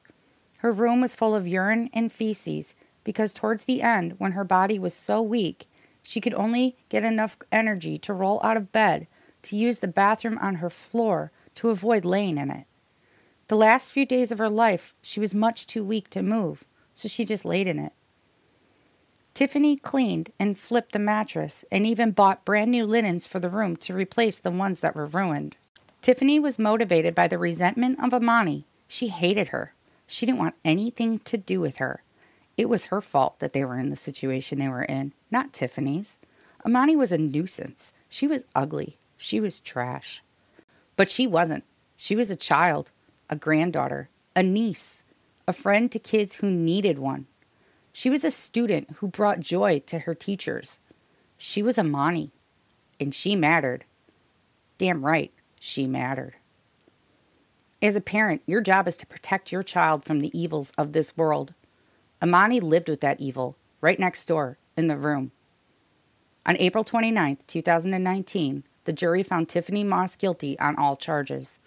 Her 0.59 0.72
room 0.72 1.01
was 1.01 1.14
full 1.14 1.35
of 1.35 1.47
urine 1.47 1.91
and 1.93 2.11
feces 2.11 2.74
because 3.05 3.35
towards 3.35 3.64
the 3.64 3.83
end, 3.83 4.14
when 4.18 4.33
her 4.33 4.45
body 4.45 4.79
was 4.79 4.95
so 4.95 5.20
weak, 5.20 5.68
she 6.03 6.20
could 6.20 6.34
only 6.34 6.76
get 6.88 7.05
enough 7.05 7.36
energy 7.53 7.99
to 7.99 8.12
roll 8.12 8.40
out 8.42 8.57
of 8.57 8.72
bed 8.72 9.07
to 9.42 9.57
use 9.57 9.78
the 9.78 9.88
bathroom 9.88 10.38
on 10.38 10.57
her 10.57 10.70
floor 10.70 11.30
to 11.55 11.70
avoid 11.70 12.05
laying 12.05 12.38
in 12.38 12.51
it. 12.51 12.66
The 13.49 13.57
last 13.57 13.92
few 13.92 14.05
days 14.05 14.30
of 14.30 14.38
her 14.38 14.49
life, 14.49 14.94
she 15.01 15.20
was 15.20 15.34
much 15.34 15.66
too 15.66 15.82
weak 15.82 16.11
to 16.11 16.22
move, 16.22 16.64
so 16.94 17.09
she 17.09 17.24
just 17.24 17.44
laid 17.44 17.66
in 17.66 17.78
it. 17.78 17.92
Tiffany 19.32 19.76
cleaned 19.76 20.32
and 20.38 20.59
flipped 20.59 20.92
the 20.92 20.99
mattress 20.99 21.64
and 21.70 21.86
even 21.86 22.11
bought 22.11 22.44
brand 22.44 22.70
new 22.70 22.84
linens 22.84 23.26
for 23.26 23.38
the 23.38 23.49
room 23.49 23.76
to 23.76 23.94
replace 23.94 24.38
the 24.38 24.51
ones 24.51 24.80
that 24.80 24.96
were 24.96 25.07
ruined. 25.07 25.57
Tiffany 26.03 26.40
was 26.40 26.59
motivated 26.59 27.14
by 27.14 27.28
the 27.28 27.38
resentment 27.38 27.99
of 28.03 28.11
Emani. 28.11 28.64
She 28.88 29.09
hated 29.09 29.49
her. 29.49 29.74
She 30.07 30.26
didn't 30.26 30.40
want 30.40 30.57
anything 30.64 31.20
to 31.20 31.38
do 31.38 31.61
with 31.61 31.76
her. 31.76 32.03
It 32.57 32.68
was 32.68 32.86
her 32.86 33.01
fault 33.01 33.38
that 33.38 33.53
they 33.53 33.64
were 33.64 33.78
in 33.78 33.90
the 33.90 33.96
situation 33.96 34.59
they 34.59 34.68
were 34.68 34.82
in, 34.82 35.12
not 35.31 35.53
Tiffany's. 35.53 36.18
Emani 36.66 36.97
was 36.97 37.12
a 37.12 37.18
nuisance. 37.18 37.93
She 38.09 38.26
was 38.26 38.45
ugly. 38.55 38.99
She 39.16 39.41
was 39.41 39.61
trash. 39.61 40.22
But 40.97 41.09
she 41.09 41.26
wasn't. 41.26 41.64
She 41.97 42.16
was 42.16 42.31
a 42.31 42.37
child 42.37 42.91
a 43.31 43.37
granddaughter, 43.37 44.09
a 44.35 44.43
niece, 44.43 45.05
a 45.47 45.53
friend 45.53 45.93
to 45.93 45.99
kids 45.99 46.37
who 46.37 46.51
needed 46.51 46.99
one. 46.99 47.26
She 47.93 48.11
was 48.11 48.24
a 48.24 48.31
student 48.31 48.89
who 48.97 49.09
brought 49.09 49.41
joy 49.41 49.83
to 49.87 50.01
her 50.01 50.14
teachers. 50.14 50.79
She 51.37 51.62
was 51.62 51.76
Emani, 51.76 52.31
and 52.99 53.14
she 53.14 53.37
mattered. 53.37 53.85
Damn 54.79 55.05
right, 55.05 55.33
she 55.61 55.87
mattered. 55.87 56.37
As 57.83 57.97
a 57.97 58.01
parent, 58.01 58.43
your 58.47 58.61
job 58.61 58.89
is 58.89 58.97
to 58.99 59.07
protect 59.07 59.53
your 59.53 59.62
child 59.62 60.05
from 60.05 60.20
the 60.20 60.37
evils 60.39 60.72
of 60.79 60.93
this 60.93 61.16
world. 61.16 61.55
Emani 62.20 62.61
lived 62.61 62.89
with 62.89 63.01
that 63.01 63.20
evil 63.20 63.57
right 63.81 63.99
next 63.99 64.24
door 64.24 64.59
in 64.79 64.87
the 64.87 64.97
room. 64.97 65.33
On 66.47 66.57
April 66.59 66.85
29, 66.85 67.39
2019, 67.47 68.64
the 68.85 68.93
jury 68.95 69.22
found 69.22 69.49
Tiffany 69.49 69.85
Moss 69.85 70.16
guilty 70.16 70.59
on 70.59 70.76
all 70.76 70.97
charges. 70.97 71.59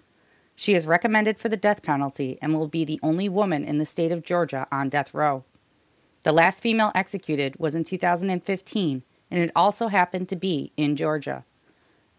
She 0.55 0.73
is 0.73 0.87
recommended 0.87 1.37
for 1.37 1.49
the 1.49 1.57
death 1.57 1.83
penalty 1.83 2.39
and 2.41 2.53
will 2.53 2.67
be 2.67 2.83
the 2.83 2.99
only 3.03 3.29
woman 3.29 3.63
in 3.63 3.77
the 3.77 3.85
state 3.85 4.11
of 4.11 4.23
Georgia 4.23 4.65
on 4.71 4.89
death 4.89 5.13
row. 5.13 5.43
The 6.23 6.31
last 6.31 6.63
female 6.63 6.91
executed 6.95 7.55
was 7.59 7.75
in 7.75 7.83
2015, 7.83 9.03
and 9.29 9.39
it 9.39 9.51
also 9.55 9.87
happened 9.87 10.29
to 10.29 10.35
be 10.35 10.71
in 10.77 10.95
Georgia. 10.95 11.45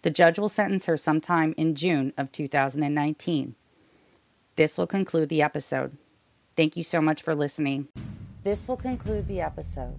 The 0.03 0.11
judge 0.11 0.39
will 0.39 0.49
sentence 0.49 0.87
her 0.87 0.97
sometime 0.97 1.55
in 1.57 1.75
June 1.75 2.13
of 2.17 2.33
2019. 2.33 3.55
This 4.57 4.77
will 4.77 4.87
conclude 4.87 5.29
the 5.29 5.43
episode. 5.43 5.97
Thank 6.57 6.77
you 6.77 6.83
so 6.83 7.01
much 7.01 7.23
for 7.23 7.35
listening. 7.35 7.89
This 8.43 8.67
will 8.67 8.77
conclude 8.77 9.29
the 9.29 9.41
episode. 9.41 9.99